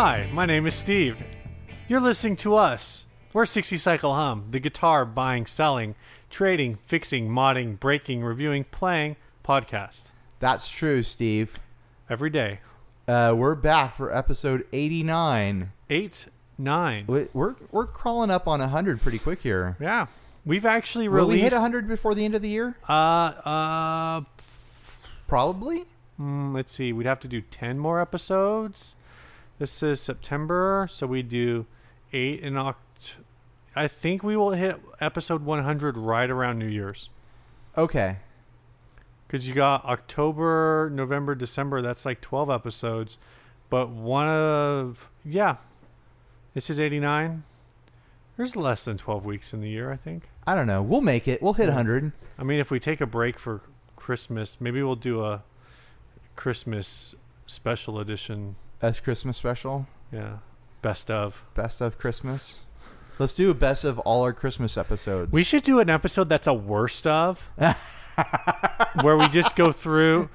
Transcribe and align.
Hi, 0.00 0.28
my 0.32 0.46
name 0.46 0.64
is 0.64 0.76
Steve. 0.76 1.20
You're 1.88 1.98
listening 2.00 2.36
to 2.36 2.54
us. 2.54 3.06
We're 3.32 3.44
60 3.46 3.76
Cycle 3.78 4.14
Hum, 4.14 4.44
the 4.50 4.60
guitar 4.60 5.04
buying, 5.04 5.44
selling, 5.44 5.96
trading, 6.30 6.76
fixing, 6.76 7.28
modding, 7.28 7.80
breaking, 7.80 8.22
reviewing, 8.22 8.62
playing 8.70 9.16
podcast. 9.44 10.04
That's 10.38 10.68
true, 10.68 11.02
Steve. 11.02 11.58
Every 12.08 12.30
day. 12.30 12.60
Uh, 13.08 13.34
we're 13.36 13.56
back 13.56 13.96
for 13.96 14.14
episode 14.14 14.64
89. 14.72 15.72
8, 15.90 16.28
9. 16.56 17.04
We- 17.08 17.28
We're 17.32 17.56
we're 17.72 17.86
crawling 17.88 18.30
up 18.30 18.46
on 18.46 18.60
100 18.60 19.00
pretty 19.02 19.18
quick 19.18 19.42
here. 19.42 19.76
Yeah. 19.80 20.06
We've 20.46 20.64
actually 20.64 21.08
released. 21.08 21.22
Will 21.26 21.28
we 21.28 21.38
hit 21.38 21.42
released. 21.46 21.54
100 21.56 21.88
before 21.88 22.14
the 22.14 22.24
end 22.24 22.36
of 22.36 22.42
the 22.42 22.48
year? 22.50 22.76
uh, 22.88 22.92
uh, 22.92 24.20
Probably. 25.26 25.86
mm, 26.20 26.54
let's 26.54 26.72
see. 26.72 26.92
We'd 26.92 27.06
have 27.06 27.18
to 27.20 27.28
do 27.28 27.40
10 27.40 27.80
more 27.80 28.00
episodes. 28.00 28.94
This 29.58 29.82
is 29.82 30.00
September, 30.00 30.86
so 30.88 31.08
we 31.08 31.22
do 31.22 31.66
8 32.12 32.40
in 32.40 32.54
Oct. 32.54 32.74
I 33.74 33.88
think 33.88 34.22
we 34.22 34.36
will 34.36 34.52
hit 34.52 34.80
episode 35.00 35.42
100 35.42 35.96
right 35.96 36.30
around 36.30 36.60
New 36.60 36.68
Year's. 36.68 37.10
Okay. 37.76 38.18
Because 39.26 39.48
you 39.48 39.54
got 39.54 39.84
October, 39.84 40.90
November, 40.94 41.34
December. 41.34 41.82
That's 41.82 42.06
like 42.06 42.20
12 42.20 42.50
episodes. 42.50 43.18
But 43.68 43.90
one 43.90 44.28
of. 44.28 45.10
Yeah. 45.24 45.56
This 46.54 46.70
is 46.70 46.78
89. 46.78 47.42
There's 48.36 48.54
less 48.54 48.84
than 48.84 48.96
12 48.96 49.24
weeks 49.24 49.52
in 49.52 49.60
the 49.60 49.68
year, 49.68 49.90
I 49.90 49.96
think. 49.96 50.28
I 50.46 50.54
don't 50.54 50.68
know. 50.68 50.82
We'll 50.82 51.00
make 51.00 51.26
it. 51.26 51.42
We'll 51.42 51.54
hit 51.54 51.66
100. 51.66 52.12
I 52.38 52.44
mean, 52.44 52.60
if 52.60 52.70
we 52.70 52.78
take 52.78 53.00
a 53.00 53.06
break 53.06 53.40
for 53.40 53.62
Christmas, 53.96 54.60
maybe 54.60 54.80
we'll 54.84 54.94
do 54.94 55.24
a 55.24 55.42
Christmas 56.36 57.16
special 57.46 57.98
edition. 57.98 58.54
That's 58.80 59.00
Christmas 59.00 59.36
special. 59.36 59.86
Yeah. 60.12 60.38
Best 60.82 61.10
of. 61.10 61.42
Best 61.54 61.80
of 61.80 61.98
Christmas. 61.98 62.60
Let's 63.18 63.32
do 63.32 63.50
a 63.50 63.54
best 63.54 63.84
of 63.84 63.98
all 64.00 64.22
our 64.22 64.32
Christmas 64.32 64.76
episodes. 64.76 65.32
We 65.32 65.42
should 65.42 65.64
do 65.64 65.80
an 65.80 65.90
episode 65.90 66.28
that's 66.28 66.46
a 66.46 66.54
worst 66.54 67.04
of, 67.04 67.50
where 69.02 69.16
we 69.16 69.28
just 69.28 69.56
go 69.56 69.72
through. 69.72 70.30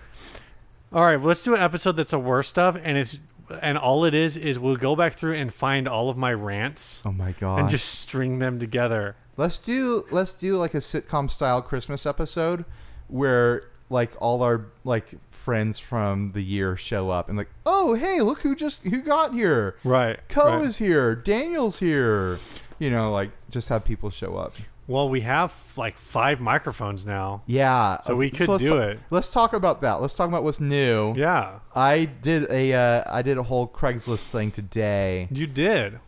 All 0.91 1.05
right, 1.05 1.19
let's 1.19 1.43
do 1.43 1.55
an 1.55 1.61
episode 1.61 1.93
that's 1.93 2.11
a 2.11 2.19
worst 2.19 2.59
of, 2.59 2.75
and 2.75 2.97
it's 2.97 3.19
and 3.61 3.77
all 3.77 4.05
it 4.05 4.13
is 4.13 4.37
is 4.37 4.59
we'll 4.59 4.75
go 4.75 4.95
back 4.95 5.13
through 5.13 5.33
and 5.33 5.53
find 5.53 5.87
all 5.87 6.09
of 6.09 6.17
my 6.17 6.33
rants 6.33 7.01
oh 7.05 7.11
my 7.11 7.33
god. 7.33 7.59
and 7.59 7.69
just 7.69 7.87
string 7.99 8.39
them 8.39 8.59
together. 8.59 9.15
Let's 9.37 9.57
do 9.57 10.05
let's 10.11 10.33
do 10.33 10.57
like 10.57 10.73
a 10.73 10.77
sitcom 10.77 11.31
style 11.31 11.61
Christmas 11.61 12.05
episode 12.05 12.65
where 13.07 13.69
like 13.89 14.11
all 14.19 14.43
our 14.43 14.67
like 14.83 15.15
friends 15.43 15.77
from 15.77 16.29
the 16.29 16.41
year 16.41 16.77
show 16.77 17.09
up 17.09 17.27
and 17.27 17.37
like, 17.37 17.49
"Oh, 17.65 17.95
hey, 17.95 18.21
look 18.21 18.41
who 18.41 18.55
just 18.55 18.83
who 18.83 19.01
got 19.01 19.33
here. 19.33 19.75
Right. 19.83 20.19
Co 20.29 20.57
right. 20.57 20.65
is 20.67 20.77
here, 20.77 21.15
Daniel's 21.15 21.79
here." 21.79 22.39
You 22.79 22.89
know, 22.89 23.11
like 23.11 23.31
just 23.49 23.69
have 23.69 23.83
people 23.83 24.09
show 24.09 24.35
up. 24.37 24.55
Well, 24.87 25.07
we 25.07 25.21
have 25.21 25.53
like 25.77 25.97
five 25.97 26.41
microphones 26.41 27.05
now. 27.05 27.43
Yeah. 27.45 27.99
So 28.01 28.15
we 28.15 28.29
could 28.29 28.47
let's 28.49 28.63
do 28.63 28.77
it. 28.77 28.99
Let's 29.09 29.31
talk 29.31 29.53
about 29.53 29.81
that. 29.81 30.01
Let's 30.01 30.15
talk 30.15 30.27
about 30.27 30.43
what's 30.43 30.59
new. 30.59 31.13
Yeah, 31.15 31.59
I 31.75 32.05
did 32.05 32.49
a 32.49 32.73
uh, 32.73 33.03
I 33.09 33.21
did 33.21 33.37
a 33.37 33.43
whole 33.43 33.67
Craigslist 33.67 34.27
thing 34.27 34.51
today. 34.51 35.27
you 35.31 35.47
did. 35.47 35.99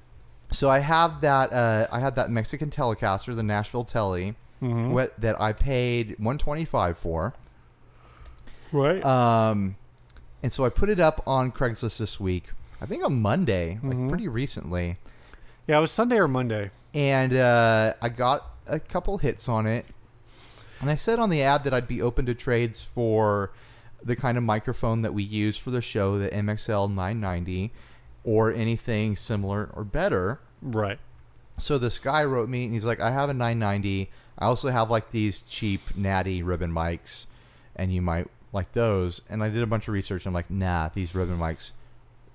So 0.52 0.70
I 0.70 0.80
have 0.80 1.22
that 1.22 1.52
uh, 1.54 1.88
I 1.92 2.00
had 2.00 2.16
that 2.16 2.30
Mexican 2.30 2.70
Telecaster, 2.70 3.36
the 3.36 3.44
Nashville 3.44 3.84
Tele, 3.84 4.36
Mhm. 4.62 4.92
what 4.92 5.20
that 5.20 5.40
I 5.42 5.54
paid 5.54 6.16
125 6.20 6.98
for. 6.98 7.34
Right. 8.72 9.04
Um, 9.06 9.76
and 10.44 10.52
so 10.52 10.66
I 10.66 10.70
put 10.70 10.90
it 10.90 11.00
up 11.00 11.22
on 11.28 11.52
Craigslist 11.52 11.98
this 11.98 12.20
week. 12.20 12.52
I 12.82 12.86
think 12.86 13.04
on 13.04 13.22
Monday, 13.22 13.80
like 13.84 13.96
Mhm. 13.98 14.10
pretty 14.10 14.28
recently. 14.28 14.98
yeah, 15.68 15.78
it 15.78 15.82
was 15.82 15.92
Sunday 15.92 16.18
or 16.18 16.28
Monday. 16.28 16.70
And 16.94 17.34
uh, 17.34 17.94
I 18.02 18.10
got 18.10 18.52
a 18.68 18.80
couple 18.80 19.18
hits 19.18 19.50
on 19.50 19.66
it. 19.66 19.86
And 20.82 20.90
I 20.92 20.96
said 20.96 21.18
on 21.20 21.30
the 21.30 21.42
ad 21.42 21.64
that 21.64 21.74
I'd 21.74 21.88
be 21.88 22.02
open 22.02 22.26
to 22.28 22.34
trades 22.36 22.84
for 22.84 23.52
the 24.04 24.16
kind 24.16 24.38
of 24.38 24.44
microphone 24.44 25.02
that 25.02 25.14
we 25.14 25.24
use 25.24 25.58
for 25.58 25.72
the 25.72 25.82
show, 25.82 26.18
the 26.20 26.30
MXL 26.30 26.88
990, 26.90 27.72
or 28.24 28.52
anything 28.54 29.16
similar 29.16 29.70
or 29.74 29.84
better. 29.84 30.40
Right. 30.62 31.00
So 31.58 31.78
this 31.78 31.98
guy 31.98 32.24
wrote 32.26 32.50
me 32.50 32.66
and 32.66 32.74
he's 32.74 32.86
like, 32.86 33.00
I 33.02 33.10
have 33.12 33.30
a 33.30 33.34
990. 33.34 34.12
I 34.38 34.46
also 34.46 34.70
have 34.70 34.92
like 34.92 35.10
these 35.12 35.40
cheap 35.42 35.96
Nady 35.98 36.46
ribbon 36.46 36.72
mics, 36.72 37.26
and 37.76 37.92
you 37.94 38.02
might 38.02 38.28
like 38.56 38.72
those. 38.72 39.22
And 39.30 39.44
I 39.44 39.50
did 39.50 39.62
a 39.62 39.68
bunch 39.68 39.88
of 39.88 39.94
research. 39.94 40.26
And 40.26 40.32
I'm 40.32 40.34
like, 40.34 40.50
nah, 40.50 40.90
these 40.90 41.14
ribbon 41.14 41.38
mics, 41.38 41.74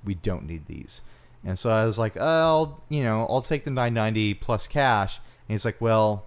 we 0.04 0.14
don't 0.14 0.46
need 0.46 0.66
these. 0.66 1.02
And 1.44 1.58
so 1.58 1.70
I 1.70 1.86
was 1.86 1.98
like, 1.98 2.16
I'll, 2.16 2.84
you 2.88 3.02
know, 3.02 3.26
I'll 3.28 3.42
take 3.42 3.64
the 3.64 3.70
990 3.70 4.34
plus 4.34 4.68
cash. 4.68 5.16
And 5.16 5.54
he's 5.54 5.64
like, 5.64 5.80
well, 5.80 6.26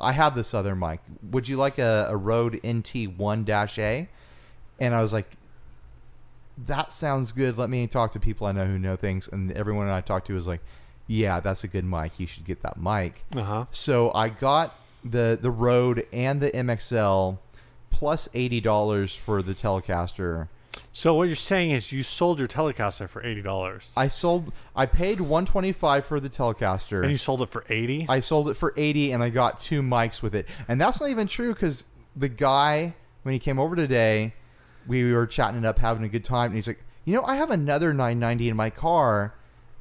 I 0.00 0.12
have 0.12 0.34
this 0.34 0.52
other 0.52 0.76
mic. 0.76 1.00
Would 1.30 1.48
you 1.48 1.56
like 1.56 1.78
a, 1.78 2.08
a 2.10 2.16
Rode 2.16 2.54
NT1-A? 2.62 4.08
And 4.80 4.94
I 4.94 5.00
was 5.00 5.12
like, 5.12 5.30
that 6.66 6.92
sounds 6.92 7.32
good. 7.32 7.56
Let 7.56 7.70
me 7.70 7.86
talk 7.86 8.12
to 8.12 8.20
people 8.20 8.46
I 8.46 8.52
know 8.52 8.66
who 8.66 8.78
know 8.78 8.96
things. 8.96 9.28
And 9.28 9.52
everyone 9.52 9.88
I 9.88 10.00
talked 10.00 10.26
to 10.26 10.34
was 10.34 10.48
like, 10.48 10.60
yeah, 11.06 11.40
that's 11.40 11.64
a 11.64 11.68
good 11.68 11.84
mic. 11.84 12.18
You 12.18 12.26
should 12.26 12.44
get 12.44 12.60
that 12.62 12.80
mic. 12.80 13.24
Uh 13.34 13.42
huh. 13.42 13.64
So 13.70 14.12
I 14.12 14.28
got 14.28 14.78
the 15.04 15.38
the 15.40 15.50
Rode 15.50 16.06
and 16.12 16.40
the 16.40 16.50
MXL 16.50 17.38
plus 17.90 18.28
eighty 18.34 18.60
dollars 18.60 19.14
for 19.14 19.42
the 19.42 19.54
Telecaster. 19.54 20.48
So 20.92 21.14
what 21.14 21.24
you're 21.24 21.36
saying 21.36 21.72
is 21.72 21.92
you 21.92 22.02
sold 22.02 22.38
your 22.38 22.48
Telecaster 22.48 23.08
for 23.08 23.24
eighty 23.24 23.42
dollars, 23.42 23.92
I 23.96 24.08
sold. 24.08 24.52
I 24.76 24.86
paid 24.86 25.20
one 25.20 25.46
twenty 25.46 25.72
five 25.72 26.06
for 26.06 26.20
the 26.20 26.28
Telecaster, 26.28 27.02
and 27.02 27.10
you 27.10 27.16
sold 27.16 27.42
it 27.42 27.48
for 27.48 27.64
eighty. 27.68 28.06
I 28.08 28.20
sold 28.20 28.48
it 28.48 28.54
for 28.54 28.72
eighty, 28.76 29.12
and 29.12 29.22
I 29.22 29.30
got 29.30 29.60
two 29.60 29.82
mics 29.82 30.22
with 30.22 30.34
it. 30.34 30.46
And 30.68 30.80
that's 30.80 31.00
not 31.00 31.10
even 31.10 31.26
true 31.26 31.52
because 31.52 31.84
the 32.14 32.28
guy 32.28 32.94
when 33.22 33.32
he 33.32 33.38
came 33.38 33.58
over 33.58 33.76
today, 33.76 34.34
we 34.86 35.12
were 35.12 35.26
chatting 35.26 35.58
it 35.58 35.66
up, 35.66 35.78
having 35.78 36.04
a 36.04 36.08
good 36.08 36.24
time, 36.24 36.46
and 36.46 36.54
he's 36.54 36.66
like, 36.66 36.82
you 37.04 37.14
know, 37.14 37.22
I 37.24 37.36
have 37.36 37.50
another 37.50 37.92
nine 37.92 38.18
ninety 38.18 38.48
in 38.48 38.56
my 38.56 38.70
car 38.70 39.34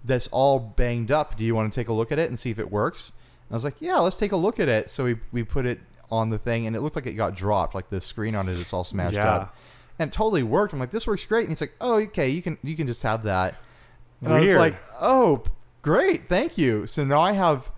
that's 0.04 0.28
all 0.28 0.60
banged 0.60 1.12
up. 1.12 1.38
Do 1.38 1.44
you 1.44 1.54
want 1.54 1.72
to 1.72 1.80
take 1.80 1.90
a 1.90 1.94
look 1.94 2.12
at 2.12 2.20
it 2.20 2.30
and 2.30 2.40
see 2.40 2.50
if 2.50 2.60
it 2.60 2.72
works? 2.72 3.12
And 3.48 3.54
I 3.54 3.56
was 3.56 3.64
like, 3.64 3.76
yeah, 3.80 3.98
let's 3.98 4.16
take 4.16 4.32
a 4.32 4.38
look 4.38 4.60
at 4.60 4.68
it. 4.68 4.90
So 4.90 5.04
we 5.04 5.18
we 5.32 5.44
put 5.44 5.66
it 5.66 5.80
on 6.10 6.30
the 6.30 6.38
thing, 6.38 6.68
and 6.68 6.76
it 6.76 6.82
looked 6.82 6.96
like 6.96 7.06
it 7.06 7.14
got 7.14 7.36
dropped, 7.36 7.76
like 7.76 7.90
the 7.90 8.00
screen 8.02 8.36
on 8.36 8.48
it, 8.48 8.54
it 8.54 8.60
is 8.60 8.74
all 8.74 8.84
smashed 8.84 9.16
Yeah. 9.16 9.30
up. 9.30 9.56
And 10.00 10.10
it 10.10 10.14
totally 10.14 10.44
worked. 10.44 10.74
I'm 10.74 10.80
like, 10.80 10.92
this 10.92 11.08
works 11.08 11.26
great. 11.26 11.42
And 11.42 11.50
he's 11.50 11.62
like, 11.62 11.74
oh, 11.82 11.96
okay, 11.96 12.30
you 12.30 12.42
can 12.42 12.58
you 12.64 12.76
can 12.76 12.88
just 12.88 13.04
have 13.04 13.24
that. 13.24 13.56
And 14.22 14.34
I 14.34 14.42
was 14.42 14.56
like, 14.56 14.76
oh, 15.00 15.44
great, 15.82 16.28
thank 16.30 16.58
you. 16.58 16.88
So 16.88 17.04
now 17.04 17.22
I 17.22 17.34
have, 17.34 17.72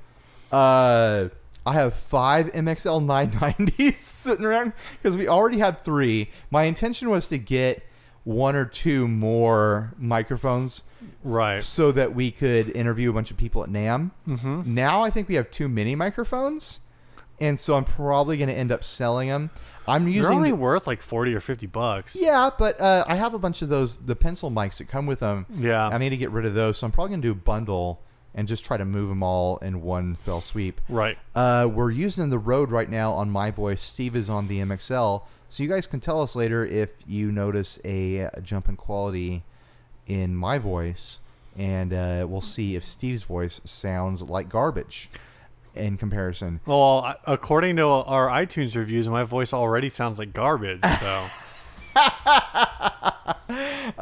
uh, 0.51 1.29
I 1.66 1.73
have 1.73 1.94
five 1.94 2.47
MXL 2.47 3.06
990s 3.06 3.97
sitting 4.00 4.46
around 4.46 4.73
because 5.01 5.17
we 5.17 5.28
already 5.28 5.59
had 5.59 5.84
three. 5.84 6.29
My 6.50 6.63
intention 6.63 7.09
was 7.09 7.28
to 7.28 7.38
get 7.38 7.84
one 8.23 8.56
or 8.56 8.66
two 8.66 9.07
more 9.07 9.94
microphones 9.97 10.84
right. 11.23 11.61
so 11.63 11.91
that 11.91 12.13
we 12.16 12.31
could 12.31 12.69
interview 12.75 13.09
a 13.09 13.13
bunch 13.13 13.31
of 13.31 13.38
people 13.38 13.63
at 13.63 13.69
NAMM. 13.69 14.11
Mm-hmm. 14.28 14.73
Now 14.73 15.03
I 15.03 15.09
think 15.09 15.28
we 15.28 15.35
have 15.35 15.50
too 15.51 15.67
many 15.69 15.96
microphones, 15.96 16.79
and 17.40 17.60
so 17.60 17.76
I'm 17.76 17.86
probably 17.86 18.38
going 18.38 18.50
to 18.50 18.56
end 18.56 18.72
up 18.72 18.84
selling 18.84 19.30
them. 19.30 19.50
I'm 19.88 20.08
using 20.08 20.24
They're 20.24 20.32
only 20.34 20.50
the- 20.52 20.56
worth 20.56 20.86
like 20.86 21.02
forty 21.02 21.34
or 21.34 21.40
fifty 21.40 21.66
bucks. 21.66 22.16
yeah, 22.16 22.50
but 22.58 22.80
uh, 22.80 23.06
I 23.08 23.16
have 23.16 23.34
a 23.34 23.40
bunch 23.40 23.62
of 23.62 23.70
those 23.70 23.98
the 23.98 24.16
pencil 24.16 24.52
mics 24.52 24.78
that 24.78 24.88
come 24.88 25.06
with 25.08 25.20
them. 25.22 25.46
Yeah. 25.56 25.88
I 25.88 25.97
need 25.97 26.09
to 26.09 26.18
get 26.18 26.30
rid 26.30 26.46
of 26.46 26.53
those, 26.53 26.78
so 26.78 26.86
I'm 26.86 26.91
probably 26.91 27.12
gonna 27.12 27.22
do 27.24 27.32
a 27.32 27.36
bundle 27.36 28.02
and 28.36 28.47
just 28.47 28.64
try 28.64 28.78
to 28.78 28.86
move 28.86 29.09
them 29.09 29.24
all 29.24 29.58
in 29.58 29.82
one 29.82 30.16
fell 30.16 30.41
sweep. 30.41 30.80
Right. 30.88 31.18
Uh, 31.34 31.68
we're 31.74 31.90
using 31.90 32.30
the 32.30 32.38
Rode 32.38 32.70
right 32.70 32.88
now 32.90 33.14
on 33.14 33.32
my 33.32 33.50
voice. 33.50 33.82
Steve 33.82 34.16
is 34.16 34.30
on 34.30 34.47
the 34.47 34.59
MXL, 34.59 35.24
so 35.50 35.64
you 35.64 35.68
guys 35.70 35.88
can 35.88 36.00
tell 36.00 36.22
us 36.22 36.35
later 36.35 36.64
if 36.64 36.92
you 37.08 37.32
notice 37.32 37.80
a, 37.84 38.18
a 38.34 38.42
jump 38.42 38.70
in 38.70 38.76
quality 38.76 39.44
in 40.06 40.35
my 40.35 40.59
voice, 40.59 41.18
and 41.58 41.92
uh, 41.92 42.28
we'll 42.30 42.42
see 42.42 42.76
if 42.76 42.85
Steve's 42.85 43.24
voice 43.24 43.59
sounds 43.66 44.22
like 44.22 44.47
garbage 44.50 45.09
in 45.79 45.97
comparison. 45.97 46.59
Well, 46.66 47.16
according 47.26 47.78
to 47.78 47.87
our 47.87 48.28
iTunes 48.29 48.76
reviews, 48.76 49.09
my 49.09 49.23
voice 49.23 49.53
already 49.53 49.90
sounds 49.90 50.20
like 50.20 50.34
garbage. 50.34 50.84
So 50.99 51.26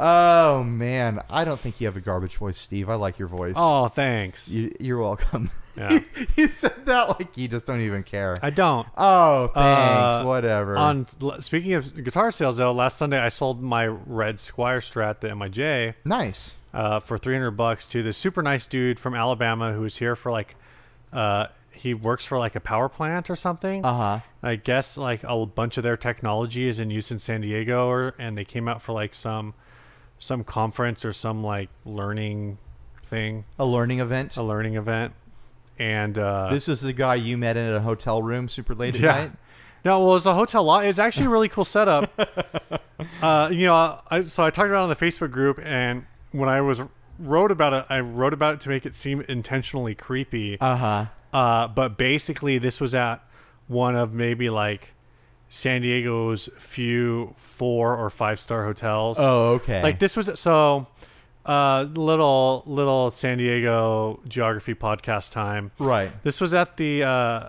Oh 0.00 0.62
man, 0.64 1.20
I 1.30 1.44
don't 1.44 1.58
think 1.58 1.80
you 1.80 1.86
have 1.86 1.96
a 1.96 2.00
garbage 2.00 2.36
voice, 2.36 2.58
Steve. 2.58 2.88
I 2.88 2.94
like 2.94 3.18
your 3.18 3.28
voice. 3.28 3.54
oh, 3.56 3.88
thanks. 3.88 4.48
You, 4.48 4.74
you're 4.78 4.98
welcome. 4.98 5.50
Yeah. 5.76 6.00
you 6.36 6.48
said 6.48 6.86
that 6.86 7.18
like 7.18 7.36
you 7.36 7.48
just 7.48 7.64
don't 7.66 7.80
even 7.80 8.02
care. 8.02 8.38
I 8.42 8.50
don't. 8.50 8.86
oh, 8.96 9.46
thanks. 9.48 9.56
Uh, 9.56 10.22
Whatever. 10.24 10.76
On 10.76 11.06
speaking 11.40 11.74
of 11.74 12.04
guitar 12.04 12.30
sales, 12.30 12.58
though, 12.58 12.72
last 12.72 12.98
Sunday 12.98 13.18
I 13.18 13.28
sold 13.28 13.62
my 13.62 13.86
red 13.86 14.36
Squier 14.36 14.78
Strat, 14.78 15.20
the 15.20 15.28
MIJ, 15.28 15.94
nice. 16.04 16.54
uh, 16.74 17.00
for 17.00 17.16
300 17.16 17.52
bucks 17.52 17.88
to 17.88 18.02
this 18.02 18.16
super 18.16 18.42
nice 18.42 18.66
dude 18.66 18.98
from 19.00 19.14
Alabama 19.14 19.72
who's 19.72 19.96
here 19.98 20.16
for 20.16 20.30
like, 20.32 20.56
uh, 21.12 21.46
he 21.70 21.94
works 21.94 22.26
for 22.26 22.38
like 22.38 22.54
a 22.56 22.60
power 22.60 22.88
plant 22.88 23.30
or 23.30 23.36
something. 23.36 23.84
Uh 23.84 23.94
huh. 23.94 24.20
I 24.42 24.56
guess 24.56 24.96
like 24.96 25.20
a 25.24 25.46
bunch 25.46 25.76
of 25.76 25.82
their 25.84 25.96
technology 25.96 26.66
is 26.68 26.78
in 26.80 26.90
use 26.90 27.10
in 27.10 27.18
San 27.18 27.40
Diego, 27.42 27.88
or 27.88 28.14
and 28.18 28.36
they 28.36 28.44
came 28.44 28.68
out 28.68 28.82
for 28.82 28.92
like 28.92 29.14
some 29.14 29.54
some 30.18 30.42
conference 30.44 31.04
or 31.04 31.12
some 31.12 31.44
like 31.44 31.68
learning 31.84 32.58
thing, 33.04 33.44
A 33.58 33.64
learning 33.64 34.00
event. 34.00 34.36
a 34.36 34.42
learning 34.42 34.74
event, 34.74 35.12
and 35.78 36.18
uh, 36.18 36.48
this 36.50 36.68
is 36.68 36.80
the 36.80 36.92
guy 36.92 37.14
you 37.14 37.38
met 37.38 37.56
in 37.56 37.72
a 37.72 37.80
hotel 37.80 38.22
room 38.22 38.48
super 38.48 38.74
late 38.74 38.94
at 38.96 39.00
Yeah. 39.00 39.12
night. 39.12 39.32
No, 39.84 40.00
well, 40.00 40.10
it 40.10 40.14
was 40.14 40.26
a 40.26 40.34
hotel 40.34 40.64
lot. 40.64 40.84
It's 40.84 40.98
actually 40.98 41.26
a 41.26 41.30
really 41.30 41.48
cool 41.48 41.64
setup. 41.64 42.10
uh, 43.22 43.48
you 43.52 43.66
know, 43.66 44.00
I, 44.10 44.22
so 44.22 44.44
I 44.44 44.50
talked 44.50 44.68
about 44.68 44.80
it 44.80 44.82
on 44.82 44.88
the 44.88 44.96
Facebook 44.96 45.30
group, 45.30 45.60
and 45.62 46.04
when 46.32 46.48
I 46.48 46.60
was 46.60 46.80
wrote 47.18 47.50
about 47.52 47.72
it, 47.72 47.86
I 47.88 48.00
wrote 48.00 48.32
about 48.34 48.54
it 48.54 48.60
to 48.62 48.68
make 48.68 48.84
it 48.86 48.94
seem 48.96 49.20
intentionally 49.22 49.94
creepy. 49.94 50.60
Uh 50.60 50.76
huh. 50.76 51.06
Uh, 51.32 51.68
but 51.68 51.98
basically, 51.98 52.58
this 52.58 52.80
was 52.80 52.94
at 52.94 53.22
one 53.66 53.96
of 53.96 54.12
maybe 54.12 54.48
like 54.50 54.94
San 55.48 55.82
Diego's 55.82 56.48
few 56.58 57.34
four 57.36 57.96
or 57.96 58.10
five 58.10 58.40
star 58.40 58.64
hotels. 58.64 59.18
Oh, 59.20 59.52
okay. 59.54 59.82
Like 59.82 59.98
this 59.98 60.16
was 60.16 60.30
so 60.38 60.86
uh 61.46 61.86
little 61.94 62.62
little 62.66 63.10
San 63.10 63.38
Diego 63.38 64.20
geography 64.28 64.74
podcast 64.74 65.32
time. 65.32 65.70
right. 65.78 66.10
This 66.22 66.40
was 66.40 66.54
at 66.54 66.76
the 66.76 67.02
uh 67.04 67.48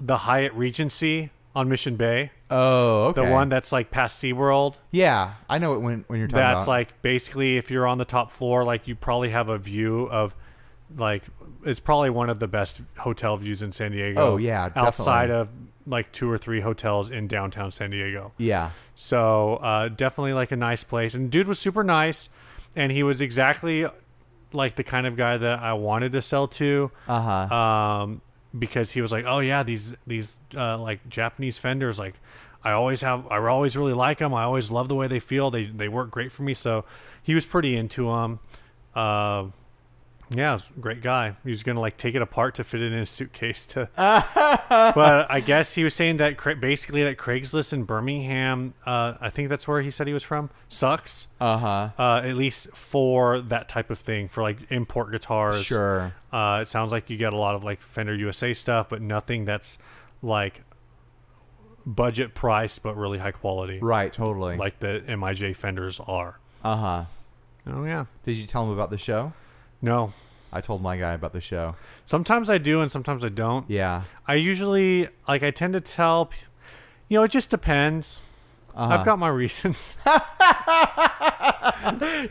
the 0.00 0.18
Hyatt 0.18 0.52
Regency 0.54 1.30
on 1.54 1.68
Mission 1.68 1.96
Bay. 1.96 2.30
Oh, 2.50 3.06
okay. 3.06 3.24
The 3.24 3.30
one 3.30 3.48
that's 3.48 3.72
like 3.72 3.90
past 3.90 4.22
SeaWorld. 4.22 4.76
Yeah, 4.90 5.34
I 5.48 5.58
know 5.58 5.74
it 5.74 5.78
when 5.80 6.04
when 6.08 6.18
you're 6.18 6.28
talking 6.28 6.40
about. 6.42 6.54
That's 6.54 6.66
about. 6.66 6.72
like 6.72 7.02
basically 7.02 7.56
if 7.56 7.70
you're 7.70 7.86
on 7.86 7.98
the 7.98 8.04
top 8.04 8.30
floor, 8.30 8.64
like 8.64 8.86
you 8.88 8.94
probably 8.94 9.30
have 9.30 9.48
a 9.48 9.58
view 9.58 10.08
of 10.10 10.34
like 10.96 11.24
it's 11.64 11.80
probably 11.80 12.10
one 12.10 12.30
of 12.30 12.38
the 12.38 12.48
best 12.48 12.82
hotel 12.98 13.36
views 13.36 13.62
in 13.62 13.72
San 13.72 13.92
Diego. 13.92 14.20
Oh, 14.20 14.36
yeah, 14.36 14.70
outside 14.76 15.30
of 15.30 15.48
like 15.86 16.12
two 16.12 16.30
or 16.30 16.38
three 16.38 16.60
hotels 16.60 17.10
in 17.10 17.26
downtown 17.26 17.72
San 17.72 17.90
Diego. 17.90 18.32
yeah. 18.38 18.70
So 18.94 19.54
uh, 19.56 19.88
definitely 19.88 20.34
like 20.34 20.52
a 20.52 20.56
nice 20.56 20.84
place. 20.84 21.14
And 21.14 21.30
dude 21.30 21.48
was 21.48 21.58
super 21.58 21.82
nice, 21.82 22.28
and 22.76 22.92
he 22.92 23.02
was 23.02 23.20
exactly 23.20 23.86
like 24.52 24.76
the 24.76 24.84
kind 24.84 25.06
of 25.06 25.16
guy 25.16 25.36
that 25.38 25.60
I 25.60 25.72
wanted 25.72 26.12
to 26.12 26.22
sell 26.22 26.46
to. 26.48 26.90
Uh 27.08 27.46
huh. 27.48 27.54
Um, 27.54 28.20
because 28.58 28.92
he 28.92 29.00
was 29.00 29.12
like, 29.12 29.24
oh 29.26 29.38
yeah, 29.38 29.62
these 29.62 29.96
these 30.06 30.40
uh, 30.56 30.78
like 30.78 31.08
Japanese 31.08 31.58
fenders, 31.58 31.98
like 31.98 32.14
I 32.62 32.72
always 32.72 33.00
have, 33.00 33.26
I 33.30 33.38
always 33.38 33.76
really 33.76 33.94
like 33.94 34.18
them. 34.18 34.34
I 34.34 34.44
always 34.44 34.70
love 34.70 34.88
the 34.88 34.94
way 34.94 35.06
they 35.08 35.20
feel. 35.20 35.50
They 35.50 35.64
they 35.64 35.88
work 35.88 36.10
great 36.10 36.32
for 36.32 36.42
me. 36.42 36.54
So 36.54 36.84
he 37.22 37.34
was 37.34 37.46
pretty 37.46 37.76
into 37.76 38.06
them. 38.06 38.40
Uh, 38.94 39.46
yeah, 40.34 40.50
it 40.50 40.54
was 40.54 40.70
a 40.76 40.80
great 40.80 41.02
guy. 41.02 41.36
He 41.44 41.50
was 41.50 41.62
gonna 41.62 41.80
like 41.80 41.96
take 41.96 42.14
it 42.14 42.22
apart 42.22 42.54
to 42.56 42.64
fit 42.64 42.80
it 42.82 42.92
in 42.92 42.98
his 42.98 43.10
suitcase 43.10 43.64
to. 43.66 43.88
but 43.96 45.26
I 45.30 45.40
guess 45.44 45.74
he 45.74 45.84
was 45.84 45.94
saying 45.94 46.18
that 46.18 46.36
Cra- 46.36 46.56
basically 46.56 47.02
that 47.04 47.16
Craigslist 47.18 47.72
in 47.72 47.84
Birmingham, 47.84 48.74
uh, 48.86 49.14
I 49.20 49.30
think 49.30 49.48
that's 49.48 49.66
where 49.68 49.82
he 49.82 49.90
said 49.90 50.06
he 50.06 50.12
was 50.12 50.22
from, 50.22 50.50
sucks. 50.68 51.28
Uh 51.40 51.58
huh. 51.58 51.88
Uh, 51.98 52.20
at 52.24 52.36
least 52.36 52.74
for 52.76 53.40
that 53.40 53.68
type 53.68 53.90
of 53.90 53.98
thing, 53.98 54.28
for 54.28 54.42
like 54.42 54.58
import 54.70 55.10
guitars. 55.12 55.64
Sure. 55.64 56.14
Uh, 56.32 56.60
it 56.62 56.68
sounds 56.68 56.92
like 56.92 57.10
you 57.10 57.16
get 57.16 57.32
a 57.32 57.36
lot 57.36 57.54
of 57.54 57.64
like 57.64 57.82
Fender 57.82 58.14
USA 58.14 58.52
stuff, 58.54 58.88
but 58.88 59.02
nothing 59.02 59.44
that's 59.44 59.78
like 60.22 60.62
budget 61.84 62.34
priced 62.34 62.82
but 62.82 62.96
really 62.96 63.18
high 63.18 63.32
quality, 63.32 63.78
Right. 63.80 64.12
Totally. 64.12 64.56
like 64.56 64.78
the 64.78 65.02
MIJ 65.08 65.56
Fenders 65.56 66.00
are. 66.00 66.38
Uh 66.64 66.76
huh. 66.76 67.04
Oh 67.66 67.84
yeah, 67.84 68.06
Did 68.24 68.38
you 68.38 68.44
tell 68.44 68.64
him 68.64 68.70
about 68.70 68.90
the 68.90 68.98
show? 68.98 69.32
no. 69.80 70.12
I 70.52 70.60
told 70.60 70.82
my 70.82 70.96
guy 70.96 71.14
about 71.14 71.32
the 71.32 71.40
show. 71.40 71.76
Sometimes 72.04 72.50
I 72.50 72.58
do, 72.58 72.80
and 72.80 72.90
sometimes 72.90 73.24
I 73.24 73.30
don't. 73.30 73.68
Yeah. 73.70 74.02
I 74.26 74.34
usually 74.34 75.08
like 75.26 75.42
I 75.42 75.50
tend 75.50 75.72
to 75.72 75.80
tell, 75.80 76.26
p- 76.26 76.36
you 77.08 77.18
know, 77.18 77.24
it 77.24 77.30
just 77.30 77.50
depends. 77.50 78.20
Uh-huh. 78.74 78.94
I've 78.94 79.04
got 79.04 79.18
my 79.18 79.28
reasons. 79.42 79.96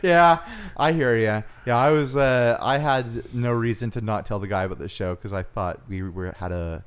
yeah, 0.02 0.38
I 0.76 0.92
hear 0.92 1.16
you. 1.16 1.42
Yeah, 1.66 1.76
I 1.76 1.90
was. 1.90 2.16
Uh, 2.16 2.58
I 2.60 2.78
had 2.78 3.34
no 3.34 3.52
reason 3.52 3.90
to 3.92 4.00
not 4.00 4.26
tell 4.26 4.38
the 4.38 4.48
guy 4.48 4.64
about 4.64 4.78
the 4.78 4.88
show 4.88 5.14
because 5.14 5.32
I 5.32 5.42
thought 5.42 5.80
we 5.88 6.02
were 6.02 6.32
had 6.38 6.52
a 6.52 6.84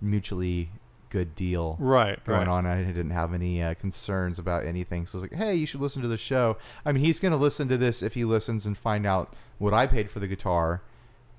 mutually 0.00 0.70
good 1.08 1.34
deal 1.34 1.76
right, 1.78 2.22
going 2.24 2.40
right. 2.40 2.48
on. 2.48 2.66
I 2.66 2.82
didn't 2.82 3.10
have 3.10 3.32
any 3.32 3.62
uh, 3.62 3.74
concerns 3.74 4.38
about 4.38 4.64
anything. 4.64 5.06
So 5.06 5.18
I 5.18 5.22
was 5.22 5.30
like, 5.30 5.38
"Hey, 5.38 5.54
you 5.54 5.66
should 5.66 5.80
listen 5.80 6.02
to 6.02 6.08
the 6.08 6.16
show." 6.16 6.56
I 6.84 6.92
mean, 6.92 7.04
he's 7.04 7.20
going 7.20 7.32
to 7.32 7.38
listen 7.38 7.68
to 7.68 7.76
this 7.76 8.02
if 8.02 8.14
he 8.14 8.24
listens 8.24 8.66
and 8.66 8.76
find 8.76 9.06
out 9.06 9.34
what 9.58 9.72
I 9.74 9.86
paid 9.86 10.10
for 10.10 10.20
the 10.20 10.26
guitar. 10.28 10.82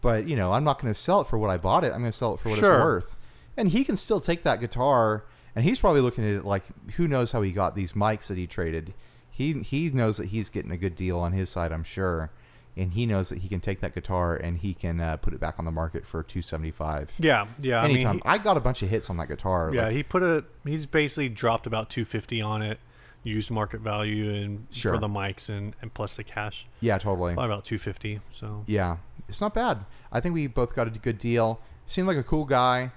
But 0.01 0.27
you 0.27 0.35
know, 0.35 0.53
I'm 0.53 0.63
not 0.63 0.81
going 0.81 0.93
to 0.93 0.99
sell 0.99 1.21
it 1.21 1.27
for 1.27 1.37
what 1.37 1.49
I 1.49 1.57
bought 1.57 1.83
it. 1.83 1.87
I'm 1.91 1.99
going 1.99 2.11
to 2.11 2.17
sell 2.17 2.33
it 2.35 2.39
for 2.39 2.49
what 2.49 2.59
Sure. 2.59 2.75
it's 2.75 2.83
worth. 2.83 3.15
And 3.57 3.69
he 3.69 3.83
can 3.83 3.97
still 3.97 4.19
take 4.19 4.43
that 4.43 4.59
guitar, 4.59 5.25
and 5.55 5.65
he's 5.65 5.79
probably 5.79 6.01
looking 6.01 6.23
at 6.23 6.29
it 6.35 6.45
like, 6.45 6.63
who 6.97 7.07
knows 7.07 7.31
how 7.31 7.41
he 7.41 7.51
got 7.51 7.75
these 7.75 7.93
mics 7.93 8.27
that 8.27 8.37
he 8.37 8.45
traded. 8.45 8.93
He 9.31 9.53
he 9.61 9.89
knows 9.89 10.17
that 10.17 10.27
he's 10.27 10.49
getting 10.49 10.71
a 10.71 10.77
good 10.77 10.95
deal 10.95 11.17
on 11.17 11.31
his 11.31 11.49
side, 11.49 11.71
I'm 11.71 11.83
sure, 11.83 12.31
and 12.75 12.93
he 12.93 13.05
knows 13.07 13.29
that 13.29 13.39
he 13.39 13.47
can 13.47 13.59
take 13.59 13.79
that 13.81 13.93
guitar 13.95 14.35
and 14.35 14.59
he 14.59 14.73
can 14.75 14.99
uh, 15.01 15.17
put 15.17 15.33
it 15.33 15.39
back 15.39 15.55
on 15.57 15.65
the 15.65 15.71
market 15.71 16.05
for 16.05 16.21
two 16.23 16.41
seventy 16.43 16.69
five. 16.71 17.11
Yeah, 17.19 17.47
yeah. 17.59 17.83
Anytime. 17.83 18.07
I 18.07 18.11
mean, 18.13 18.21
I 18.25 18.37
got 18.37 18.57
a 18.57 18.59
bunch 18.59 18.81
of 18.83 18.89
hits 18.89 19.09
on 19.09 19.17
that 19.17 19.27
guitar. 19.27 19.71
yeah, 19.73 19.85
like- 19.85 19.95
he 19.95 20.03
put 20.03 20.21
a. 20.23 20.45
He's 20.63 20.85
basically 20.85 21.29
dropped 21.29 21.65
about 21.67 21.89
two 21.89 22.05
fifty 22.05 22.41
on 22.41 22.61
it, 22.61 22.79
used 23.27 23.51
market 23.51 23.81
value 23.81 24.33
and 24.33 24.68
Sure. 24.71 24.94
for 24.94 25.00
the 25.00 25.07
mics 25.07 25.50
and 25.50 25.75
and 25.81 25.94
plus 25.94 26.15
the 26.15 26.24
cash, 26.24 26.68
yeah, 26.79 26.97
totally. 26.97 27.33
probably 27.33 27.51
about 27.53 27.65
two 27.65 27.77
fifty. 27.77 28.21
So 28.31 28.63
Yeah, 28.68 28.97
it's 29.29 29.41
not 29.41 29.53
bad. 29.53 29.85
I 30.12 30.19
think 30.19 30.33
we 30.33 30.47
both 30.47 30.75
got 30.75 30.88
a 30.88 30.91
good 30.91 31.18
deal. 31.18 31.59
Seemed 31.85 32.07
like 32.07 32.18
a 32.18 32.24
cool 32.24 32.45
guy. 32.45 32.91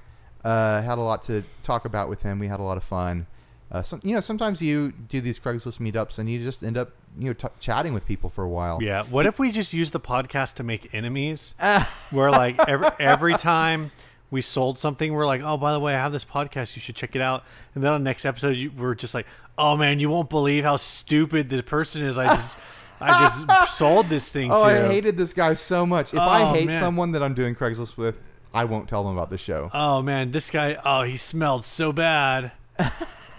Uh, 0.44 0.80
had 0.82 0.96
a 0.98 1.02
lot 1.02 1.22
to 1.24 1.44
talk 1.62 1.84
about 1.84 2.08
with 2.08 2.22
him. 2.22 2.38
We 2.38 2.48
had 2.48 2.60
a 2.60 2.62
lot 2.62 2.76
of 2.78 2.84
fun. 2.84 3.26
Uh, 3.70 3.82
some, 3.82 4.00
you 4.02 4.14
know, 4.14 4.20
sometimes 4.20 4.60
you 4.60 4.90
do 4.90 5.20
these 5.20 5.38
Craigslist 5.38 5.78
meetups 5.78 6.18
and 6.18 6.28
you 6.28 6.42
just 6.42 6.64
end 6.64 6.76
up, 6.76 6.90
you 7.16 7.26
know, 7.26 7.32
t- 7.34 7.46
chatting 7.60 7.92
with 7.94 8.04
people 8.06 8.28
for 8.28 8.42
a 8.42 8.48
while. 8.48 8.82
Yeah. 8.82 9.04
What 9.04 9.26
if 9.26 9.38
we 9.38 9.52
just 9.52 9.72
use 9.72 9.90
the 9.92 10.00
podcast 10.00 10.54
to 10.54 10.64
make 10.64 10.92
enemies? 10.92 11.54
where 12.10 12.30
like 12.32 12.58
every 12.68 12.88
every 12.98 13.34
time 13.34 13.92
we 14.30 14.40
sold 14.40 14.78
something, 14.78 15.12
we're 15.12 15.26
like, 15.26 15.42
oh, 15.42 15.56
by 15.56 15.72
the 15.72 15.80
way, 15.80 15.94
I 15.94 15.98
have 15.98 16.12
this 16.12 16.24
podcast. 16.24 16.76
You 16.76 16.82
should 16.82 16.94
check 16.96 17.16
it 17.16 17.22
out. 17.22 17.44
And 17.74 17.82
then 17.82 17.92
on 17.92 18.00
the 18.02 18.08
next 18.08 18.24
episode, 18.24 18.56
you, 18.56 18.70
we're 18.76 18.94
just 18.94 19.14
like, 19.14 19.26
oh 19.58 19.76
man, 19.76 19.98
you 20.00 20.08
won't 20.08 20.30
believe 20.30 20.64
how 20.64 20.76
stupid 20.76 21.48
this 21.48 21.62
person 21.62 22.02
is. 22.02 22.16
I 22.18 22.26
just 22.34 22.56
I 23.00 23.18
just 23.46 23.76
sold 23.78 24.08
this 24.08 24.30
thing 24.30 24.52
Oh, 24.52 24.56
to. 24.58 24.62
I 24.64 24.88
hated 24.88 25.16
this 25.16 25.32
guy 25.32 25.54
so 25.54 25.86
much. 25.86 26.12
If 26.12 26.20
I 26.20 26.42
Oh, 26.42 26.52
hate 26.54 26.66
man. 26.66 26.78
someone 26.80 27.12
that 27.12 27.22
I'm 27.22 27.34
doing 27.34 27.54
Craigslist 27.54 27.96
with, 27.96 28.20
I 28.52 28.64
won't 28.66 28.88
tell 28.88 29.04
them 29.04 29.16
about 29.16 29.30
the 29.30 29.38
show. 29.38 29.70
oh 29.72 30.02
man, 30.02 30.32
this 30.32 30.50
guy. 30.50 30.76
Oh, 30.84 31.02
he 31.02 31.16
smelled 31.16 31.64
so 31.64 31.92
bad. 31.92 32.52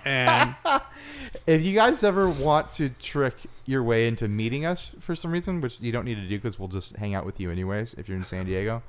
And 0.04 0.56
If 1.48 1.64
you 1.64 1.74
guys 1.74 2.04
ever 2.04 2.30
want 2.30 2.74
to 2.74 2.90
trick 2.90 3.36
your 3.66 3.84
way 3.84 4.08
into 4.08 4.28
meeting 4.28 4.66
us 4.66 4.94
for 5.00 5.16
some 5.16 5.32
reason, 5.32 5.62
which 5.62 5.80
you 5.80 5.92
don't 5.92 6.06
need 6.06 6.16
to 6.16 6.28
do 6.28 6.38
because 6.38 6.60
we'll 6.60 6.68
just 6.68 6.96
hang 6.98 7.14
out 7.16 7.26
with 7.26 7.40
you 7.40 7.50
anyways 7.52 7.94
if 7.96 8.08
you're 8.10 8.18
in 8.18 8.24
San 8.24 8.46
Diego, 8.46 8.84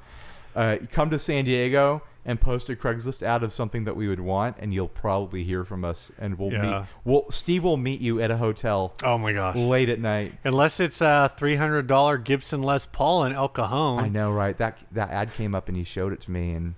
uh, 0.54 0.78
come 0.90 1.10
to 1.10 1.18
San 1.18 1.44
Diego 1.44 2.02
and 2.24 2.40
post 2.40 2.70
a 2.70 2.76
Craigslist 2.76 3.20
ad 3.22 3.42
of 3.42 3.52
something 3.52 3.82
that 3.84 3.96
we 3.96 4.06
would 4.06 4.20
want, 4.20 4.56
and 4.60 4.72
you'll 4.72 4.86
probably 4.86 5.42
hear 5.42 5.64
from 5.64 5.84
us. 5.84 6.12
And 6.18 6.38
we'll 6.38 6.52
Yeah. 6.52 6.62
meet. 6.62 6.86
We'll 7.04 7.26
Steve 7.30 7.64
will 7.64 7.76
meet 7.76 8.00
you 8.00 8.20
at 8.20 8.30
a 8.30 8.36
hotel 8.36 8.94
oh 9.02 9.18
my 9.18 9.32
gosh. 9.32 9.56
late 9.56 9.88
at 9.88 9.98
night. 9.98 10.34
Unless 10.44 10.78
it's 10.78 11.00
a 11.00 11.32
three 11.36 11.56
hundred 11.56 11.86
dollar 11.88 12.18
Gibson 12.18 12.62
Les 12.62 12.86
Paul 12.86 13.24
in 13.24 13.32
El 13.32 13.48
Cajon. 13.48 13.98
I 14.04 14.08
know, 14.08 14.30
right? 14.32 14.56
That 14.56 14.78
that 14.92 15.10
ad 15.10 15.34
came 15.34 15.54
up 15.54 15.66
and 15.68 15.76
he 15.76 15.82
showed 15.84 16.12
it 16.12 16.20
to 16.22 16.30
me, 16.30 16.52
and 16.52 16.74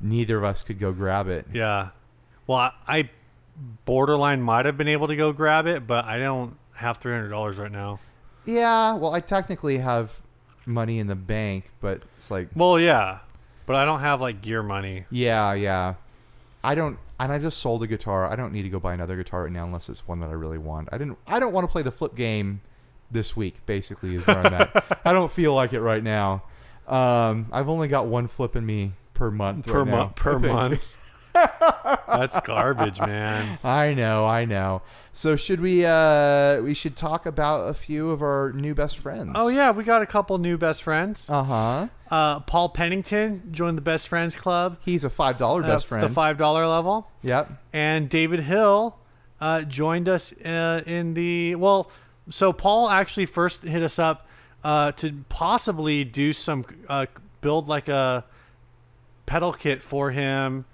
neither 0.00 0.38
of 0.38 0.44
us 0.44 0.62
could 0.62 0.78
go 0.78 0.92
grab 0.92 1.28
it. 1.28 1.46
Yeah. 1.52 1.88
Well, 2.46 2.58
I, 2.58 2.72
I 2.86 3.10
borderline 3.84 4.40
might 4.42 4.64
have 4.66 4.76
been 4.78 4.88
able 4.88 5.08
to 5.08 5.16
go 5.16 5.32
grab 5.32 5.66
it, 5.66 5.86
but 5.86 6.04
I 6.04 6.18
don't 6.18 6.56
have 6.74 6.98
three 6.98 7.12
hundred 7.12 7.30
dollars 7.30 7.58
right 7.58 7.72
now. 7.72 8.00
Yeah, 8.44 8.94
well, 8.94 9.12
I 9.12 9.20
technically 9.20 9.78
have 9.78 10.20
money 10.66 10.98
in 10.98 11.06
the 11.06 11.14
bank, 11.16 11.70
but 11.80 12.02
it's 12.18 12.30
like 12.30 12.48
Well, 12.54 12.78
yeah, 12.78 13.20
but 13.64 13.76
I 13.76 13.84
don't 13.84 14.00
have 14.00 14.20
like 14.20 14.42
gear 14.42 14.62
money. 14.62 15.06
Yeah, 15.10 15.54
yeah. 15.54 15.94
I 16.62 16.74
don't, 16.74 16.98
and 17.20 17.32
I 17.32 17.38
just 17.38 17.58
sold 17.58 17.82
a 17.84 17.86
guitar. 17.86 18.26
I 18.26 18.34
don't 18.34 18.52
need 18.52 18.62
to 18.62 18.68
go 18.68 18.80
buy 18.80 18.92
another 18.92 19.16
guitar 19.16 19.44
right 19.44 19.52
now 19.52 19.64
unless 19.64 19.88
it's 19.88 20.06
one 20.08 20.18
that 20.20 20.28
I 20.30 20.32
really 20.32 20.58
want. 20.58 20.88
I 20.92 20.98
didn't. 20.98 21.16
I 21.26 21.38
don't 21.38 21.52
want 21.52 21.66
to 21.66 21.70
play 21.72 21.82
the 21.82 21.92
flip 21.92 22.16
game 22.16 22.60
this 23.10 23.36
week. 23.36 23.64
Basically, 23.66 24.16
is 24.16 24.26
where 24.26 24.38
I'm 24.38 24.52
at. 24.52 25.00
I 25.04 25.12
don't 25.12 25.30
feel 25.30 25.54
like 25.54 25.72
it 25.72 25.80
right 25.80 26.02
now. 26.02 26.42
Um, 26.88 27.46
I've 27.52 27.68
only 27.68 27.88
got 27.88 28.06
one 28.06 28.26
flip 28.26 28.56
in 28.56 28.66
me 28.66 28.92
per 29.14 29.30
month. 29.30 29.66
per 29.66 29.78
right 29.80 29.86
now, 29.86 29.96
month. 29.96 30.16
Per 30.16 30.32
think. 30.40 30.52
month. 30.52 30.95
That's 32.08 32.40
garbage, 32.40 32.98
man. 33.00 33.58
I 33.64 33.94
know, 33.94 34.24
I 34.26 34.44
know. 34.44 34.82
So 35.12 35.36
should 35.36 35.60
we? 35.60 35.84
uh 35.84 36.60
We 36.62 36.74
should 36.74 36.96
talk 36.96 37.26
about 37.26 37.68
a 37.68 37.74
few 37.74 38.10
of 38.10 38.22
our 38.22 38.52
new 38.52 38.74
best 38.74 38.98
friends. 38.98 39.32
Oh 39.34 39.48
yeah, 39.48 39.70
we 39.70 39.84
got 39.84 40.02
a 40.02 40.06
couple 40.06 40.38
new 40.38 40.56
best 40.58 40.82
friends. 40.82 41.28
Uh 41.30 41.42
huh. 41.42 41.88
Uh, 42.10 42.40
Paul 42.40 42.68
Pennington 42.68 43.48
joined 43.50 43.76
the 43.76 43.82
best 43.82 44.08
friends 44.08 44.36
club. 44.36 44.78
He's 44.84 45.04
a 45.04 45.10
five 45.10 45.38
dollar 45.38 45.62
uh, 45.62 45.66
best 45.66 45.86
friend. 45.86 46.04
The 46.04 46.08
five 46.08 46.36
dollar 46.38 46.66
level. 46.66 47.08
Yep. 47.22 47.50
and 47.72 48.08
David 48.08 48.40
Hill 48.40 48.96
uh, 49.40 49.62
joined 49.62 50.08
us 50.08 50.32
uh, 50.42 50.82
in 50.86 51.14
the 51.14 51.54
well. 51.56 51.90
So 52.30 52.52
Paul 52.52 52.88
actually 52.88 53.26
first 53.26 53.62
hit 53.62 53.82
us 53.82 53.98
up 53.98 54.26
uh, 54.64 54.92
to 54.92 55.24
possibly 55.28 56.02
do 56.04 56.32
some 56.32 56.64
uh, 56.88 57.06
build 57.40 57.68
like 57.68 57.88
a 57.88 58.24
pedal 59.26 59.52
kit 59.52 59.82
for 59.82 60.10
him 60.10 60.64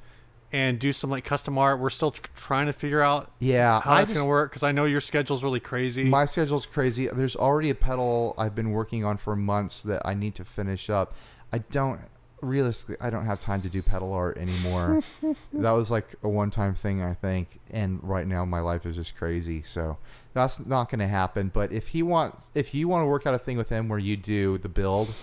and 0.53 0.79
do 0.79 0.93
some 0.93 1.09
like 1.11 1.25
custom 1.25 1.57
art. 1.59 1.81
We're 1.81 1.91
still 1.91 2.11
trying 2.37 2.67
to 2.67 2.73
figure 2.73 3.01
out 3.01 3.31
Yeah, 3.39 3.81
how 3.81 3.93
I 3.93 3.99
that's 3.99 4.11
just, 4.11 4.21
gonna 4.21 4.29
work 4.29 4.51
because 4.51 4.63
I 4.63 4.73
know 4.73 4.85
your 4.85 5.01
schedule's 5.01 5.43
really 5.43 5.61
crazy. 5.61 6.05
My 6.05 6.27
schedule's 6.27 6.67
crazy. 6.67 7.07
There's 7.09 7.37
already 7.37 7.71
a 7.71 7.75
pedal 7.75 8.35
I've 8.37 8.55
been 8.55 8.71
working 8.71 9.05
on 9.05 9.17
for 9.17 9.35
months 9.35 9.83
that 9.85 10.03
I 10.05 10.15
need 10.15 10.35
to 10.37 10.45
finish 10.45 10.91
up. 10.91 11.15
I 11.53 11.59
don't 11.59 12.01
realistically 12.43 12.97
I 13.01 13.09
don't 13.09 13.25
have 13.25 13.41
time 13.41 13.63
to 13.63 13.69
do 13.69 13.83
pedal 13.83 14.13
art 14.13 14.37
anymore. 14.37 15.01
that 15.53 15.71
was 15.71 15.91
like 15.91 16.17
a 16.23 16.29
one-time 16.29 16.75
thing 16.75 17.01
I 17.01 17.15
think 17.15 17.61
and 17.71 18.01
right 18.03 18.27
now 18.27 18.45
my 18.45 18.61
life 18.61 18.85
is 18.85 18.97
just 18.97 19.17
crazy. 19.17 19.63
So 19.63 19.97
that's 20.35 20.65
not 20.67 20.91
going 20.91 20.99
to 20.99 21.07
happen, 21.07 21.51
but 21.55 21.73
if 21.73 21.89
he 21.89 22.03
wants 22.03 22.51
if 22.55 22.75
you 22.75 22.89
want 22.89 23.03
to 23.03 23.07
work 23.07 23.27
out 23.27 23.35
a 23.35 23.39
thing 23.39 23.57
with 23.57 23.69
him 23.69 23.89
where 23.89 23.99
you 23.99 24.17
do 24.17 24.59
the 24.59 24.69
build 24.69 25.15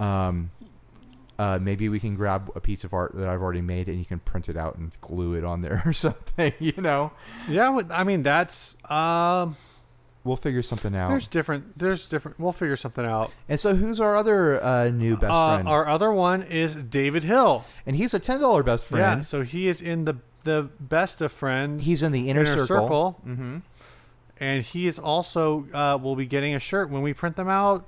um 0.00 0.50
uh, 1.38 1.58
maybe 1.60 1.88
we 1.88 1.98
can 1.98 2.14
grab 2.14 2.50
a 2.54 2.60
piece 2.60 2.84
of 2.84 2.92
art 2.92 3.12
that 3.16 3.26
I've 3.28 3.40
already 3.42 3.62
made 3.62 3.88
and 3.88 3.98
you 3.98 4.04
can 4.04 4.20
print 4.20 4.48
it 4.48 4.56
out 4.56 4.76
and 4.76 4.92
glue 5.00 5.34
it 5.34 5.44
on 5.44 5.62
there 5.62 5.82
or 5.86 5.92
something, 5.92 6.52
you 6.58 6.74
know? 6.76 7.12
yeah, 7.48 7.78
I 7.90 8.04
mean 8.04 8.22
that's 8.22 8.76
um. 8.90 9.56
We'll 10.24 10.36
figure 10.36 10.62
something 10.62 10.94
out. 10.94 11.08
There's 11.08 11.26
different. 11.26 11.76
There's 11.76 12.06
different. 12.06 12.38
We'll 12.38 12.52
figure 12.52 12.76
something 12.76 13.04
out. 13.04 13.32
And 13.48 13.58
so, 13.58 13.74
who's 13.74 13.98
our 13.98 14.16
other 14.16 14.62
uh, 14.62 14.88
new 14.90 15.16
best 15.16 15.32
Uh, 15.32 15.54
friend? 15.56 15.68
our 15.68 15.88
other 15.88 16.12
one 16.12 16.44
is 16.44 16.76
David 16.76 17.24
Hill. 17.24 17.64
and 17.86 17.96
he's 17.96 18.14
a 18.14 18.20
ten 18.20 18.38
dollar 18.40 18.62
best 18.62 18.84
friend. 18.84 19.18
Yeah, 19.18 19.20
so 19.22 19.42
he 19.42 19.66
is 19.66 19.80
in 19.80 20.04
the 20.04 20.18
the 20.44 20.70
best 20.78 21.20
of 21.22 21.32
friends. 21.32 21.86
He's 21.86 22.04
in 22.04 22.12
the 22.12 22.30
inner, 22.30 22.44
circle. 22.66 23.20
Mm-hmm. 23.26 23.56
and 24.38 24.62
he 24.62 24.86
is 24.86 25.00
also 25.00 25.66
uh, 25.74 25.98
will 26.00 26.14
be 26.14 26.26
getting 26.26 26.54
a 26.54 26.60
shirt 26.60 26.88
when 26.88 27.02
we 27.02 27.12
print 27.12 27.34
them 27.34 27.48
out 27.48 27.84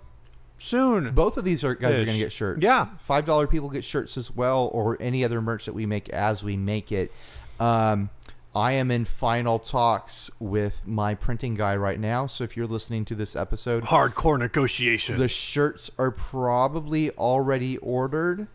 soon. 0.59 1.13
Both 1.15 1.37
of 1.37 1.45
these 1.45 1.65
are 1.65 1.75
guys 1.75 1.93
are 1.93 2.05
going 2.05 2.17
to 2.19 2.25
get 2.25 2.33
shirts. 2.33 2.63
Yeah. 2.63 2.89
five 3.01 3.27
dollar 3.27 3.47
people 3.47 3.69
get 3.71 3.85
shirts 3.85 4.17
as 4.17 4.31
well, 4.31 4.69
or 4.73 4.97
any 5.01 5.25
other 5.25 5.41
merch 5.41 5.67
that 5.67 5.75
we 5.75 5.87
make 5.87 6.09
as 6.11 6.43
we 6.45 6.57
make 6.57 6.91
it. 6.93 7.13
Um, 7.61 8.11
I 8.57 8.73
am 8.73 8.91
in 8.93 9.05
final 9.05 9.59
talks 9.59 10.31
with 10.39 10.83
my 10.87 11.15
printing 11.17 11.55
guy 11.57 11.77
right 11.77 11.99
now. 11.99 12.27
So 12.27 12.45
if 12.45 12.57
you're 12.57 12.69
listening 12.69 13.05
to 13.07 13.15
this 13.17 13.35
episode, 13.35 13.85
Hardcore 13.85 14.39
negotiation. 14.39 15.19
the 15.19 15.27
shirts 15.29 15.91
are 15.99 16.13
probably 16.13 17.11
already 17.13 17.79
ordered. 17.79 18.47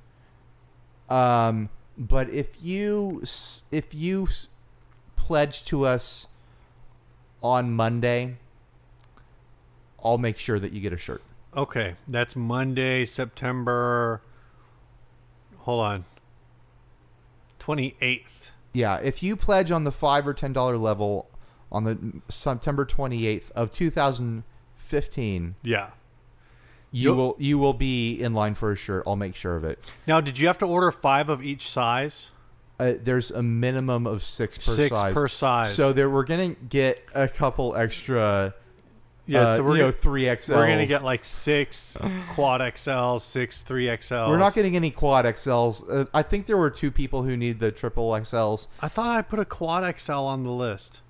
Um, 1.10 1.70
but 1.98 2.29
if 2.29 2.63
you 2.63 3.24
if 3.72 3.94
you 3.94 4.29
pledge 5.18 5.65
to 5.65 5.86
us 5.86 6.27
on 7.44 7.74
Monday, 7.74 8.38
I'll 10.03 10.18
make 10.18 10.38
sure 10.38 10.60
that 10.60 10.72
you 10.72 10.79
get 10.79 10.94
a 10.94 10.98
shirt. 10.98 11.22
Okay, 11.60 11.96
that's 12.08 12.36
Monday, 12.36 13.06
September. 13.06 14.22
Hold 15.60 15.84
on. 15.84 16.06
Twenty 17.60 17.96
eighth. 18.01 18.51
Yeah, 18.74 18.98
if 18.98 19.22
you 19.24 19.36
pledge 19.36 19.72
on 19.72 19.84
the 19.84 19.92
five 19.92 20.28
or 20.28 20.34
ten 20.34 20.51
dollar 20.54 20.78
level 20.78 21.30
on 21.72 21.84
the 21.84 22.22
September 22.30 22.86
twenty 22.86 23.28
eighth 23.28 23.51
of 23.56 23.72
two 23.72 23.89
thousand 23.89 24.44
fifteen, 24.75 25.56
Yeah. 25.62 25.89
you 26.92 27.04
You'll- 27.10 27.16
will 27.16 27.36
you 27.39 27.58
will 27.58 27.74
be 27.74 28.16
in 28.20 28.34
line 28.34 28.56
for 28.56 28.72
a 28.72 28.75
shirt. 28.75 29.04
I'll 29.06 29.16
make 29.16 29.36
sure 29.36 29.56
of 29.56 29.63
it. 29.63 29.80
Now, 30.08 30.22
did 30.22 30.39
you 30.39 30.48
have 30.48 30.58
to 30.60 30.66
order 30.66 30.92
five 30.92 31.30
of 31.30 31.44
each 31.44 31.70
size? 31.70 32.32
Uh, 32.80 32.94
there's 33.01 33.30
a 33.30 33.44
minimum 33.44 34.08
of 34.08 34.24
six 34.24 34.58
per 34.58 34.63
Six 34.63 34.96
size. 34.96 35.13
per 35.13 35.28
size. 35.28 35.75
So 35.75 35.92
there, 35.92 36.10
we're 36.10 36.24
gonna 36.24 36.56
get 36.56 37.04
a 37.13 37.28
couple 37.28 37.75
extra. 37.75 38.54
Yeah, 39.29 39.41
uh, 39.41 39.55
so 39.57 39.63
we're 39.63 39.75
you 39.75 39.81
gonna, 39.83 39.91
three 39.91 40.24
XLs. 40.24 40.55
we're 40.55 40.67
gonna 40.67 40.86
get 40.86 41.03
like 41.03 41.24
six 41.24 41.95
quad 42.31 42.62
XL, 42.77 43.17
six 43.19 43.62
three 43.62 43.86
XL. 44.01 44.15
We're 44.27 44.38
not 44.38 44.55
getting 44.55 44.75
any 44.75 44.89
quad 44.91 45.25
XLs. 45.25 45.83
Uh, 45.89 46.05
I 46.13 46.24
think 46.24 46.48
there 46.48 46.57
were 46.57 46.69
two 46.71 46.89
people 46.91 47.24
who 47.24 47.38
need 47.38 47.59
the 47.59 47.71
triple 47.71 48.09
XLs. 48.12 48.67
I 48.79 48.88
thought 48.88 49.09
I 49.09 49.21
put 49.21 49.38
a 49.39 49.45
quad 49.45 50.00
XL 50.00 50.13
on 50.13 50.43
the 50.43 50.51
list. 50.51 51.01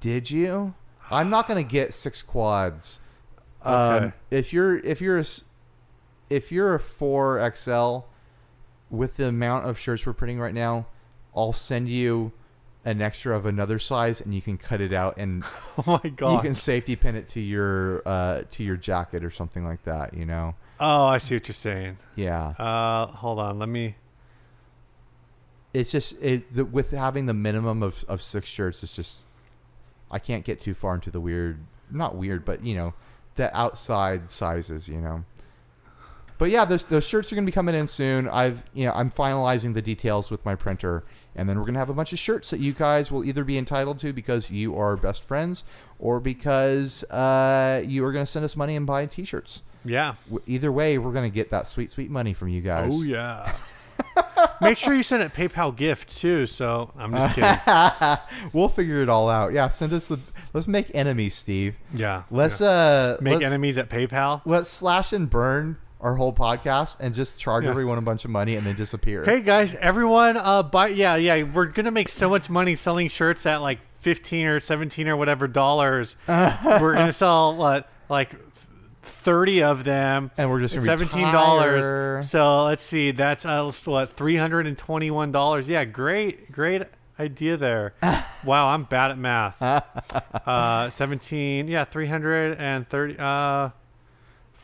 Did 0.00 0.30
you? 0.30 0.74
I'm 1.10 1.28
not 1.30 1.48
gonna 1.48 1.62
get 1.62 1.92
six 1.94 2.22
quads. 2.22 3.00
Um, 3.62 3.74
Okay. 3.74 4.12
if 4.30 4.52
you're 4.52 4.78
if 4.78 5.00
you're 5.00 5.18
a, 5.18 5.24
if 6.30 6.52
you're 6.52 6.74
a 6.74 6.80
four 6.80 7.38
XL, 7.56 8.00
with 8.90 9.16
the 9.16 9.26
amount 9.28 9.66
of 9.66 9.78
shirts 9.78 10.06
we're 10.06 10.12
printing 10.12 10.38
right 10.38 10.54
now, 10.54 10.86
I'll 11.34 11.52
send 11.52 11.88
you 11.88 12.32
an 12.84 13.00
extra 13.00 13.36
of 13.36 13.46
another 13.46 13.78
size, 13.78 14.20
and 14.20 14.34
you 14.34 14.42
can 14.42 14.58
cut 14.58 14.80
it 14.80 14.92
out 14.92 15.16
and 15.16 15.44
Oh 15.86 16.00
my 16.02 16.10
god. 16.10 16.34
you 16.34 16.40
can 16.40 16.54
safety 16.54 16.96
pin 16.96 17.16
it 17.16 17.28
to 17.28 17.40
your 17.40 18.02
uh, 18.06 18.42
to 18.52 18.62
your 18.62 18.76
jacket 18.76 19.24
or 19.24 19.30
something 19.30 19.64
like 19.64 19.82
that. 19.84 20.14
You 20.14 20.26
know? 20.26 20.54
oh, 20.80 21.06
I 21.06 21.18
see 21.18 21.36
what 21.36 21.48
you're 21.48 21.54
saying. 21.54 21.98
Yeah. 22.14 22.48
Uh, 22.48 23.06
hold 23.06 23.38
on. 23.38 23.58
Let 23.58 23.68
me. 23.68 23.96
It's 25.72 25.90
just 25.90 26.22
it 26.22 26.54
the, 26.54 26.64
with 26.64 26.92
having 26.92 27.26
the 27.26 27.34
minimum 27.34 27.82
of, 27.82 28.04
of 28.06 28.22
six 28.22 28.48
shirts. 28.48 28.82
It's 28.82 28.94
just 28.94 29.24
I 30.10 30.18
can't 30.18 30.44
get 30.44 30.60
too 30.60 30.74
far 30.74 30.94
into 30.94 31.10
the 31.10 31.20
weird, 31.20 31.58
not 31.90 32.14
weird, 32.14 32.44
but 32.44 32.64
you 32.64 32.76
know, 32.76 32.94
the 33.36 33.56
outside 33.56 34.30
sizes. 34.30 34.88
You 34.88 35.00
know. 35.00 35.24
But 36.36 36.50
yeah, 36.50 36.64
those 36.64 36.84
those 36.84 37.06
shirts 37.06 37.32
are 37.32 37.36
gonna 37.36 37.46
be 37.46 37.52
coming 37.52 37.74
in 37.74 37.86
soon. 37.86 38.28
I've 38.28 38.64
you 38.72 38.86
know 38.86 38.92
I'm 38.92 39.10
finalizing 39.10 39.74
the 39.74 39.82
details 39.82 40.30
with 40.30 40.44
my 40.44 40.54
printer, 40.54 41.04
and 41.36 41.48
then 41.48 41.58
we're 41.58 41.66
gonna 41.66 41.78
have 41.78 41.88
a 41.88 41.94
bunch 41.94 42.12
of 42.12 42.18
shirts 42.18 42.50
that 42.50 42.60
you 42.60 42.72
guys 42.72 43.10
will 43.10 43.24
either 43.24 43.44
be 43.44 43.58
entitled 43.58 43.98
to 44.00 44.12
because 44.12 44.50
you 44.50 44.76
are 44.76 44.96
best 44.96 45.24
friends, 45.24 45.64
or 45.98 46.20
because 46.20 47.04
uh, 47.04 47.82
you 47.86 48.04
are 48.04 48.12
gonna 48.12 48.26
send 48.26 48.44
us 48.44 48.56
money 48.56 48.76
and 48.76 48.86
buy 48.86 49.06
T-shirts. 49.06 49.62
Yeah. 49.84 50.14
Either 50.46 50.72
way, 50.72 50.98
we're 50.98 51.12
gonna 51.12 51.30
get 51.30 51.50
that 51.50 51.68
sweet 51.68 51.90
sweet 51.90 52.10
money 52.10 52.32
from 52.32 52.48
you 52.48 52.60
guys. 52.60 52.92
Oh 52.94 53.02
yeah. 53.02 53.56
Make 54.60 54.78
sure 54.78 54.94
you 54.94 55.02
send 55.02 55.22
it 55.22 55.34
PayPal 55.34 55.74
gift 55.74 56.16
too. 56.16 56.46
So 56.46 56.92
I'm 56.96 57.12
just 57.12 57.34
kidding. 57.34 57.58
we'll 58.52 58.68
figure 58.68 59.02
it 59.02 59.08
all 59.08 59.28
out. 59.28 59.52
Yeah, 59.52 59.68
send 59.68 59.92
us 59.92 60.08
the. 60.08 60.20
Let's 60.52 60.68
make 60.68 60.94
enemies, 60.94 61.34
Steve. 61.34 61.74
Yeah. 61.92 62.22
Let's 62.30 62.60
yeah. 62.60 62.68
uh 62.68 63.16
make 63.20 63.34
let's, 63.34 63.44
enemies 63.46 63.76
at 63.76 63.88
PayPal. 63.90 64.40
Let's 64.44 64.70
slash 64.70 65.12
and 65.12 65.28
burn 65.28 65.78
our 66.04 66.14
whole 66.16 66.34
podcast 66.34 67.00
and 67.00 67.14
just 67.14 67.38
charge 67.38 67.64
Yeah. 67.64 67.70
everyone 67.70 67.96
a 67.96 68.02
bunch 68.02 68.24
of 68.26 68.30
money 68.30 68.56
and 68.56 68.66
then 68.66 68.76
disappear. 68.76 69.24
Hey 69.24 69.40
guys, 69.40 69.74
everyone, 69.76 70.36
uh, 70.36 70.62
buy 70.62 70.88
yeah, 70.88 71.16
yeah. 71.16 71.42
We're 71.42 71.64
gonna 71.64 71.90
make 71.90 72.10
so 72.10 72.28
much 72.28 72.50
money 72.50 72.74
selling 72.74 73.08
shirts 73.08 73.46
at 73.46 73.62
like 73.62 73.78
fifteen 74.00 74.46
or 74.46 74.60
seventeen 74.60 75.08
or 75.08 75.16
whatever 75.16 75.48
dollars. 75.48 76.16
we're 76.28 76.94
gonna 76.94 77.10
sell 77.10 77.56
what 77.56 77.88
like 78.10 78.36
thirty 79.02 79.62
of 79.62 79.84
them. 79.84 80.30
And 80.36 80.50
we're 80.50 80.60
just 80.60 80.74
gonna 80.74 80.84
seventeen 80.84 81.32
dollars. 81.32 82.28
So 82.28 82.64
let's 82.64 82.82
see, 82.82 83.10
that's 83.10 83.46
uh, 83.46 83.72
what 83.86 84.10
three 84.10 84.36
hundred 84.36 84.66
and 84.66 84.76
twenty-one 84.76 85.32
dollars. 85.32 85.70
Yeah, 85.70 85.84
great, 85.86 86.52
great 86.52 86.82
idea 87.18 87.56
there. 87.56 87.94
wow, 88.44 88.68
I'm 88.68 88.84
bad 88.84 89.10
at 89.10 89.16
math. 89.18 89.62
uh, 89.62 90.90
seventeen, 90.90 91.66
yeah, 91.66 91.84
three 91.84 92.08
hundred 92.08 92.58
and 92.58 92.86
thirty. 92.86 93.16
Uh, 93.18 93.70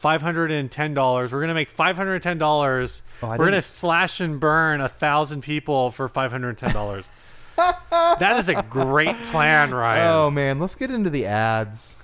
five 0.00 0.22
hundred 0.22 0.50
and 0.50 0.70
ten 0.70 0.94
dollars. 0.94 1.30
We're 1.30 1.42
gonna 1.42 1.52
make 1.52 1.70
five 1.70 1.94
hundred 1.94 2.14
and 2.14 2.22
ten 2.22 2.38
dollars. 2.38 3.02
Oh, 3.22 3.28
We're 3.28 3.36
gonna 3.44 3.60
slash 3.60 4.18
and 4.18 4.40
burn 4.40 4.80
a 4.80 4.88
thousand 4.88 5.42
people 5.42 5.90
for 5.90 6.08
five 6.08 6.30
hundred 6.30 6.48
and 6.50 6.58
ten 6.58 6.72
dollars. 6.72 7.06
that 7.90 8.36
is 8.38 8.48
a 8.48 8.62
great 8.62 9.20
plan, 9.24 9.74
Ryan. 9.74 10.08
Oh 10.08 10.30
man, 10.30 10.58
let's 10.58 10.74
get 10.74 10.90
into 10.90 11.10
the 11.10 11.26
ads. 11.26 11.98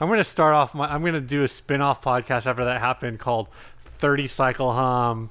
I'm 0.00 0.08
gonna 0.08 0.24
start 0.24 0.54
off 0.54 0.74
my. 0.74 0.92
I'm 0.92 1.04
gonna 1.04 1.20
do 1.20 1.44
a 1.44 1.48
spin-off 1.48 2.02
podcast 2.02 2.48
after 2.48 2.64
that 2.64 2.80
happened 2.80 3.20
called 3.20 3.46
Thirty 3.80 4.26
Cycle 4.26 4.72
Hum. 4.72 5.30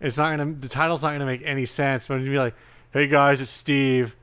It's 0.00 0.16
not 0.16 0.30
gonna. 0.30 0.54
The 0.54 0.68
title's 0.68 1.02
not 1.02 1.12
gonna 1.12 1.26
make 1.26 1.42
any 1.44 1.66
sense, 1.66 2.08
but 2.08 2.14
I'm 2.14 2.20
gonna 2.20 2.30
be 2.30 2.38
like, 2.38 2.54
"Hey 2.92 3.08
guys, 3.08 3.42
it's 3.42 3.50
Steve. 3.50 4.16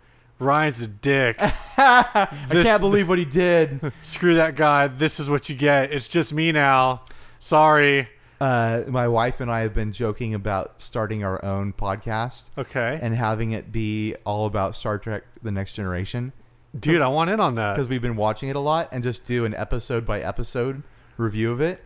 Ryan's 0.43 0.81
a 0.81 0.87
dick. 0.87 1.37
I 1.77 2.27
This- 2.49 2.65
can't 2.67 2.81
believe 2.81 3.07
what 3.09 3.17
he 3.17 3.25
did. 3.25 3.91
Screw 4.01 4.35
that 4.35 4.55
guy. 4.55 4.87
This 4.87 5.19
is 5.19 5.29
what 5.29 5.49
you 5.49 5.55
get. 5.55 5.91
It's 5.91 6.07
just 6.07 6.33
me 6.33 6.51
now. 6.51 7.03
Sorry. 7.39 8.09
Uh, 8.41 8.83
my 8.87 9.07
wife 9.07 9.39
and 9.39 9.49
I 9.49 9.61
have 9.61 9.73
been 9.73 9.93
joking 9.93 10.33
about 10.33 10.81
starting 10.81 11.23
our 11.23 11.43
own 11.45 11.71
podcast 11.71 12.49
Okay, 12.57 12.99
and 13.01 13.15
having 13.15 13.51
it 13.51 13.71
be 13.71 14.15
all 14.25 14.45
about 14.47 14.75
Star 14.75 14.97
Trek: 14.99 15.23
The 15.41 15.51
Next 15.51 15.73
Generation 15.73 16.33
dude, 16.77 17.01
I 17.01 17.07
want 17.07 17.29
in 17.29 17.39
on 17.39 17.55
that. 17.55 17.75
because 17.75 17.87
we've 17.87 18.01
been 18.01 18.15
watching 18.17 18.49
it 18.49 18.55
a 18.55 18.59
lot 18.59 18.89
and 18.91 19.01
just 19.03 19.25
do 19.25 19.45
an 19.45 19.53
episode 19.53 20.05
by 20.05 20.19
episode 20.21 20.83
review 21.17 21.51
of 21.51 21.61
it. 21.61 21.83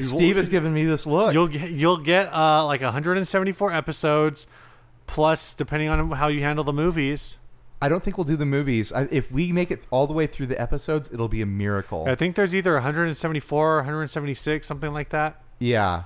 Steve 0.00 0.36
has 0.36 0.48
given 0.48 0.72
me 0.72 0.84
this 0.84 1.06
look. 1.06 1.34
You'll 1.34 1.48
get 1.48 1.70
you'll 1.70 1.98
get 1.98 2.32
uh 2.32 2.64
like 2.64 2.80
174 2.80 3.72
episodes, 3.72 4.46
plus 5.06 5.54
depending 5.54 5.88
on 5.88 6.10
how 6.12 6.28
you 6.28 6.40
handle 6.42 6.64
the 6.64 6.72
movies. 6.72 7.38
I 7.80 7.88
don't 7.90 8.02
think 8.02 8.16
we'll 8.16 8.24
do 8.24 8.36
the 8.36 8.46
movies. 8.46 8.90
I, 8.92 9.02
if 9.10 9.30
we 9.30 9.52
make 9.52 9.70
it 9.70 9.82
all 9.90 10.06
the 10.06 10.14
way 10.14 10.26
through 10.26 10.46
the 10.46 10.60
episodes, 10.60 11.10
it'll 11.12 11.28
be 11.28 11.42
a 11.42 11.46
miracle. 11.46 12.06
I 12.08 12.14
think 12.14 12.34
there's 12.34 12.54
either 12.54 12.72
174 12.72 13.72
or 13.72 13.76
176, 13.78 14.66
something 14.66 14.92
like 14.92 15.10
that. 15.10 15.42
yeah, 15.58 16.04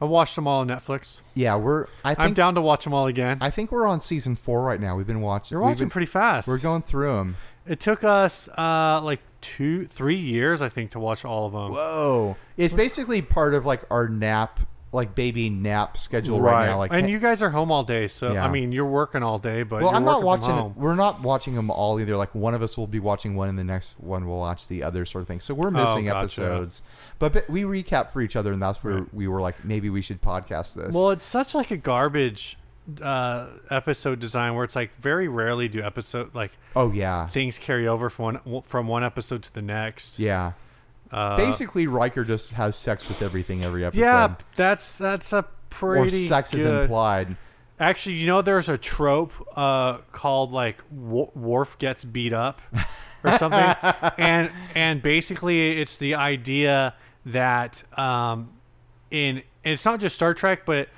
I 0.00 0.04
watched 0.04 0.36
them 0.36 0.46
all 0.46 0.60
on 0.60 0.68
Netflix. 0.68 1.22
yeah. 1.34 1.56
We're. 1.56 1.86
I 2.04 2.14
I'm 2.18 2.32
down 2.32 2.54
to 2.54 2.60
watch 2.60 2.84
them 2.84 2.94
all 2.94 3.08
again. 3.08 3.38
I 3.40 3.50
think 3.50 3.72
we're 3.72 3.86
on 3.86 4.00
season 4.00 4.36
four 4.36 4.62
right 4.62 4.80
now. 4.80 4.96
We've 4.96 5.08
been 5.08 5.20
watching. 5.20 5.56
You're 5.56 5.62
watching 5.62 5.78
been- 5.86 5.90
pretty 5.90 6.06
fast. 6.06 6.46
We're 6.46 6.58
going 6.58 6.82
through 6.82 7.12
them. 7.16 7.36
it 7.66 7.80
took 7.80 8.04
us 8.04 8.48
uh 8.56 9.00
like 9.02 9.20
two, 9.40 9.86
three 9.88 10.16
years, 10.18 10.62
I 10.62 10.68
think, 10.68 10.92
to 10.92 11.00
watch 11.00 11.24
all 11.24 11.46
of 11.46 11.52
them. 11.52 11.72
Whoa! 11.72 12.36
It's 12.56 12.72
basically 12.72 13.22
part 13.22 13.54
of 13.54 13.66
like 13.66 13.82
our 13.90 14.08
nap 14.08 14.60
like 14.90 15.14
baby 15.14 15.50
nap 15.50 15.98
schedule 15.98 16.40
right, 16.40 16.64
now. 16.66 16.78
Like, 16.78 16.92
and 16.94 17.10
you 17.10 17.18
guys 17.18 17.42
are 17.42 17.50
home 17.50 17.70
all 17.70 17.82
day, 17.82 18.06
so 18.08 18.32
Yeah. 18.32 18.44
I 18.46 18.50
mean, 18.50 18.72
you're 18.72 18.86
working 18.86 19.22
all 19.22 19.38
day, 19.38 19.62
but 19.62 19.82
well, 19.82 19.94
I'm 19.94 20.04
not 20.04 20.22
watching. 20.22 20.74
We're 20.76 20.94
not 20.94 21.20
watching 21.20 21.54
them 21.54 21.70
all 21.70 22.00
either. 22.00 22.16
Like 22.16 22.34
one 22.34 22.54
of 22.54 22.62
us 22.62 22.78
will 22.78 22.86
be 22.86 22.98
watching 22.98 23.36
one, 23.36 23.50
and 23.50 23.58
the 23.58 23.64
next 23.64 24.00
one 24.00 24.26
will 24.26 24.38
watch 24.38 24.66
the 24.66 24.82
other, 24.82 25.04
sort 25.04 25.22
of 25.22 25.28
thing. 25.28 25.40
So 25.40 25.52
we're 25.52 25.70
missing 25.70 26.08
Oh, 26.08 26.12
gotcha. 26.14 26.42
episodes, 26.42 26.82
but, 27.18 27.34
but 27.34 27.50
we 27.50 27.62
recap 27.64 28.12
for 28.12 28.22
each 28.22 28.34
other, 28.34 28.50
and 28.52 28.62
that's 28.62 28.82
where 28.82 28.94
Right. 29.00 29.14
we 29.14 29.28
were 29.28 29.42
like, 29.42 29.62
maybe 29.64 29.90
we 29.90 30.00
should 30.00 30.22
podcast 30.22 30.74
this. 30.74 30.94
Well, 30.94 31.10
it's 31.10 31.26
such 31.26 31.54
like 31.54 31.70
a 31.70 31.76
garbage 31.76 32.56
uh, 33.02 33.48
episode 33.70 34.18
design 34.20 34.54
where 34.54 34.64
it's 34.64 34.74
like 34.74 34.94
very 34.96 35.28
rarely 35.28 35.68
do 35.68 35.82
episode 35.82 36.34
like 36.34 36.52
oh 36.74 36.90
yeah, 36.92 37.26
things 37.26 37.58
carry 37.58 37.86
over 37.86 38.08
from 38.08 38.36
one 38.44 38.62
from 38.62 38.88
one 38.88 39.04
episode 39.04 39.42
to 39.42 39.52
the 39.52 39.60
next. 39.60 40.18
yeah. 40.18 40.52
Uh, 41.10 41.36
Basically, 41.36 41.86
Riker 41.86 42.24
just 42.24 42.52
has 42.52 42.76
sex 42.76 43.08
with 43.08 43.22
everything 43.22 43.64
every 43.64 43.84
episode. 43.84 44.00
yeah, 44.02 44.34
that's 44.56 44.98
that's 44.98 45.32
a 45.32 45.38
or 45.38 45.46
pretty 45.70 46.26
sex 46.26 46.52
is 46.54 46.64
implied. 46.64 47.36
Actually, 47.80 48.16
you 48.16 48.26
know, 48.26 48.42
there's 48.42 48.68
a 48.68 48.76
trope 48.76 49.32
uh, 49.56 49.98
called 50.12 50.50
like 50.52 50.82
Wo- 50.90 51.30
Worf 51.34 51.78
gets 51.78 52.04
beat 52.04 52.32
up 52.32 52.60
or 53.24 53.32
something, 53.38 53.60
and 54.18 54.50
and 54.74 55.00
basically 55.00 55.78
it's 55.80 55.96
the 55.98 56.14
idea 56.16 56.94
that 57.26 57.84
um, 57.98 58.50
in 59.10 59.36
and 59.64 59.72
it's 59.74 59.84
not 59.84 60.00
just 60.00 60.14
Star 60.16 60.34
Trek, 60.34 60.66
but 60.66 60.88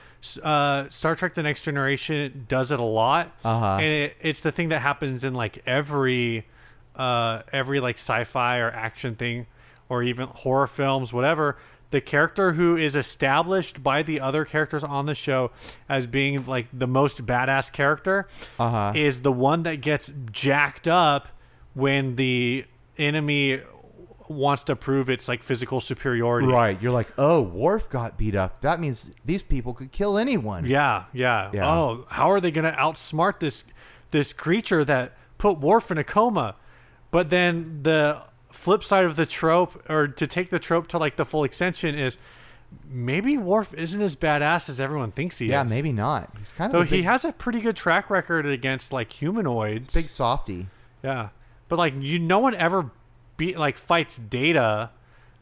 uh, 0.43 0.88
Star 0.90 1.14
Trek: 1.14 1.35
The 1.35 1.43
Next 1.43 1.61
Generation 1.62 2.47
does 2.49 2.73
it 2.73 2.81
a 2.81 2.85
lot, 2.85 3.31
Uh-huh. 3.45 3.76
and 3.76 3.85
it, 3.87 4.17
it's 4.21 4.40
the 4.40 4.50
thing 4.52 4.71
that 4.71 4.81
happens 4.81 5.23
in 5.23 5.35
like 5.35 5.62
every 5.67 6.47
uh, 6.97 7.43
every 7.52 7.79
like 7.81 7.97
sci-fi 7.97 8.59
or 8.59 8.71
action 8.71 9.17
thing, 9.17 9.47
or 9.91 10.03
even 10.03 10.29
horror 10.29 10.67
films, 10.67 11.13
whatever. 11.13 11.59
The 11.91 12.01
character 12.01 12.53
who 12.53 12.77
is 12.77 12.95
established 12.97 13.83
by 13.83 14.03
the 14.03 14.21
other 14.21 14.45
characters 14.45 14.85
on 14.85 15.07
the 15.07 15.15
show 15.15 15.51
as 15.89 16.07
being 16.07 16.47
like 16.47 16.69
the 16.73 16.87
most 16.87 17.27
badass 17.27 17.73
character 17.73 18.29
Uh 18.61 18.71
huh. 18.71 18.93
is 18.95 19.23
the 19.23 19.33
one 19.33 19.65
that 19.65 19.81
gets 19.81 20.11
jacked 20.31 20.87
up 20.87 21.29
when 21.75 22.15
the 22.17 22.65
enemy 22.97 23.61
wants 24.29 24.63
to 24.63 24.77
prove 24.77 25.11
its 25.11 25.27
like 25.27 25.43
physical 25.43 25.81
superiority. 25.81 26.47
Right. 26.47 26.81
You're 26.81 26.93
like, 26.93 27.13
oh, 27.19 27.41
Worf 27.43 27.91
got 27.91 28.17
beat 28.17 28.37
up. 28.37 28.61
That 28.61 28.79
means 28.79 29.13
these 29.25 29.43
people 29.43 29.75
could 29.75 29.91
kill 29.91 30.17
anyone. 30.17 30.67
Yeah, 30.67 31.07
yeah. 31.13 31.51
Yeah. 31.53 31.69
Oh, 31.69 32.07
how 32.11 32.31
are 32.31 32.41
they 32.41 32.53
going 32.53 32.71
to 32.73 32.79
outsmart 32.79 33.41
this 33.41 33.65
this 34.13 34.33
creature 34.33 34.85
that 34.85 35.15
put 35.39 35.59
Worf 35.59 35.91
in 35.91 35.99
a 35.99 36.05
coma? 36.05 36.55
But 37.11 37.31
then 37.31 37.81
the 37.83 38.23
flip 38.50 38.83
side 38.85 39.04
of 39.04 39.16
the 39.16 39.26
trope, 39.26 39.83
or 39.90 40.09
to 40.09 40.26
take 40.26 40.50
the 40.50 40.59
trope 40.59 40.87
to 40.88 40.99
like 40.99 41.16
the 41.16 41.25
full 41.25 41.45
extension, 41.45 41.95
is 41.95 42.19
maybe 42.88 43.37
Worf 43.37 43.75
isn't 43.75 44.00
as 44.00 44.14
badass 44.16 44.69
as 44.69 44.80
everyone 44.80 45.11
thinks 45.12 45.38
he 45.38 45.47
Yeah, 45.47 45.64
is. 45.64 45.71
Yeah, 45.71 45.76
maybe 45.76 45.92
not. 45.92 46.30
He's 46.38 46.52
kind 46.52 46.73
of 46.73 46.78
Though 46.78 46.85
big, 46.85 47.00
he 47.00 47.02
has 47.02 47.25
a 47.25 47.33
pretty 47.33 47.61
good 47.61 47.76
track 47.76 48.11
record 48.11 48.47
against 48.47 48.92
like 48.92 49.12
humanoids. 49.12 49.92
big 49.95 50.09
softy. 50.09 50.69
Yeah, 51.02 51.30
but 51.69 51.78
like 51.78 51.95
you, 51.99 52.19
no 52.19 52.38
one 52.38 52.54
ever 52.54 52.90
beat 53.37 53.59
like 53.59 53.76
fights 53.76 54.16
Data, 54.19 54.90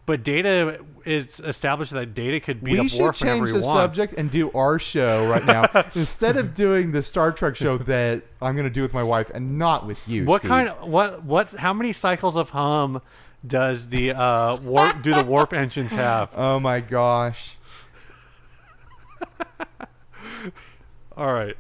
but 0.08 0.24
Data 0.24 0.82
is 1.04 1.38
established 1.38 1.92
that 1.92 2.14
Data 2.14 2.40
could 2.40 2.64
beat 2.64 2.72
we 2.72 2.78
up 2.78 2.88
should 2.88 3.02
Worf 3.02 3.20
whenever 3.20 3.46
change 3.46 3.52
the 3.58 3.62
subject 3.62 4.14
and 4.14 4.30
do 4.30 4.50
our 4.52 4.78
show 4.78 5.28
right 5.28 5.44
now 5.44 5.66
instead 5.94 6.38
of 6.38 6.54
doing 6.54 6.92
the 6.92 7.02
Star 7.02 7.30
Trek 7.30 7.56
show 7.56 7.76
that 7.76 8.22
I'm 8.40 8.56
going 8.56 8.64
to 8.64 8.72
do 8.72 8.80
with 8.80 8.94
my 8.94 9.02
wife 9.02 9.30
and 9.34 9.58
not 9.58 9.86
with 9.86 10.08
you. 10.08 10.24
What 10.24 10.38
Steve. 10.38 10.48
kind 10.48 10.70
of 10.70 10.88
what 10.88 11.24
what? 11.24 11.50
How 11.50 11.74
many 11.74 11.92
cycles 11.92 12.36
of 12.36 12.48
hum 12.50 13.02
does 13.46 13.90
the 13.90 14.12
uh 14.12 14.56
warp 14.56 15.02
do 15.02 15.12
the 15.12 15.24
warp 15.24 15.52
engines 15.52 15.92
have? 15.92 16.30
Oh 16.34 16.58
my 16.58 16.80
gosh. 16.80 17.58
All 21.18 21.34
right, 21.34 21.56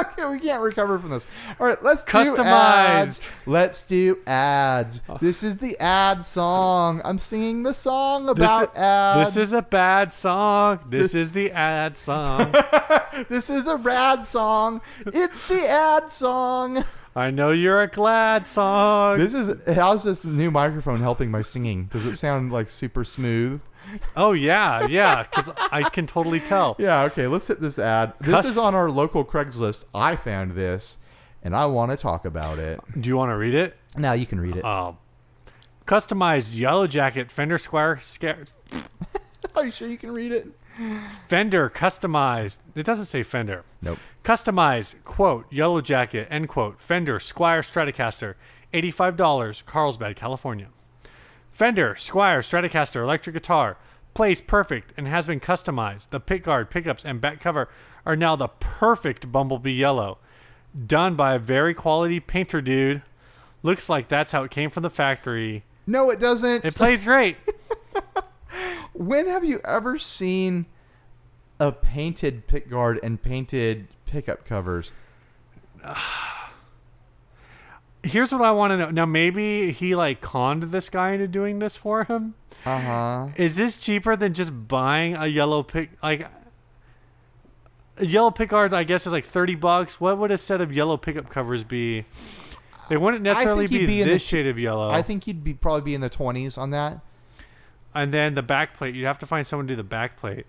Okay, 0.00 0.26
we 0.26 0.38
can't 0.38 0.62
recover 0.62 0.98
from 0.98 1.10
this. 1.10 1.26
All 1.58 1.66
right, 1.66 1.82
let's 1.82 2.04
do 2.04 2.12
Customized. 2.12 2.44
ads. 2.44 3.28
Let's 3.46 3.82
do 3.84 4.18
ads. 4.26 5.00
This 5.20 5.42
is 5.42 5.58
the 5.58 5.76
ad 5.78 6.24
song. 6.24 7.00
I'm 7.04 7.18
singing 7.18 7.62
the 7.64 7.74
song 7.74 8.26
this 8.26 8.32
about 8.32 8.62
is, 8.74 8.78
ads. 8.78 9.34
this 9.34 9.48
is 9.48 9.52
a 9.52 9.62
bad 9.62 10.12
song. 10.12 10.80
This 10.88 11.14
is 11.14 11.32
the 11.32 11.50
ad 11.52 11.96
song. 11.96 12.54
This 13.28 13.50
is 13.50 13.66
a 13.66 13.74
rad 13.76 14.24
song. 14.24 14.80
It's 15.04 15.48
the 15.48 15.68
ad 15.68 16.08
song. 16.08 16.84
I 17.16 17.30
know 17.30 17.50
you're 17.50 17.82
a 17.82 17.88
glad 17.88 18.46
song. 18.46 19.18
This 19.18 19.34
is 19.34 19.50
how's 19.74 20.04
this 20.04 20.24
new 20.24 20.52
microphone 20.52 21.00
helping 21.00 21.28
my 21.28 21.42
singing? 21.42 21.86
Does 21.86 22.06
it 22.06 22.14
sound 22.14 22.52
like 22.52 22.70
super 22.70 23.04
smooth? 23.04 23.60
Oh 24.16 24.32
yeah, 24.32 24.86
yeah, 24.86 25.22
because 25.24 25.50
I 25.72 25.82
can 25.88 26.06
totally 26.06 26.40
tell. 26.40 26.76
Yeah, 26.80 27.02
okay, 27.04 27.26
let's 27.26 27.48
hit 27.48 27.60
this 27.60 27.78
ad. 27.78 28.12
This 28.20 28.44
is 28.44 28.56
on 28.58 28.74
our 28.74 28.90
local 28.90 29.24
Craigslist. 29.24 29.84
I 29.94 30.16
found 30.16 30.52
this 30.52 30.98
and 31.42 31.54
I 31.54 31.66
want 31.66 31.90
to 31.90 31.96
talk 31.96 32.24
about 32.24 32.58
it. 32.58 32.80
Do 33.00 33.08
you 33.08 33.16
want 33.16 33.30
to 33.30 33.36
read 33.36 33.54
it? 33.54 33.76
Now 33.96 34.12
you 34.12 34.26
can 34.26 34.40
read 34.40 34.56
it. 34.56 34.64
Um, 34.64 34.98
customized 35.86 36.56
yellow 36.56 36.86
jacket 36.86 37.30
Fender 37.30 37.58
Squier 37.58 38.00
sca- 38.02 38.46
Are 39.54 39.64
you 39.66 39.70
sure 39.70 39.88
you 39.88 39.98
can 39.98 40.12
read 40.12 40.32
it? 40.32 40.48
Fender 41.28 41.68
customized. 41.70 42.58
It 42.74 42.84
doesn't 42.86 43.06
say 43.06 43.22
Fender. 43.22 43.64
Nope. 43.82 43.98
Customized, 44.24 45.02
quote, 45.04 45.50
yellow 45.52 45.80
jacket, 45.80 46.28
end 46.30 46.48
quote, 46.48 46.80
Fender 46.80 47.18
Squier 47.18 47.60
Stratocaster, 47.60 48.34
$85, 48.72 49.64
Carlsbad, 49.64 50.14
California. 50.16 50.68
Fender 51.58 51.94
Squier 51.94 52.38
Stratocaster 52.38 53.02
electric 53.02 53.34
guitar 53.34 53.78
plays 54.14 54.40
perfect 54.40 54.92
and 54.96 55.08
has 55.08 55.26
been 55.26 55.40
customized. 55.40 56.10
The 56.10 56.20
pickguard, 56.20 56.70
pickups, 56.70 57.04
and 57.04 57.20
back 57.20 57.40
cover 57.40 57.68
are 58.06 58.14
now 58.14 58.36
the 58.36 58.46
perfect 58.46 59.32
Bumblebee 59.32 59.72
yellow. 59.72 60.18
Done 60.86 61.16
by 61.16 61.34
a 61.34 61.38
very 61.40 61.74
quality 61.74 62.20
painter 62.20 62.60
dude. 62.60 63.02
Looks 63.64 63.88
like 63.88 64.06
that's 64.06 64.30
how 64.30 64.44
it 64.44 64.52
came 64.52 64.70
from 64.70 64.84
the 64.84 64.88
factory. 64.88 65.64
No, 65.84 66.10
it 66.10 66.20
doesn't. 66.20 66.64
It 66.64 66.76
plays 66.76 67.02
great. 67.02 67.36
when 68.92 69.26
have 69.26 69.42
you 69.42 69.60
ever 69.64 69.98
seen 69.98 70.66
a 71.58 71.72
painted 71.72 72.46
pickguard 72.46 73.00
and 73.02 73.20
painted 73.20 73.88
pickup 74.06 74.44
covers? 74.44 74.92
Here's 78.02 78.32
what 78.32 78.42
I 78.42 78.52
want 78.52 78.70
to 78.72 78.76
know. 78.76 78.90
Now, 78.90 79.06
maybe 79.06 79.72
he 79.72 79.94
like 79.96 80.20
conned 80.20 80.64
this 80.64 80.88
guy 80.88 81.12
into 81.12 81.26
doing 81.28 81.58
this 81.58 81.76
for 81.76 82.04
him. 82.04 82.34
Uh 82.64 82.78
huh. 82.80 83.28
Is 83.36 83.56
this 83.56 83.76
cheaper 83.76 84.16
than 84.16 84.34
just 84.34 84.68
buying 84.68 85.14
a 85.16 85.26
yellow 85.26 85.62
pick? 85.62 85.90
Like 86.02 86.28
a 87.96 88.06
yellow 88.06 88.30
pickguards, 88.30 88.72
I 88.72 88.84
guess 88.84 89.06
is 89.06 89.12
like 89.12 89.24
thirty 89.24 89.54
bucks. 89.54 90.00
What 90.00 90.18
would 90.18 90.30
a 90.30 90.36
set 90.36 90.60
of 90.60 90.72
yellow 90.72 90.96
pickup 90.96 91.28
covers 91.28 91.64
be? 91.64 92.04
They 92.88 92.96
wouldn't 92.96 93.22
necessarily 93.22 93.66
be, 93.66 93.86
be 93.86 94.02
this 94.02 94.22
shade 94.22 94.46
of 94.46 94.58
yellow. 94.58 94.88
I 94.90 95.02
think 95.02 95.26
you'd 95.26 95.44
be 95.44 95.52
probably 95.54 95.82
be 95.82 95.94
in 95.94 96.00
the 96.00 96.08
twenties 96.08 96.56
on 96.56 96.70
that. 96.70 97.00
and 97.94 98.12
then 98.12 98.34
the 98.34 98.42
back 98.42 98.76
plate, 98.76 98.94
you'd 98.94 99.04
have 99.06 99.18
to 99.18 99.26
find 99.26 99.46
someone 99.46 99.66
to 99.66 99.72
do 99.72 99.76
the 99.76 99.82
back 99.84 100.16
plate. 100.18 100.46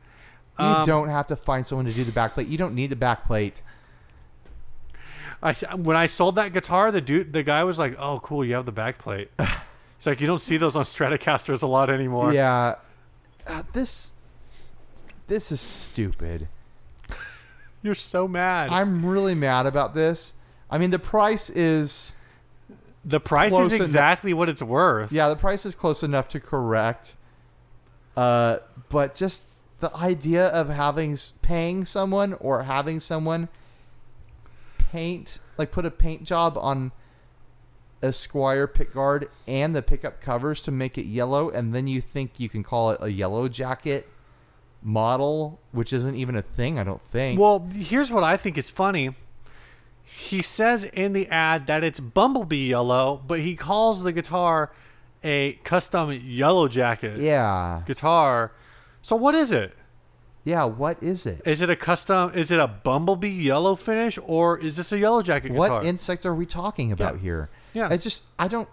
You 0.60 0.66
Um, 0.66 0.86
don't 0.86 1.10
have 1.10 1.26
to 1.28 1.36
find 1.36 1.66
someone 1.66 1.86
to 1.86 1.94
do 1.94 2.04
the 2.04 2.12
back 2.12 2.34
plate. 2.36 2.48
You 2.48 2.58
don't 2.58 2.76
need 2.76 2.92
the 2.92 2.96
back 2.96 3.26
plate. 3.26 3.62
I 5.42 5.54
when 5.76 5.96
I 5.96 6.08
sold 6.08 6.36
that 6.36 6.54
guitar, 6.54 6.92
the 6.92 7.02
dude, 7.02 7.34
the 7.34 7.44
guy 7.44 7.64
was 7.64 7.80
like, 7.80 7.96
"Oh, 7.98 8.20
cool, 8.20 8.44
you 8.44 8.56
have 8.56 8.66
the 8.66 8.72
back 8.72 8.98
plate." 8.98 9.32
He's 9.40 10.06
like, 10.06 10.20
"You 10.20 10.28
don't 10.28 10.42
see 10.42 10.58
those 10.58 10.76
on 10.76 10.86
Stratocasters 10.86 11.62
a 11.62 11.68
lot 11.68 11.90
anymore." 11.90 12.34
Yeah. 12.34 12.76
Uh, 13.48 13.64
this 13.74 14.12
this 15.28 15.52
is 15.52 15.62
stupid. 15.62 16.48
You're 17.82 17.96
so 17.96 18.28
mad. 18.28 18.70
I'm 18.72 19.06
really 19.06 19.36
mad 19.36 19.66
about 19.66 19.94
this. 19.96 20.34
I 20.70 20.78
mean, 20.78 20.90
the 20.90 21.00
price 21.00 21.50
is 21.50 22.14
the 23.06 23.20
price 23.20 23.58
is 23.58 23.72
exactly 23.72 24.34
what 24.34 24.50
it's 24.50 24.62
worth. 24.62 25.12
yeah, 25.12 25.30
the 25.30 25.36
price 25.36 25.66
is 25.66 25.74
close 25.74 26.04
enough 26.04 26.28
to 26.30 26.40
correct. 26.40 27.16
Uh, 28.18 28.58
but 28.90 29.16
just 29.16 29.44
the 29.80 29.96
idea 29.96 30.48
of 30.48 30.68
having 30.68 31.18
paying 31.42 31.86
someone 31.86 32.34
or 32.34 32.64
having 32.64 33.00
someone 33.00 33.48
paint 34.92 35.40
like 35.58 35.72
put 35.72 35.86
a 35.86 35.92
paint 35.92 36.24
job 36.24 36.58
on 36.58 36.92
a 38.02 38.08
Squier 38.08 38.68
pickguard 38.68 39.28
and 39.48 39.76
the 39.76 39.82
pickup 39.82 40.22
covers 40.22 40.62
to 40.62 40.72
make 40.72 40.98
it 40.98 41.06
yellow, 41.06 41.50
and 41.50 41.76
then 41.76 41.88
you 41.88 42.02
think 42.02 42.40
you 42.40 42.50
can 42.50 42.64
call 42.64 42.92
it 42.92 43.00
a 43.02 43.12
yellow 43.12 43.48
jacket 43.50 44.08
model, 44.82 45.60
which 45.72 45.92
isn't 45.92 46.16
even 46.16 46.36
a 46.36 46.42
thing. 46.42 46.80
I 46.80 46.84
don't 46.84 47.02
think. 47.02 47.40
Well, 47.40 47.68
here's 47.74 48.12
what 48.12 48.24
I 48.24 48.38
think 48.38 48.58
is 48.58 48.70
funny. 48.70 49.16
He 50.04 50.42
says 50.42 50.86
in 50.86 51.14
the 51.14 51.28
ad 51.28 51.68
that 51.68 51.84
it's 51.84 52.00
Bumblebee 52.00 52.70
yellow, 52.70 53.22
but 53.28 53.42
he 53.42 53.56
calls 53.56 54.04
the 54.04 54.12
guitar 54.12 54.72
a 55.24 55.54
custom 55.64 56.12
yellow 56.12 56.68
jacket 56.68 57.18
yeah, 57.18 57.84
guitar. 57.86 58.52
So 59.02 59.16
what 59.16 59.36
is 59.36 59.52
it? 59.52 59.76
Yeah. 60.44 60.64
What 60.66 61.02
is 61.04 61.26
it? 61.26 61.42
Is 61.46 61.62
it 61.62 61.70
a 61.70 61.76
custom? 61.76 62.32
Is 62.34 62.52
it 62.52 62.60
a 62.60 62.68
Bumblebee 62.68 63.28
yellow 63.30 63.76
finish, 63.76 64.18
or 64.26 64.58
is 64.58 64.78
this 64.78 64.92
a 64.92 64.98
yellow 64.98 65.22
jacket 65.22 65.50
guitar? 65.50 65.70
What 65.70 65.86
insect 65.86 66.26
are 66.26 66.34
we 66.36 66.46
talking 66.46 66.92
about 66.92 67.16
Yeah. 67.16 67.22
here? 67.22 67.50
Yeah. 67.74 67.88
I 67.90 67.98
just 67.98 68.24
I 68.38 68.48
don't 68.48 68.68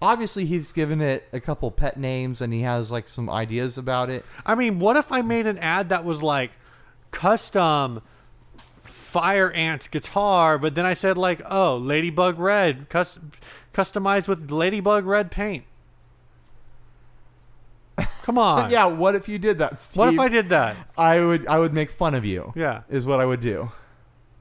obviously 0.00 0.46
he's 0.46 0.70
given 0.72 1.00
it 1.00 1.28
a 1.32 1.40
couple 1.40 1.70
pet 1.72 1.96
names 1.96 2.40
and 2.40 2.52
he 2.52 2.60
has 2.62 2.90
like 2.92 3.08
some 3.08 3.28
ideas 3.28 3.76
about 3.76 4.08
it. 4.10 4.24
I 4.46 4.54
mean, 4.54 4.78
what 4.78 4.96
if 4.96 5.10
I 5.10 5.22
made 5.22 5.46
an 5.46 5.58
ad 5.58 5.88
that 5.88 6.04
was 6.04 6.22
like 6.22 6.52
custom 7.10 8.00
fire 8.82 9.50
ant 9.52 9.90
guitar, 9.90 10.56
but 10.58 10.74
then 10.74 10.86
I 10.86 10.94
said 10.94 11.18
like, 11.18 11.42
oh, 11.50 11.76
ladybug 11.76 12.38
red, 12.38 12.88
cus- 12.88 13.18
customized 13.74 14.28
with 14.28 14.50
ladybug 14.50 15.04
red 15.04 15.30
paint. 15.30 15.64
Come 18.22 18.38
on. 18.38 18.70
Yeah, 18.70 18.86
what 18.86 19.14
if 19.14 19.28
you 19.28 19.38
did 19.38 19.58
that, 19.58 19.80
Steve? 19.80 19.96
What 19.98 20.14
if 20.14 20.20
I 20.20 20.28
did 20.28 20.48
that? 20.50 20.76
I 20.96 21.20
would 21.24 21.46
I 21.46 21.58
would 21.58 21.72
make 21.72 21.90
fun 21.90 22.14
of 22.14 22.24
you. 22.24 22.52
Yeah. 22.56 22.82
Is 22.88 23.06
what 23.06 23.20
I 23.20 23.26
would 23.26 23.40
do. 23.40 23.70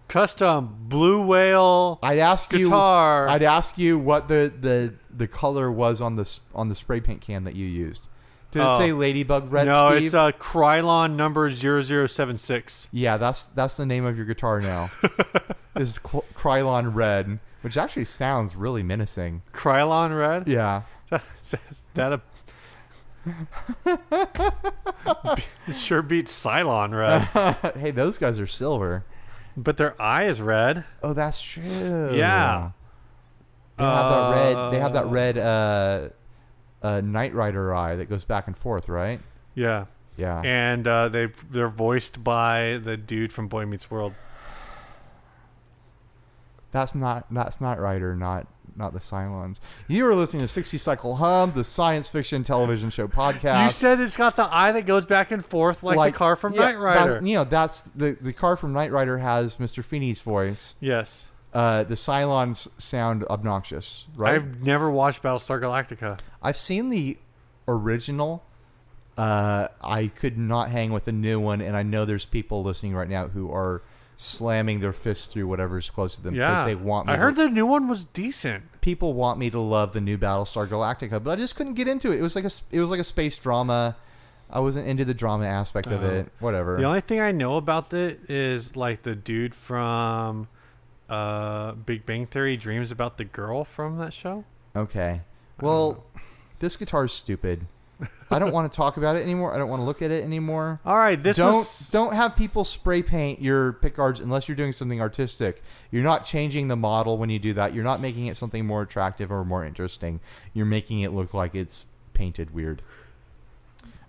Custom 0.07 0.75
blue 0.87 1.25
whale. 1.25 1.99
I'd 2.01 2.19
ask 2.19 2.49
Guitar. 2.49 3.25
you 3.25 3.31
I'd 3.33 3.43
ask 3.43 3.77
you 3.77 3.99
what 3.99 4.29
the, 4.29 4.51
the, 4.57 4.93
the 5.13 5.27
color 5.27 5.69
was 5.69 5.99
on 5.99 6.15
the 6.15 6.39
on 6.55 6.69
the 6.69 6.75
spray 6.75 7.01
paint 7.01 7.19
can 7.21 7.43
that 7.43 7.55
you 7.55 7.65
used. 7.65 8.07
Did 8.51 8.61
it 8.61 8.65
Oh. 8.69 8.77
say 8.79 8.93
Ladybug 8.93 9.51
Red 9.51 9.67
no, 9.67 9.91
Steve? 9.91 10.05
it's 10.05 10.13
uh, 10.13 10.31
Krylon 10.31 11.15
number 11.15 11.49
0076. 11.51 12.87
yeah, 12.93 13.17
that's 13.17 13.47
that's 13.47 13.75
the 13.75 13.85
name 13.85 14.05
of 14.05 14.15
your 14.15 14.25
guitar 14.25 14.61
now. 14.61 14.89
is 15.75 15.99
Krylon 15.99 16.95
Red, 16.95 17.39
which 17.61 17.75
actually 17.75 18.05
sounds 18.05 18.55
really 18.55 18.83
menacing. 18.83 19.41
Krylon 19.53 20.17
red? 20.17 20.47
Yeah. 20.47 20.83
Is 21.41 21.55
that 21.95 22.13
a. 22.13 22.21
it 25.67 25.75
sure 25.75 26.01
beats 26.01 26.31
Cylon 26.31 26.93
red. 26.97 27.73
hey, 27.77 27.91
those 27.91 28.17
guys 28.17 28.39
are 28.39 28.47
silver. 28.47 29.05
But 29.55 29.77
their 29.77 29.99
eye 30.01 30.25
is 30.25 30.39
red. 30.41 30.83
Oh, 31.01 31.13
that's 31.13 31.41
true. 31.41 32.13
Yeah. 32.15 32.71
They 33.77 33.83
have 33.83 34.09
that 34.11 34.31
red. 34.35 34.71
They 34.73 34.79
have 34.79 34.93
that 34.93 35.05
Uh, 35.05 35.09
red 35.09 35.37
uh, 35.37 36.09
uh, 36.83 37.01
Knight 37.01 37.33
Rider 37.33 37.73
eye 37.73 37.95
that 37.95 38.09
goes 38.09 38.23
back 38.23 38.47
and 38.47 38.57
forth, 38.57 38.87
right? 38.89 39.19
Yeah. 39.55 39.85
Yeah. 40.15 40.41
And 40.43 40.87
uh, 40.87 41.09
they 41.09 41.27
they're 41.49 41.69
voiced 41.69 42.23
by 42.23 42.79
the 42.83 42.97
dude 42.97 43.31
from 43.33 43.47
Boy 43.47 43.65
Meets 43.65 43.89
World. 43.91 44.13
that's 46.71 46.93
not 46.93 47.25
that's 47.31 47.59
Knight 47.61 47.79
Rider, 47.79 48.15
not 48.15 48.47
not 48.77 48.93
the 48.93 48.99
Cylons. 48.99 49.59
You 49.87 50.05
are 50.05 50.15
listening 50.15 50.41
to 50.41 50.47
60 50.47 50.77
Cycle 50.77 51.15
Hum, 51.15 51.53
the 51.55 51.63
science 51.63 52.07
fiction 52.07 52.43
television 52.43 52.89
show 52.89 53.07
podcast. 53.07 53.65
You 53.65 53.71
said 53.71 53.99
it's 53.99 54.17
got 54.17 54.35
the 54.35 54.53
eye 54.53 54.71
that 54.71 54.85
goes 54.85 55.05
back 55.05 55.31
and 55.31 55.45
forth 55.45 55.83
like, 55.83 56.13
the 56.13 56.17
car 56.17 56.35
from 56.35 56.53
yeah, 56.53 56.59
Knight 56.59 56.79
Rider. 56.79 57.13
That, 57.15 57.25
you 57.25 57.35
know, 57.35 57.43
that's 57.43 57.81
the 57.83 58.17
the 58.19 58.33
car 58.33 58.57
from 58.57 58.73
Knight 58.73 58.91
Rider 58.91 59.17
has 59.17 59.57
Mr. 59.57 59.83
Feeny's 59.83 60.21
voice. 60.21 60.75
yes. 60.79 61.31
Uh, 61.53 61.83
the 61.83 61.95
Cylons 61.95 62.67
sound 62.79 63.23
obnoxious, 63.29 64.05
right? 64.15 64.35
I've 64.35 64.61
never 64.61 64.91
watched 64.91 65.23
Battlestar 65.23 65.59
Galactica. 65.59 66.19
I've 66.43 66.57
seen 66.57 66.89
the 66.89 67.17
original. 67.67 68.43
Uh, 69.17 69.69
I 69.81 70.07
could 70.07 70.37
not 70.37 70.69
hang 70.69 70.91
with 70.91 71.05
the 71.05 71.11
new 71.13 71.39
one, 71.39 71.61
and 71.61 71.75
I 71.75 71.81
know 71.81 72.05
there's 72.05 72.25
people 72.25 72.63
listening 72.63 72.93
right 72.93 73.09
now 73.09 73.29
who 73.29 73.51
are 73.51 73.81
slamming 74.19 74.79
their 74.79 74.91
fists 74.93 75.27
through 75.27 75.47
whatever's 75.47 75.89
close 75.91 76.15
to 76.15 76.21
them 76.23 76.33
because 76.33 76.59
Yeah. 76.59 76.65
they 76.65 76.75
want 76.75 77.05
me. 77.07 77.13
I 77.13 77.15
to- 77.17 77.21
heard 77.21 77.35
the 77.35 77.47
new 77.49 77.65
one 77.67 77.87
was 77.87 78.03
decent. 78.05 78.81
people 78.81 79.13
want 79.13 79.37
me 79.39 79.49
to 79.51 79.59
love 79.59 79.93
the 79.93 80.01
new 80.01 80.17
Battlestar 80.17 80.67
Galactica, 80.67 81.23
but 81.23 81.31
I 81.31 81.35
just 81.35 81.55
couldn't 81.55 81.75
get 81.75 81.87
into 81.87 82.11
it. 82.11 82.19
It 82.19 82.23
was 82.23 82.35
like 82.35 82.45
a 82.45 82.51
it 82.71 82.79
was 82.79 82.89
like 82.89 82.99
a 82.99 83.03
space 83.05 83.37
drama. 83.37 83.95
I 84.49 84.59
wasn't 84.61 84.87
into 84.87 85.03
the 85.05 85.13
drama 85.13 85.45
aspect 85.45 85.87
of 85.91 86.03
Oh. 86.03 86.07
it. 86.09 86.31
Whatever. 86.39 86.77
The 86.77 86.85
only 86.85 87.01
thing 87.01 87.19
I 87.19 87.31
know 87.31 87.57
about 87.57 87.93
it 87.93 88.29
is 88.29 88.75
like 88.75 89.03
the 89.03 89.15
dude 89.15 89.53
from 89.53 90.47
uh, 91.09 91.73
Big 91.73 92.05
Bang 92.05 92.25
Theory 92.25 92.57
dreams 92.57 92.91
about 92.91 93.17
the 93.17 93.23
girl 93.25 93.63
from 93.63 93.97
that 93.99 94.13
show. 94.13 94.43
okay. 94.75 95.21
Well, 95.61 96.03
this 96.59 96.75
guitar's 96.75 97.13
stupid. 97.13 97.65
I 98.29 98.39
don't 98.39 98.51
want 98.51 98.71
to 98.71 98.75
talk 98.75 98.97
about 98.97 99.15
it 99.15 99.23
anymore. 99.23 99.53
I 99.53 99.57
don't 99.57 99.69
want 99.69 99.81
to 99.81 99.85
look 99.85 100.01
at 100.01 100.11
it 100.11 100.23
anymore. 100.23 100.79
All 100.85 100.97
right, 100.97 101.21
this 101.21 101.37
don't 101.37 101.53
was 101.53 101.89
don't 101.89 102.13
have 102.13 102.35
people 102.35 102.63
spray 102.63 103.01
paint 103.01 103.41
your 103.41 103.73
pickguards 103.73 104.19
unless 104.19 104.47
you're 104.47 104.57
doing 104.57 104.71
something 104.71 105.01
artistic. 105.01 105.63
You're 105.91 106.03
not 106.03 106.25
changing 106.25 106.67
the 106.67 106.75
model 106.75 107.17
when 107.17 107.29
you 107.29 107.39
do 107.39 107.53
that. 107.53 107.73
You're 107.73 107.83
not 107.83 108.01
making 108.01 108.27
it 108.27 108.37
something 108.37 108.65
more 108.65 108.81
attractive 108.81 109.31
or 109.31 109.43
more 109.45 109.65
interesting. 109.65 110.19
You're 110.53 110.65
making 110.65 110.99
it 110.99 111.11
look 111.11 111.33
like 111.33 111.55
it's 111.55 111.85
painted 112.13 112.53
weird. 112.53 112.81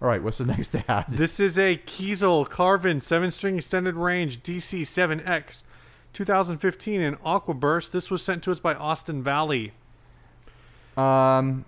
All 0.02 0.08
right, 0.08 0.22
what's 0.22 0.38
the 0.38 0.46
next 0.46 0.74
ad? 0.88 1.06
This 1.08 1.40
is 1.40 1.58
a 1.58 1.76
Kiesel 1.76 2.48
Carvin 2.48 3.00
7 3.00 3.30
string 3.30 3.56
extended 3.56 3.94
range 3.94 4.42
DC7X 4.42 5.62
2015 6.12 7.00
in 7.00 7.16
Aquaburst. 7.16 7.92
This 7.92 8.10
was 8.10 8.22
sent 8.22 8.42
to 8.44 8.50
us 8.50 8.60
by 8.60 8.74
Austin 8.74 9.22
Valley. 9.22 9.72
Um, 10.96 11.64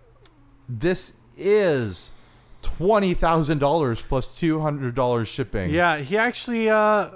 this 0.68 1.12
is 1.40 2.12
twenty 2.62 3.14
thousand 3.14 3.58
dollars 3.58 4.02
plus 4.02 4.26
two 4.26 4.60
hundred 4.60 4.94
dollars 4.94 5.28
shipping. 5.28 5.70
Yeah, 5.70 5.98
he 5.98 6.16
actually, 6.16 6.68
uh, 6.70 7.10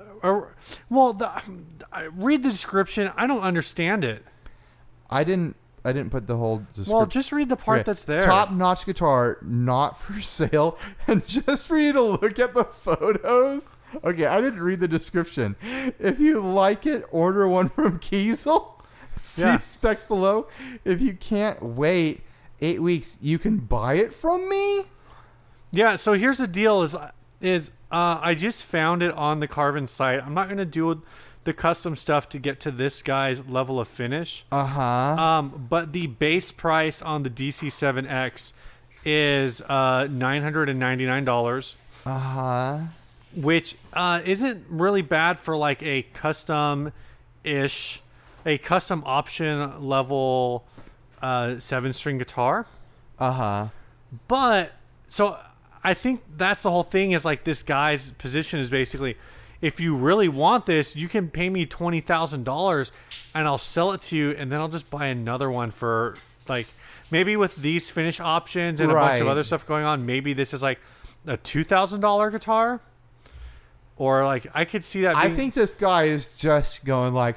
well, 0.88 1.12
the, 1.12 1.30
I 1.92 2.04
read 2.14 2.42
the 2.42 2.50
description. 2.50 3.12
I 3.16 3.26
don't 3.26 3.42
understand 3.42 4.04
it. 4.04 4.24
I 5.10 5.24
didn't. 5.24 5.56
I 5.86 5.92
didn't 5.92 6.10
put 6.12 6.26
the 6.26 6.38
whole 6.38 6.58
description. 6.68 6.94
Well, 6.94 7.04
just 7.06 7.30
read 7.30 7.50
the 7.50 7.56
part 7.56 7.84
that's 7.84 8.04
there. 8.04 8.22
Top 8.22 8.50
notch 8.50 8.86
guitar, 8.86 9.36
not 9.42 9.98
for 10.00 10.18
sale, 10.22 10.78
and 11.06 11.26
just 11.26 11.66
for 11.66 11.78
you 11.78 11.92
to 11.92 12.02
look 12.02 12.38
at 12.38 12.54
the 12.54 12.64
photos. 12.64 13.66
Okay, 14.02 14.24
I 14.26 14.40
didn't 14.40 14.60
read 14.62 14.80
the 14.80 14.88
description. 14.88 15.56
If 15.62 16.18
you 16.18 16.40
like 16.40 16.86
it, 16.86 17.04
order 17.12 17.46
one 17.46 17.68
from 17.68 17.98
Kiesel. 18.00 18.70
See 19.14 19.42
Yeah. 19.42 19.58
specs 19.58 20.04
below. 20.06 20.48
If 20.84 21.00
you 21.02 21.12
can't 21.14 21.62
wait 21.62 22.22
eight 22.64 22.80
weeks, 22.82 23.18
you 23.20 23.38
can 23.38 23.58
buy 23.58 23.94
it 23.94 24.12
from 24.12 24.48
me. 24.48 24.84
Yeah, 25.70 25.96
so 25.96 26.12
here's 26.14 26.38
the 26.38 26.46
deal: 26.46 26.82
is 26.82 26.96
is 27.40 27.70
uh, 27.90 28.18
I 28.22 28.34
just 28.34 28.64
found 28.64 29.02
it 29.02 29.12
on 29.14 29.40
the 29.40 29.48
Carvin 29.48 29.86
site. 29.86 30.20
I'm 30.24 30.34
not 30.34 30.48
gonna 30.48 30.64
do 30.64 31.02
the 31.44 31.52
custom 31.52 31.94
stuff 31.96 32.28
to 32.30 32.38
get 32.38 32.58
to 32.60 32.70
this 32.70 33.02
guy's 33.02 33.46
level 33.46 33.78
of 33.78 33.86
finish. 33.88 34.46
Uh 34.50 34.64
huh. 34.66 35.22
Um, 35.22 35.66
but 35.68 35.92
the 35.92 36.06
base 36.06 36.50
price 36.50 37.02
on 37.02 37.22
the 37.22 37.30
DC7X 37.30 38.52
is 39.04 39.60
uh, 39.62 40.08
nine 40.10 40.42
hundred 40.42 40.68
and 40.68 40.78
ninety 40.80 41.06
nine 41.06 41.24
dollars, 41.24 41.74
Uh 42.06 42.18
huh. 42.18 42.78
which 43.36 43.76
uh, 43.92 44.22
isn't 44.24 44.64
really 44.68 45.02
bad 45.02 45.38
for 45.38 45.56
like 45.56 45.82
a 45.82 46.02
custom 46.14 46.92
ish, 47.42 48.00
a 48.46 48.56
custom 48.58 49.02
option 49.04 49.86
level 49.86 50.64
uh, 51.24 51.58
seven 51.58 51.94
string 51.94 52.18
guitar. 52.18 52.66
Uh 53.18 53.32
huh. 53.32 53.68
But 54.28 54.72
so 55.08 55.38
I 55.82 55.94
think 55.94 56.22
that's 56.36 56.62
the 56.62 56.70
whole 56.70 56.82
thing 56.82 57.12
is 57.12 57.24
like 57.24 57.44
this 57.44 57.62
guy's 57.62 58.10
position 58.10 58.60
is 58.60 58.68
basically 58.68 59.16
if 59.62 59.80
you 59.80 59.96
really 59.96 60.28
want 60.28 60.66
this, 60.66 60.94
you 60.94 61.08
can 61.08 61.30
pay 61.30 61.48
me 61.48 61.64
twenty 61.64 62.00
thousand 62.00 62.44
dollars 62.44 62.92
and 63.34 63.46
I'll 63.46 63.56
sell 63.56 63.92
it 63.92 64.02
to 64.02 64.16
you 64.16 64.32
and 64.32 64.52
then 64.52 64.60
I'll 64.60 64.68
just 64.68 64.90
buy 64.90 65.06
another 65.06 65.50
one 65.50 65.70
for 65.70 66.16
like 66.46 66.66
maybe 67.10 67.36
with 67.36 67.56
these 67.56 67.88
finish 67.88 68.20
options 68.20 68.80
and 68.80 68.90
a 68.90 68.94
bunch 68.94 69.22
of 69.22 69.26
other 69.26 69.42
stuff 69.42 69.66
going 69.66 69.86
on, 69.86 70.04
maybe 70.04 70.34
this 70.34 70.52
is 70.52 70.62
like 70.62 70.78
a 71.26 71.38
two 71.38 71.64
thousand 71.64 72.02
dollar 72.02 72.30
guitar. 72.30 72.82
Or 73.96 74.24
like 74.24 74.46
I 74.52 74.66
could 74.66 74.84
see 74.84 75.02
that 75.02 75.16
I 75.16 75.34
think 75.34 75.54
this 75.54 75.74
guy 75.74 76.04
is 76.04 76.38
just 76.38 76.84
going 76.84 77.14
like, 77.14 77.36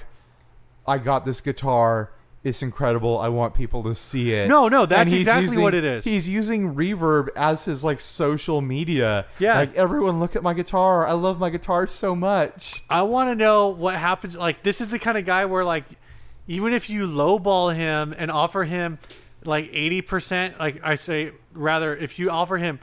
I 0.85 0.97
got 0.97 1.23
this 1.23 1.39
guitar. 1.39 2.11
It's 2.47 2.63
incredible. 2.63 3.19
I 3.19 3.27
want 3.29 3.53
people 3.53 3.83
to 3.83 3.93
see 3.93 4.31
it. 4.33 4.47
No, 4.47 4.69
no, 4.69 4.85
that's 4.85 5.11
exactly 5.11 5.43
using- 5.47 5.61
what 5.61 5.73
it 5.73 5.83
is. 5.83 6.05
He's 6.05 6.29
using 6.29 6.75
reverb 6.75 7.27
as 7.35 7.65
his 7.65 7.83
like 7.83 7.99
social 7.99 8.61
media. 8.61 9.25
Yeah. 9.37 9.55
Like 9.57 9.75
everyone 9.75 10.19
look 10.19 10.35
at 10.35 10.43
my 10.43 10.53
guitar. 10.53 11.05
I 11.05 11.11
love 11.11 11.39
my 11.39 11.49
guitar 11.49 11.87
so 11.87 12.15
much. 12.15 12.83
I 12.89 13.01
want 13.01 13.29
to 13.29 13.35
know 13.35 13.67
what 13.67 13.95
happens. 13.95 14.37
Like, 14.37 14.63
this 14.63 14.79
is 14.79 14.87
the 14.89 14.99
kind 14.99 15.17
of 15.17 15.25
guy 15.25 15.43
where, 15.45 15.65
like, 15.65 15.83
even 16.47 16.71
if 16.71 16.89
you 16.89 17.05
lowball 17.05 17.75
him 17.75 18.15
and 18.17 18.31
offer 18.31 18.63
him 18.63 18.99
like 19.43 19.69
80%, 19.71 20.57
like 20.57 20.79
I 20.83 20.95
say, 20.95 21.31
rather, 21.53 21.93
if 21.95 22.17
you 22.17 22.29
offer 22.29 22.57
him 22.57 22.79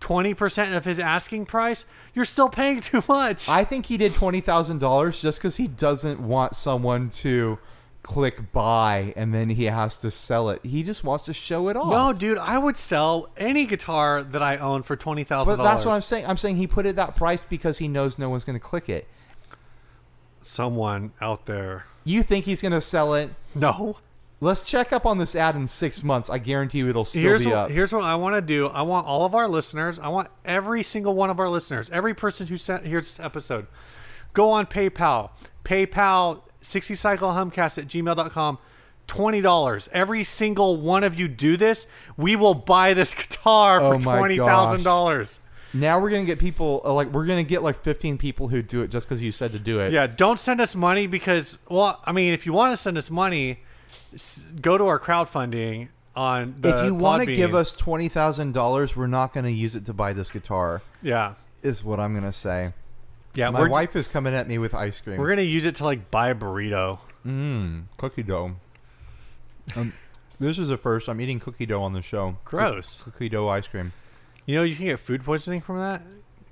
20% 0.00 0.76
of 0.76 0.84
his 0.84 1.00
asking 1.00 1.46
price, 1.46 1.84
you're 2.14 2.24
still 2.24 2.48
paying 2.48 2.80
too 2.82 3.02
much. 3.08 3.48
I 3.48 3.64
think 3.64 3.86
he 3.86 3.96
did 3.96 4.14
twenty 4.14 4.40
thousand 4.40 4.78
dollars 4.78 5.20
just 5.20 5.38
because 5.38 5.56
he 5.56 5.66
doesn't 5.66 6.20
want 6.20 6.54
someone 6.54 7.10
to 7.10 7.58
click 8.08 8.52
buy 8.52 9.12
and 9.16 9.34
then 9.34 9.50
he 9.50 9.66
has 9.66 10.00
to 10.00 10.10
sell 10.10 10.48
it. 10.48 10.64
He 10.64 10.82
just 10.82 11.04
wants 11.04 11.26
to 11.26 11.34
show 11.34 11.68
it 11.68 11.76
off. 11.76 11.90
no, 11.90 12.18
dude, 12.18 12.38
I 12.38 12.56
would 12.56 12.78
sell 12.78 13.28
any 13.36 13.66
guitar 13.66 14.22
that 14.22 14.40
I 14.40 14.56
own 14.56 14.82
for 14.82 14.96
$20,000. 14.96 15.44
but 15.44 15.62
that's 15.62 15.84
what 15.84 15.92
I'm 15.92 16.00
saying. 16.00 16.24
I'm 16.26 16.38
saying 16.38 16.56
he 16.56 16.66
put 16.66 16.86
it 16.86 16.96
that 16.96 17.16
price 17.16 17.42
because 17.42 17.76
he 17.78 17.86
knows 17.86 18.18
no 18.18 18.30
one's 18.30 18.44
going 18.44 18.58
to 18.58 18.64
click 18.64 18.88
it. 18.88 19.06
Someone 20.40 21.12
out 21.20 21.44
there. 21.44 21.84
You 22.02 22.22
think 22.22 22.46
he's 22.46 22.62
going 22.62 22.72
to 22.72 22.80
sell 22.80 23.12
it? 23.12 23.28
No. 23.54 23.98
Let's 24.40 24.64
check 24.64 24.90
up 24.90 25.04
on 25.04 25.18
this 25.18 25.34
ad 25.34 25.54
in 25.54 25.66
six 25.68 26.02
months. 26.02 26.30
I 26.30 26.38
guarantee 26.38 26.78
you 26.78 26.88
it'll 26.88 27.04
still 27.04 27.20
here's 27.20 27.44
be 27.44 27.50
what, 27.50 27.56
up. 27.56 27.70
here's 27.70 27.92
what 27.92 28.04
I 28.04 28.14
want 28.14 28.36
to 28.36 28.40
do. 28.40 28.68
I 28.68 28.82
want 28.82 29.06
all 29.06 29.26
of 29.26 29.34
our 29.34 29.48
listeners, 29.48 29.98
I 29.98 30.08
want 30.08 30.28
every 30.46 30.82
single 30.82 31.14
one 31.14 31.28
of 31.28 31.38
our 31.38 31.50
listeners, 31.50 31.90
every 31.90 32.14
person 32.14 32.46
who 32.46 32.56
sent 32.56 32.86
here's 32.86 33.02
this 33.02 33.20
episode, 33.20 33.66
go 34.32 34.50
on 34.50 34.64
PayPal. 34.64 35.30
PayPal 35.62 36.40
60cyclehumcast 36.62 37.78
at 37.78 37.86
gmail.com. 37.88 38.58
twenty 39.06 39.40
dollars. 39.40 39.88
Every 39.92 40.24
single 40.24 40.76
one 40.80 41.04
of 41.04 41.18
you 41.18 41.28
do 41.28 41.56
this, 41.56 41.86
we 42.16 42.36
will 42.36 42.54
buy 42.54 42.94
this 42.94 43.14
guitar 43.22 43.80
Oh 43.80 43.92
for 43.92 43.98
my 44.04 44.18
twenty 44.18 44.38
thousand 44.38 44.82
dollars. 44.84 45.40
Now 45.74 46.00
we're 46.00 46.10
gonna 46.10 46.24
get 46.24 46.38
people 46.38 46.80
uh, 46.84 46.92
like 46.94 47.08
we're 47.12 47.26
gonna 47.26 47.42
get 47.44 47.62
like 47.62 47.82
15 47.82 48.16
people 48.16 48.48
who 48.48 48.62
do 48.62 48.80
it 48.82 48.88
just 48.90 49.06
because 49.06 49.22
you 49.22 49.30
said 49.32 49.52
to 49.52 49.58
do 49.58 49.80
it. 49.80 49.92
Yeah, 49.92 50.06
don't 50.06 50.40
send 50.40 50.60
us 50.62 50.74
money 50.74 51.06
because, 51.06 51.58
well, 51.68 52.00
I 52.06 52.12
mean, 52.12 52.32
if 52.32 52.46
you 52.46 52.54
want 52.54 52.72
to 52.72 52.76
send 52.78 52.96
us 52.96 53.10
money, 53.10 53.60
s- 54.14 54.46
go 54.62 54.78
to 54.78 54.86
our 54.86 54.98
crowdfunding 54.98 55.88
on 56.16 56.54
the 56.58 56.70
if 56.78 56.84
you 56.86 56.94
want 56.94 57.22
to 57.24 57.34
give 57.36 57.54
us 57.54 57.74
twenty 57.74 58.08
thousand 58.08 58.52
dollars, 58.54 58.96
we're 58.96 59.06
not 59.06 59.34
gonna 59.34 59.50
use 59.50 59.76
it 59.76 59.84
to 59.86 59.92
buy 59.92 60.14
this 60.14 60.30
guitar. 60.30 60.80
yeah, 61.02 61.34
Is 61.62 61.84
what 61.84 62.00
I'm 62.00 62.14
gonna 62.14 62.32
say. 62.32 62.72
Yeah, 63.38 63.50
My 63.50 63.60
we're 63.60 63.68
wife 63.68 63.94
is 63.94 64.08
coming 64.08 64.34
at 64.34 64.48
me 64.48 64.58
with 64.58 64.74
ice 64.74 65.00
cream. 65.00 65.16
we're 65.16 65.28
gonna 65.28 65.42
use 65.42 65.64
it 65.64 65.76
to 65.76 65.84
like 65.84 66.10
buy 66.10 66.30
a 66.30 66.34
burrito. 66.34 66.98
Mmm, 67.24 67.84
cookie 67.96 68.24
dough. 68.24 68.56
Um, 69.76 69.92
this 70.40 70.58
is 70.58 70.68
the 70.70 70.76
first 70.76 71.08
I'm 71.08 71.20
eating 71.20 71.38
cookie 71.38 71.64
dough 71.64 71.82
on 71.82 71.92
the 71.92 72.02
show. 72.02 72.38
Gross. 72.44 73.02
Cookie 73.02 73.28
dough 73.28 73.46
ice 73.48 73.68
cream. 73.68 73.92
You 74.44 74.56
know, 74.56 74.64
you 74.64 74.74
can 74.74 74.86
get 74.86 74.98
food 74.98 75.22
poisoning 75.22 75.60
from 75.60 75.78
that. 75.78 76.02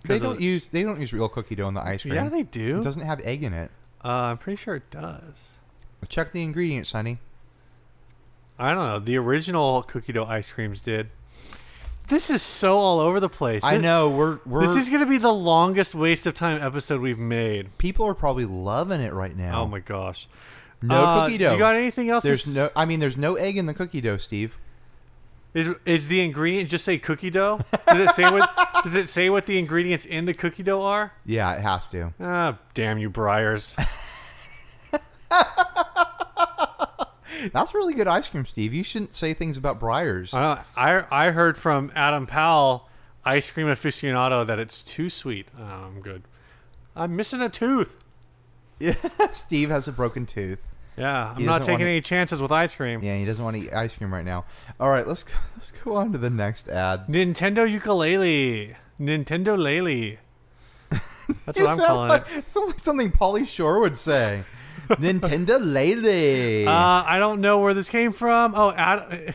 They 0.04 0.20
don't 0.20 0.40
use 0.40 0.68
they 0.68 0.84
don't 0.84 1.00
use 1.00 1.12
real 1.12 1.28
cookie 1.28 1.56
dough 1.56 1.66
in 1.66 1.74
the 1.74 1.82
ice 1.82 2.02
cream. 2.02 2.14
Yeah, 2.14 2.28
they 2.28 2.44
do. 2.44 2.78
It 2.78 2.84
doesn't 2.84 3.02
have 3.04 3.20
egg 3.22 3.42
in 3.42 3.52
it. 3.52 3.72
Uh, 4.04 4.08
I'm 4.30 4.38
pretty 4.38 4.56
sure 4.56 4.76
it 4.76 4.88
does. 4.90 5.58
Check 6.08 6.30
the 6.30 6.44
ingredients, 6.44 6.92
honey. 6.92 7.18
I 8.60 8.72
don't 8.72 8.86
know. 8.86 8.98
The 9.00 9.16
original 9.16 9.82
cookie 9.82 10.12
dough 10.12 10.26
ice 10.26 10.52
creams 10.52 10.80
did. 10.80 11.08
This 12.08 12.30
is 12.30 12.40
so 12.42 12.78
all 12.78 13.00
over 13.00 13.18
the 13.18 13.28
place. 13.28 13.64
I 13.64 13.78
know 13.78 14.08
we're 14.10 14.38
we're 14.46 14.60
This 14.60 14.76
is 14.76 14.88
going 14.88 15.00
to 15.00 15.06
be 15.06 15.18
the 15.18 15.32
longest 15.34 15.94
waste 15.94 16.26
of 16.26 16.34
time 16.34 16.62
episode 16.62 17.00
we've 17.00 17.18
made. 17.18 17.76
people 17.78 18.06
are 18.06 18.14
probably 18.14 18.44
loving 18.44 19.00
it 19.00 19.12
right 19.12 19.36
now. 19.36 19.62
Oh 19.62 19.66
my 19.66 19.80
gosh. 19.80 20.28
no 20.82 20.94
Uh, 21.04 21.24
cookie 21.24 21.38
dough. 21.38 21.52
You 21.54 21.58
got 21.58 21.74
anything 21.74 22.08
else? 22.10 22.22
there's 22.22 22.54
no 22.54 22.70
I 22.76 22.84
mean 22.84 23.00
there's 23.00 23.16
no 23.16 23.34
egg 23.34 23.56
in 23.56 23.66
the 23.66 23.74
cookie 23.74 24.00
dough, 24.00 24.18
Steve. 24.18 24.56
Is 25.54 25.70
is 25.84 26.08
the 26.08 26.20
ingredient 26.20 26.68
just 26.70 26.84
say 26.84 26.98
cookie 26.98 27.30
dough? 27.30 27.60
Does 27.88 27.98
it 27.98 28.10
say 28.10 28.30
what 28.30 28.50
Does 28.84 28.94
it 28.94 29.08
say 29.08 29.28
what 29.30 29.46
the 29.46 29.58
ingredients 29.58 30.04
in 30.04 30.26
the 30.26 30.34
cookie 30.34 30.62
dough 30.62 30.82
are? 30.82 31.12
Yeah, 31.24 31.54
it 31.54 31.62
has 31.62 31.86
to. 31.88 32.12
Ah, 32.20 32.58
damn 32.74 32.98
you, 32.98 33.10
Breyers. 33.10 33.74
That's 37.52 37.74
really 37.74 37.94
good 37.94 38.08
ice 38.08 38.28
cream, 38.28 38.46
Steve. 38.46 38.72
You 38.74 38.82
shouldn't 38.84 39.14
say 39.14 39.34
things 39.34 39.56
about 39.56 39.80
Breyers. 39.80 40.34
I, 40.34 40.64
I 40.76 41.04
I 41.10 41.30
heard 41.30 41.56
from 41.58 41.90
Adam 41.94 42.26
Powell, 42.26 42.88
ice 43.24 43.50
cream 43.50 43.66
aficionado, 43.66 44.46
that 44.46 44.58
it's 44.58 44.82
too 44.82 45.08
sweet. 45.10 45.48
Oh, 45.58 45.62
I'm 45.62 46.00
good. 46.00 46.22
I'm 46.94 47.14
missing 47.16 47.40
a 47.40 47.48
tooth. 47.48 47.96
Yeah, 48.78 48.94
Steve 49.32 49.70
has 49.70 49.88
a 49.88 49.92
broken 49.92 50.26
tooth. 50.26 50.62
Yeah, 50.96 51.30
I'm 51.32 51.36
He 51.36 51.44
not 51.44 51.58
taking 51.62 51.72
wanna- 51.80 51.84
any 51.90 52.00
chances 52.00 52.40
with 52.40 52.50
ice 52.50 52.74
cream. 52.74 53.00
Yeah, 53.02 53.16
he 53.18 53.24
doesn't 53.26 53.44
want 53.44 53.56
to 53.56 53.62
eat 53.64 53.72
ice 53.72 53.94
cream 53.94 54.12
right 54.14 54.24
now. 54.24 54.46
All 54.80 54.88
right, 54.90 55.06
let's 55.06 55.24
go, 55.24 55.34
let's 55.54 55.70
go 55.72 55.94
on 55.96 56.12
to 56.12 56.18
the 56.18 56.30
next 56.30 56.68
ad. 56.68 57.06
Nintendo 57.06 57.70
ukulele. 57.70 58.76
Nintendo 58.98 59.58
lele. 59.58 60.16
That's 61.44 61.58
what 61.60 61.68
I'm 61.68 61.78
calling 61.78 62.08
like, 62.08 62.24
it. 62.34 62.50
Sounds 62.50 62.68
like 62.68 62.80
something 62.80 63.12
Pauly 63.12 63.46
Shore 63.46 63.80
would 63.80 63.96
say. 63.96 64.44
Nintendo 64.88 65.58
Lady. 65.60 66.66
Uh, 66.66 66.70
I 67.06 67.18
don't 67.18 67.40
know 67.40 67.58
where 67.58 67.74
this 67.74 67.88
came 67.88 68.12
from. 68.12 68.54
Oh, 68.54 68.72
Adam, 68.72 69.34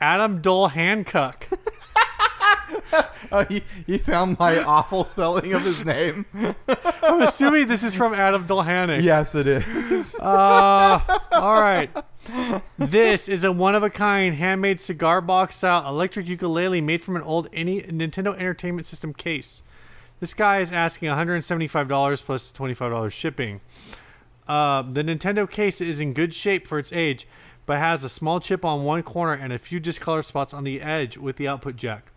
Adam 0.00 0.40
Dole 0.40 0.68
Hancock. 0.68 1.46
oh, 3.32 3.44
you, 3.48 3.60
you 3.86 3.98
found 3.98 4.38
my 4.38 4.62
awful 4.62 5.04
spelling 5.04 5.52
of 5.52 5.62
his 5.62 5.84
name. 5.84 6.26
I'm 7.02 7.22
assuming 7.22 7.68
this 7.68 7.82
is 7.82 7.94
from 7.94 8.14
Adam 8.14 8.46
Dolhanic. 8.46 9.02
yes, 9.02 9.34
it 9.34 9.46
is. 9.46 10.14
Uh, 10.20 11.00
all 11.32 11.60
right. 11.60 11.90
This 12.76 13.28
is 13.28 13.42
a 13.44 13.52
one 13.52 13.74
of 13.74 13.82
a 13.82 13.90
kind 13.90 14.34
handmade 14.34 14.80
cigar 14.80 15.20
box 15.20 15.56
style 15.56 15.88
electric 15.88 16.28
ukulele 16.28 16.80
made 16.80 17.02
from 17.02 17.16
an 17.16 17.22
old 17.22 17.48
any 17.52 17.82
Nintendo 17.82 18.36
Entertainment 18.36 18.86
System 18.86 19.14
case. 19.14 19.62
This 20.20 20.34
guy 20.34 20.60
is 20.60 20.72
asking 20.72 21.08
$175 21.10 22.24
plus 22.24 22.52
$25 22.52 23.12
shipping. 23.12 23.60
Uh, 24.48 24.82
the 24.82 25.02
Nintendo 25.02 25.48
case 25.48 25.80
is 25.80 26.00
in 26.00 26.14
good 26.14 26.34
shape 26.34 26.66
for 26.66 26.78
its 26.78 26.92
age, 26.92 27.28
but 27.66 27.78
has 27.78 28.02
a 28.02 28.08
small 28.08 28.40
chip 28.40 28.64
on 28.64 28.84
one 28.84 29.02
corner 29.02 29.34
and 29.34 29.52
a 29.52 29.58
few 29.58 29.78
discolored 29.78 30.24
spots 30.24 30.54
on 30.54 30.64
the 30.64 30.80
edge 30.80 31.18
with 31.18 31.36
the 31.36 31.46
output 31.46 31.76
jack. 31.76 32.10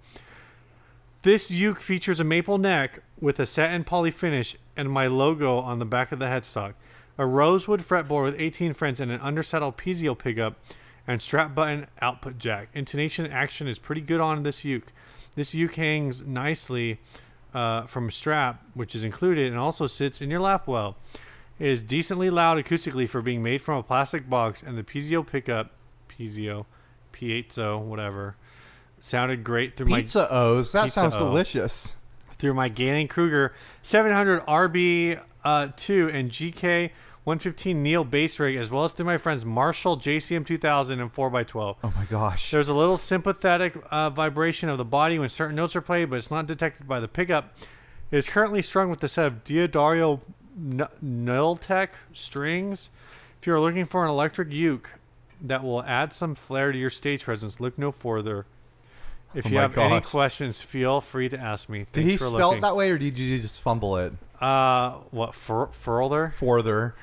This 1.24 1.52
uke 1.52 1.80
features 1.80 2.20
a 2.20 2.24
maple 2.24 2.58
neck 2.58 3.00
with 3.20 3.39
a 3.39 3.46
satin 3.46 3.84
poly 3.84 4.12
finish 4.12 4.56
and 4.76 4.89
my 4.89 5.08
logo 5.08 5.60
on 5.60 5.78
the 5.78 5.86
back 5.86 6.12
of 6.12 6.20
the 6.20 6.26
headstock. 6.26 6.74
A 7.17 7.26
rosewood 7.26 7.82
fretboard 7.82 8.24
with 8.24 8.41
18 8.41 8.74
frets 8.74 9.00
and 9.00 9.12
an 9.12 9.20
undersaddle 9.20 9.76
piezo 9.76 10.17
pickup 10.17 10.56
and 11.06 11.22
strap 11.22 11.54
button 11.54 11.88
output 12.02 12.38
jack. 12.39 12.70
Intonation 12.74 13.28
action 13.28 13.67
is 13.67 13.78
pretty 13.78 14.02
good 14.02 14.20
on 14.20 14.44
this 14.44 14.63
uke. 14.63 14.91
This 15.36 15.54
uke 15.54 15.76
hangs 15.76 16.24
nicely 16.24 17.00
uh, 17.54 17.86
from 17.86 18.08
a 18.08 18.12
strap, 18.12 18.63
which 18.74 18.96
is 18.96 19.04
included, 19.04 19.48
and 19.48 19.60
also 19.60 19.86
sits 19.88 20.22
in 20.22 20.32
your 20.32 20.39
lap 20.39 20.67
well. 20.67 20.96
It 21.62 21.67
is 21.67 21.84
decently 21.84 22.32
loud 22.32 22.58
acoustically 22.58 23.08
for 23.08 23.21
being 23.21 23.43
made 23.43 23.62
from 23.62 23.78
a 23.78 23.84
plastic 23.84 24.28
box, 24.28 24.63
and 24.63 24.80
the 24.80 24.84
piezo 24.84 25.24
pickup, 25.24 25.69
piezo, 26.10 26.65
piezo, 27.13 27.80
whatever, 27.80 28.36
sounded 29.00 29.43
great 29.43 29.78
through 29.78 29.86
my 29.86 30.02
Pizza 30.02 30.28
O's. 30.32 30.71
That 30.71 30.91
sounds 30.91 31.13
O. 31.13 31.19
delicious. 31.19 31.93
through 32.39 32.56
my 32.56 32.67
Gallien-Krueger 32.67 33.54
700 33.84 34.43
RB 34.47 35.21
uh, 35.43 35.67
2 35.76 36.10
and 36.12 36.32
GK 36.32 36.89
115 37.26 37.84
Neo 37.84 38.04
bass 38.04 38.39
rig, 38.39 38.56
as 38.56 38.71
well 38.71 38.84
as 38.84 38.93
through 38.93 39.06
my 39.06 39.19
friends 39.19 39.45
Marshall 39.45 39.97
JCM 39.97 40.47
2000 40.47 41.00
and 41.00 41.13
4x12. 41.13 41.76
Oh 41.84 41.93
my 41.95 42.06
gosh. 42.06 42.50
There's 42.50 42.69
a 42.69 42.74
little 42.74 42.97
sympathetic 42.97 43.76
uh, 43.91 44.10
vibration 44.10 44.67
of 44.67 44.80
the 44.80 44.86
body 44.86 45.19
when 45.19 45.30
certain 45.30 45.58
notes 45.58 45.76
are 45.76 45.82
played, 45.82 46.10
but 46.10 46.15
it's 46.15 46.32
not 46.32 46.47
detected 46.47 46.88
by 46.88 47.00
the 47.00 47.08
pickup. 47.08 47.54
It 48.10 48.17
is 48.17 48.28
currently 48.28 48.63
strung 48.63 48.89
with 48.89 49.04
a 49.04 49.08
set 49.08 49.28
of 49.28 49.43
D'Addario 49.43 50.21
N- 50.57 50.87
Nyltech 51.03 51.89
strings. 52.13 52.89
If 53.39 53.47
you 53.47 53.53
are 53.53 53.59
looking 53.59 53.85
for 53.85 54.03
an 54.03 54.09
electric 54.09 54.51
uke 54.51 54.89
that 55.41 55.63
will 55.63 55.83
add 55.83 56.13
some 56.13 56.35
flair 56.35 56.71
to 56.71 56.77
your 56.77 56.89
stage 56.89 57.23
presence, 57.23 57.59
look 57.59 57.77
no 57.77 57.91
further. 57.91 58.45
If 59.33 59.45
Oh 59.45 59.49
you 59.49 59.57
have 59.59 59.77
any 59.77 60.01
questions, 60.01 60.61
feel 60.61 60.99
free 60.99 61.29
to 61.29 61.37
ask 61.39 61.69
me. 61.69 61.79
Did 61.79 61.87
Thanks 61.93 62.11
he 62.11 62.17
for 62.17 62.25
spell 62.25 62.39
looking. 62.49 62.57
it 62.57 62.61
that 62.61 62.75
way, 62.75 62.91
or 62.91 62.97
did 62.97 63.17
you 63.17 63.39
just 63.39 63.61
fumble 63.61 63.95
it 63.97 64.11
Uh, 64.41 64.91
what 65.11 65.33
fur- 65.33 65.67
further? 65.71 66.33
further? 66.35 66.95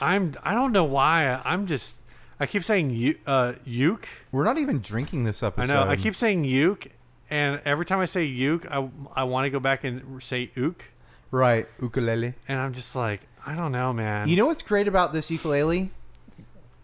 I'm. 0.00 0.32
I 0.42 0.54
don't 0.54 0.72
know 0.72 0.84
why. 0.84 1.40
I'm 1.44 1.66
just. 1.66 1.96
I 2.40 2.46
keep 2.46 2.64
saying 2.64 2.90
u- 2.90 3.18
uh, 3.26 3.54
uke. 3.64 4.08
We're 4.32 4.44
not 4.44 4.58
even 4.58 4.80
drinking 4.80 5.24
this 5.24 5.42
episode. 5.42 5.72
I 5.72 5.84
know. 5.84 5.90
I 5.90 5.96
keep 5.96 6.14
saying 6.16 6.44
uke, 6.44 6.88
and 7.30 7.60
every 7.64 7.84
time 7.86 8.00
I 8.00 8.04
say 8.06 8.24
uke, 8.24 8.66
I, 8.70 8.88
I 9.14 9.24
want 9.24 9.46
to 9.46 9.50
go 9.50 9.58
back 9.60 9.84
and 9.84 10.22
say 10.22 10.50
ook, 10.56 10.84
right 11.30 11.66
ukulele. 11.80 12.34
and 12.46 12.60
I'm 12.60 12.72
just 12.72 12.96
like, 12.96 13.20
I 13.46 13.54
don't 13.54 13.72
know, 13.72 13.92
man. 13.92 14.28
You 14.28 14.36
know 14.36 14.46
what's 14.46 14.62
great 14.62 14.88
about 14.88 15.12
this 15.12 15.30
ukulele? 15.30 15.90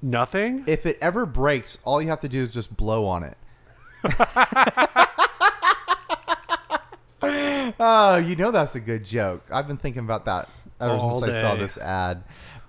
nothing. 0.05 0.65
If 0.67 0.87
it 0.87 0.99
ever 1.01 1.27
breaks, 1.27 1.79
all 1.85 2.01
you 2.01 2.09
have 2.09 2.21
to 2.21 2.29
do 2.29 2.43
is 2.43 2.51
just 2.51 2.77
blow 2.77 3.07
on 3.07 3.25
it. 3.25 3.37
oh, 7.81 8.19
you 8.19 8.37
know 8.37 8.51
that's 8.51 8.75
a 8.75 8.81
good 8.81 9.05
joke. 9.05 9.43
I've 9.51 9.67
been 9.67 9.79
thinking 9.79 10.05
about 10.05 10.27
that 10.27 10.49
ever 10.81 10.93
All 10.93 11.21
since 11.21 11.33
I 11.33 11.41
saw 11.41 11.57
this 11.57 11.79
ad. 11.79 12.23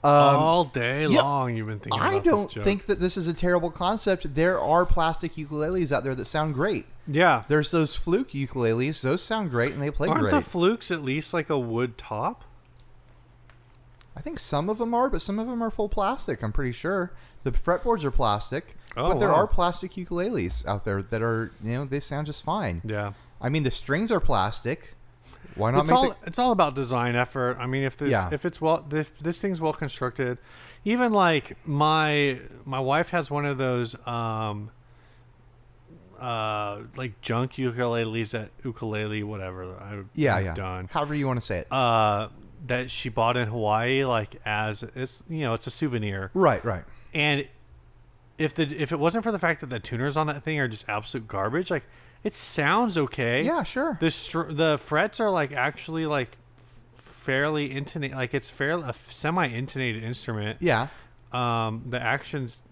Um, 0.06 0.36
All 0.36 0.66
day 0.66 1.08
yeah, 1.08 1.22
long, 1.22 1.56
you've 1.58 1.66
been 1.66 1.80
thinking. 1.80 2.00
I 2.00 2.14
about 2.16 2.24
don't 2.24 2.52
think 2.54 2.86
that 2.86 3.00
this 3.00 3.18
is 3.18 3.28
a 3.28 3.34
terrible 3.34 3.72
concept. 3.72 4.36
There 4.36 4.60
are 4.60 4.86
plastic 4.86 5.34
ukuleles 5.34 5.92
out 5.92 6.04
there 6.04 6.14
that 6.14 6.26
sound 6.26 6.54
great. 6.54 6.86
Yeah. 7.08 7.42
There's 7.48 7.72
those 7.72 7.96
fluke 7.96 8.30
ukuleles; 8.32 9.02
those 9.02 9.24
sound 9.24 9.50
great 9.50 9.74
and 9.74 9.82
they 9.82 9.90
play 9.90 10.08
great. 10.08 10.32
Aren't 10.34 10.46
the 10.46 10.50
flukes 10.50 10.92
at 10.92 11.02
least 11.02 11.34
like 11.34 11.50
a 11.50 11.58
wood 11.58 11.98
top? 11.98 12.44
I 14.16 14.22
think 14.22 14.38
some 14.40 14.70
of 14.70 14.78
them 14.78 14.94
are, 14.94 15.10
but 15.10 15.22
some 15.22 15.40
of 15.40 15.48
them 15.48 15.62
are 15.64 15.72
full 15.72 15.90
plastic. 15.90 16.44
I'm 16.44 16.54
pretty 16.54 16.72
sure 16.72 17.12
the 17.44 17.52
fretboards 17.52 18.04
are 18.04 18.12
plastic, 18.12 18.76
Oh, 18.96 19.10
but 19.10 19.20
there 19.20 19.30
wow. 19.30 19.36
are 19.36 19.48
plastic 19.48 19.94
ukuleles 19.94 20.66
out 20.68 20.86
there 20.86 21.02
that 21.02 21.22
are 21.22 21.52
you 21.64 21.74
know 21.74 21.86
they 21.86 22.00
sound 22.00 22.28
just 22.28 22.44
fine. 22.44 22.82
Yeah. 22.86 23.14
I 23.42 23.50
mean 23.50 23.64
the 23.64 23.72
strings 23.72 24.12
are 24.12 24.20
plastic. 24.20 24.94
Why 25.56 25.72
not 25.72 25.84
it's 25.84 25.92
all 25.92 26.10
the, 26.10 26.16
it's 26.26 26.40
all 26.40 26.52
about 26.52 26.76
design 26.76 27.16
effort. 27.16 27.58
I 27.60 27.66
mean, 27.68 27.84
if 27.84 27.98
this 27.98 28.10
Yeah. 28.10 28.30
if 28.32 28.46
it's 28.46 28.60
well 28.62 28.86
if 28.92 29.18
this 29.20 29.40
thing's 29.42 29.62
well 29.62 29.74
constructed, 29.74 30.38
even 30.84 31.14
like 31.14 31.58
my 31.66 32.40
my 32.66 32.80
wife 32.80 33.10
has 33.10 33.32
one 33.32 33.46
of 33.46 33.58
those 33.58 33.96
um 34.08 34.72
uh 36.20 36.82
like 36.96 37.20
junk 37.22 37.54
ukuleles 37.54 38.34
at 38.40 38.50
ukulele 38.64 39.22
whatever 39.24 39.76
I've 39.82 40.06
yeah 40.14 40.40
yeah 40.40 40.56
done 40.56 40.88
however 40.92 41.14
you 41.14 41.28
want 41.28 41.40
to 41.42 41.46
say 41.46 41.60
it. 41.60 41.72
uh 41.72 42.30
that 42.68 42.90
she 42.90 43.10
bought 43.10 43.36
in 43.36 43.50
Hawaii 43.50 44.06
like 44.06 44.38
as 44.46 44.82
it's 44.96 45.24
you 45.30 45.42
know 45.42 45.54
it's 45.54 45.68
a 45.68 45.72
souvenir 45.72 46.32
right 46.34 46.64
right. 46.64 46.86
and 47.14 47.46
if 48.38 48.56
the 48.56 48.64
if 48.82 48.94
it 48.94 49.00
wasn't 49.00 49.26
for 49.26 49.32
the 49.34 49.40
fact 49.40 49.60
that 49.60 49.70
the 49.70 49.80
tuners 49.80 50.16
on 50.16 50.28
that 50.28 50.42
thing 50.42 50.58
are 50.58 50.70
just 50.70 50.88
absolute 50.88 51.28
garbage 51.28 51.70
like 51.70 51.84
it 52.26 52.34
sounds 52.34 52.98
okay 52.98 53.44
Yeah 53.44 53.64
sure. 53.64 53.98
the 54.02 54.12
str- 54.12 54.52
the 54.52 54.78
frets 54.78 55.22
are 55.22 55.30
like 55.30 55.54
actually 55.54 56.06
like 56.06 56.38
fairly 56.96 57.72
intonate 57.72 58.14
like 58.14 58.34
it's 58.34 58.50
fairly 58.50 58.84
a 58.90 58.94
semi 58.94 59.48
intonated 59.48 60.04
instrument 60.04 60.58
Yeah 60.62 60.88
um 61.32 61.84
the 61.90 62.02
actions 62.02 62.64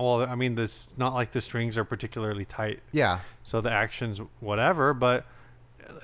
well, 0.00 0.20
I 0.22 0.36
mean, 0.36 0.54
this 0.54 0.94
not 0.96 1.12
like 1.12 1.32
the 1.32 1.40
strings 1.40 1.76
are 1.76 1.82
particularly 1.84 2.44
tight, 2.44 2.78
Yeah. 2.92 3.18
so 3.42 3.60
the 3.60 3.72
actions 3.72 4.20
whatever. 4.38 4.94
But 4.94 5.26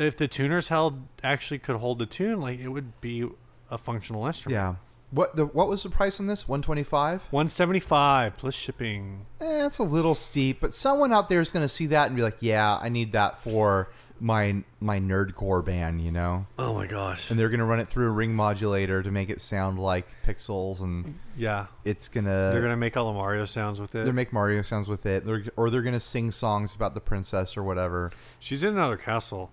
if 0.01 0.17
the 0.17 0.27
tuners 0.27 0.67
held 0.67 1.07
actually 1.23 1.61
could 1.61 1.77
hold 1.77 2.01
the 2.01 2.07
tune, 2.07 2.41
like 2.41 2.59
it 2.59 2.67
would 2.71 3.01
be 3.01 3.29
a 3.71 3.79
functional 3.79 4.27
instrument. 4.27 4.55
Yeah. 4.57 4.75
What 5.15 5.37
the 5.37 5.47
what 5.47 5.69
was 5.69 5.83
the 5.85 5.91
price 5.91 6.19
on 6.19 6.27
this? 6.27 6.49
125? 6.49 7.23
One 7.31 7.49
seventy 7.49 7.79
five 7.81 8.37
plus 8.37 8.55
shipping. 8.55 9.27
Eh, 9.41 9.63
that's 9.63 9.79
a 9.79 9.85
little 9.85 10.15
steep, 10.17 10.61
but 10.61 10.75
someone 10.75 11.13
out 11.13 11.29
there 11.29 11.41
is 11.41 11.51
going 11.53 11.65
to 11.65 11.69
see 11.69 11.87
that 11.87 12.09
and 12.09 12.17
be 12.17 12.23
like, 12.23 12.39
"Yeah, 12.41 12.79
I 12.83 12.89
need 12.89 13.13
that 13.13 13.41
for 13.41 13.91
my 14.19 14.65
my 14.81 14.99
nerdcore 14.99 15.65
band," 15.65 16.01
you 16.01 16.11
know. 16.11 16.47
Oh 16.59 16.75
my 16.75 16.87
gosh. 16.87 17.31
And 17.31 17.39
they're 17.39 17.49
going 17.49 17.61
to 17.61 17.65
run 17.65 17.79
it 17.79 17.89
through 17.89 18.07
a 18.09 18.11
ring 18.11 18.35
modulator 18.35 19.05
to 19.05 19.11
make 19.13 19.31
it 19.31 19.41
sound 19.41 19.79
like 19.79 20.09
pixels, 20.27 20.81
and 20.81 21.19
Yeah, 21.37 21.67
it's 21.85 22.09
gonna 22.09 22.51
they're 22.53 22.63
gonna 22.63 22.77
make 22.77 22.97
all 22.97 23.07
the 23.13 23.17
Mario 23.17 23.45
sounds 23.45 23.81
with 23.81 23.95
it. 23.95 24.05
they 24.07 24.11
make 24.13 24.33
Mario 24.33 24.63
sounds 24.63 24.89
with 24.89 25.07
it, 25.07 25.25
they're, 25.25 25.45
or 25.57 25.71
they're 25.71 25.83
gonna 25.83 26.01
sing 26.01 26.33
songs 26.33 26.75
about 26.75 26.95
the 26.95 27.01
princess 27.01 27.57
or 27.57 27.63
whatever. 27.63 28.11
She's 28.41 28.65
in 28.65 28.71
another 28.71 28.97
castle. 28.97 29.53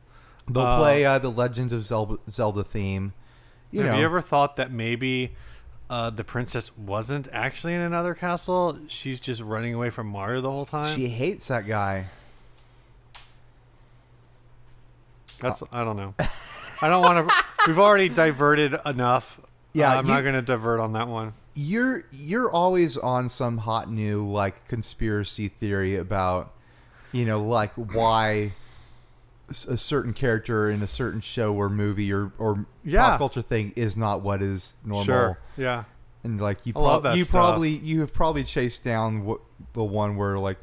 They'll 0.50 0.64
Uh, 0.64 0.80
play 0.80 1.06
uh, 1.06 1.20
the 1.20 1.30
Legend 1.30 1.72
of 1.72 1.84
Zelda, 1.84 2.18
Zelda 2.30 2.64
theme. 2.64 3.14
You 3.70 3.82
Have 3.84 3.92
know, 3.94 4.00
you 4.00 4.06
ever 4.06 4.22
thought 4.22 4.56
that 4.58 4.72
maybe 4.72 5.36
uh, 5.92 6.10
the 6.10 6.24
princess 6.24 6.76
wasn't 6.78 7.28
actually 7.32 7.76
in 7.76 7.82
another 7.82 8.16
castle? 8.16 8.80
She's 8.88 9.20
just 9.20 9.42
running 9.42 9.74
away 9.76 9.90
from 9.92 10.08
Mario 10.08 10.42
the 10.42 10.50
whole 10.50 10.66
time. 10.66 10.96
she 10.96 11.10
hates 11.10 11.50
that 11.50 11.68
guy. 11.68 12.08
That's 15.40 15.64
I 15.72 15.84
don't 15.84 15.98
know. 15.98 16.14
I 16.82 16.88
don't 16.88 17.02
want 17.02 17.28
to. 17.30 17.36
We've 17.68 17.80
already 17.80 18.10
diverted 18.10 18.76
enough. 18.86 19.40
Yeah, 19.74 19.92
Uh, 19.94 19.98
I'm 20.00 20.06
you- 20.08 20.14
not 20.14 20.22
going 20.22 20.36
to 20.36 20.42
divert 20.42 20.80
on 20.80 20.94
that 20.94 21.08
one. 21.08 21.34
You're 21.54 22.06
you're 22.12 22.50
always 22.50 22.98
on 22.98 23.28
some 23.28 23.58
hot 23.60 23.92
new 23.92 24.26
like 24.26 24.66
conspiracy 24.70 25.50
theory 25.50 25.98
about, 25.98 26.54
you 27.12 27.26
know, 27.26 27.44
like 27.44 27.74
why 27.74 28.54
a 29.52 29.78
certain 29.78 30.14
character 30.14 30.70
in 30.70 30.82
a 30.82 30.88
certain 30.88 31.22
show 31.22 31.54
or 31.54 31.70
movie 31.70 32.12
or 32.12 32.32
or 32.38 32.66
Yeah. 32.84 33.10
pop 33.12 33.18
culture 33.20 33.42
thing 33.42 33.74
is 33.76 33.96
not 33.98 34.22
what 34.22 34.42
is 34.42 34.78
normal. 34.84 35.06
Sure. 35.06 35.40
Yeah. 35.58 35.84
And 36.24 36.40
like 36.40 36.66
you, 36.66 36.74
prob- 36.74 37.16
you 37.16 37.24
stuff. 37.24 37.32
probably 37.34 37.70
you 37.72 38.00
have 38.02 38.14
probably 38.14 38.44
chased 38.44 38.84
down 38.84 39.26
what 39.26 39.40
the 39.74 39.84
one 39.84 40.16
where 40.18 40.38
like 40.38 40.58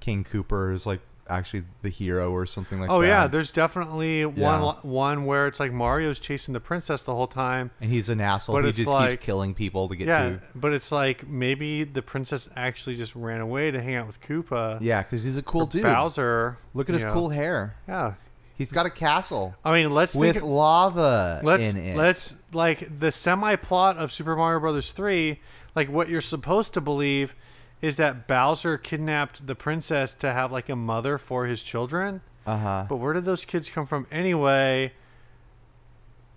King 0.00 0.24
Koopa 0.24 0.74
is 0.74 0.86
like 0.86 1.00
actually 1.28 1.62
the 1.82 1.88
hero 1.88 2.30
or 2.32 2.44
something 2.46 2.80
like 2.80 2.90
oh 2.90 3.00
that. 3.00 3.06
Oh 3.06 3.08
yeah, 3.08 3.26
there's 3.26 3.52
definitely 3.52 4.24
one 4.26 4.36
Yeah. 4.36 4.60
li- 4.64 4.76
one 4.82 5.24
where 5.24 5.46
it's 5.46 5.60
like 5.60 5.70
Mario's 5.72 6.18
chasing 6.18 6.52
the 6.52 6.60
princess 6.60 7.04
the 7.04 7.14
whole 7.14 7.26
time. 7.28 7.70
and 7.80 7.90
he's 7.90 8.08
an 8.08 8.20
asshole. 8.20 8.56
But 8.56 8.64
he 8.64 8.72
just 8.72 8.88
like- 8.88 9.10
keeps 9.10 9.24
killing 9.24 9.54
people 9.54 9.88
to 9.88 9.96
get 9.96 10.08
Yeah, 10.08 10.28
to. 10.30 10.40
but 10.54 10.72
it's 10.72 10.90
like 10.90 11.26
maybe 11.28 11.84
the 11.84 12.02
princess 12.02 12.48
actually 12.56 12.96
just 12.96 13.14
ran 13.14 13.40
away 13.40 13.70
to 13.70 13.80
hang 13.80 13.94
out 13.94 14.06
with 14.06 14.20
Koopa. 14.20 14.78
Yeah, 14.80 15.02
because 15.02 15.22
he's 15.22 15.36
a 15.36 15.42
cool 15.42 15.66
dude. 15.66 15.82
Bowser. 15.84 16.58
Look 16.74 16.88
at 16.88 16.94
his 16.94 17.04
know. 17.04 17.12
cool 17.12 17.28
hair. 17.30 17.76
Yeah. 17.86 18.14
He's 18.62 18.72
got 18.72 18.86
a 18.86 18.90
castle 18.90 19.54
I 19.64 19.72
mean, 19.72 19.90
let's 19.92 20.14
with 20.14 20.36
think, 20.36 20.46
lava 20.46 21.40
let's 21.42 21.72
in 21.72 21.76
it. 21.76 21.96
let's 21.96 22.36
like 22.52 22.98
the 22.98 23.10
semi 23.10 23.56
plot 23.56 23.96
of 23.96 24.12
Super 24.12 24.36
Mario 24.36 24.60
Brothers 24.60 24.92
3, 24.92 25.40
like 25.74 25.88
what 25.90 26.08
you're 26.08 26.20
supposed 26.20 26.72
to 26.74 26.80
believe 26.80 27.34
is 27.80 27.96
that 27.96 28.28
Bowser 28.28 28.78
kidnapped 28.78 29.46
the 29.46 29.54
princess 29.56 30.14
to 30.14 30.32
have 30.32 30.52
like 30.52 30.68
a 30.68 30.76
mother 30.76 31.18
for 31.18 31.46
his 31.46 31.62
children. 31.62 32.20
uh 32.46 32.56
huh. 32.56 32.86
But 32.88 32.96
where 32.96 33.12
did 33.12 33.24
those 33.24 33.44
kids 33.44 33.70
come 33.70 33.86
from 33.86 34.06
anyway? 34.10 34.92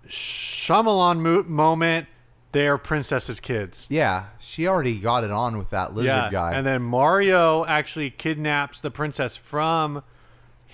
Shyamalan 0.08 1.20
mo- 1.20 1.44
moment. 1.44 2.08
They're 2.52 2.78
princess's 2.78 3.38
kids. 3.38 3.86
Yeah, 3.90 4.26
she 4.38 4.66
already 4.66 4.98
got 4.98 5.24
it 5.24 5.30
on 5.30 5.58
with 5.58 5.70
that 5.70 5.94
lizard 5.94 6.06
yeah, 6.08 6.30
guy. 6.30 6.54
and 6.54 6.66
then 6.66 6.82
Mario 6.82 7.66
actually 7.66 8.08
kidnaps 8.10 8.80
the 8.80 8.90
princess 8.90 9.36
from 9.36 10.02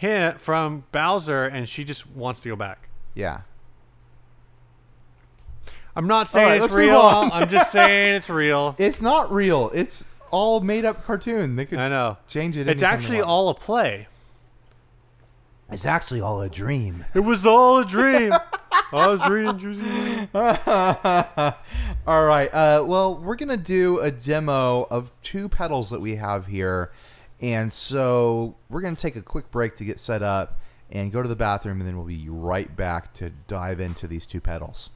him 0.03 0.37
from 0.39 0.85
Bowser, 0.93 1.45
and 1.45 1.69
she 1.69 1.85
just 1.85 2.07
wants 2.11 2.41
to 2.41 2.49
go 2.49 2.57
back. 2.57 2.89
yeah. 3.15 3.43
I'm 5.95 6.07
not 6.07 6.27
saying 6.27 6.49
right, 6.49 6.63
it's 6.63 6.73
real. 6.73 6.99
I'm 6.99 7.51
just 7.51 7.71
saying 7.79 8.15
it's 8.15 8.31
real. 8.31 8.75
It's 8.79 9.03
not 9.03 9.31
real. 9.31 9.71
It's 9.75 10.07
all 10.31 10.61
made 10.61 10.87
up 10.87 11.05
cartoon. 11.05 11.57
They 11.57 11.67
could 11.67 11.79
I 11.79 11.91
know. 11.91 12.17
change 12.27 12.57
it. 12.57 12.67
It's 12.67 12.83
actually 12.83 13.21
all 13.21 13.51
a 13.51 13.55
play. 13.55 14.09
It's 15.71 15.85
actually 15.85 16.23
all 16.23 16.41
a 16.41 16.49
dream. 16.49 17.05
It 17.15 17.21
was 17.21 17.45
all 17.45 17.79
a 17.81 17.85
dream. 17.85 18.33
I 18.93 19.07
was 19.07 19.27
reading 19.29 19.59
Juicy. 19.59 20.29
All 20.35 22.27
right. 22.27 22.49
Uh, 22.53 22.85
well, 22.87 23.15
we're 23.17 23.37
gonna 23.37 23.57
do 23.57 23.99
a 24.01 24.11
demo 24.11 24.87
of 24.91 25.13
two 25.23 25.49
pedals 25.49 25.89
that 25.91 26.01
we 26.01 26.17
have 26.17 26.47
here, 26.47 26.91
and 27.43 27.73
so 27.73 28.57
we're 28.71 28.81
gonna 28.81 28.97
take 28.97 29.17
a 29.17 29.23
quick 29.23 29.51
break 29.51 29.77
to 29.77 29.85
get 29.85 30.01
set 30.01 30.23
up 30.23 30.59
and 30.91 31.11
go 31.11 31.23
to 31.23 31.29
the 31.29 31.37
bathroom, 31.37 31.81
and 31.81 31.89
then 31.89 31.97
we'll 31.97 32.07
be 32.07 32.29
right 32.29 32.75
back 32.75 33.13
to 33.15 33.31
dive 33.49 33.81
into 33.81 34.07
these 34.07 34.27
two 34.27 34.41
pedals. 34.41 34.91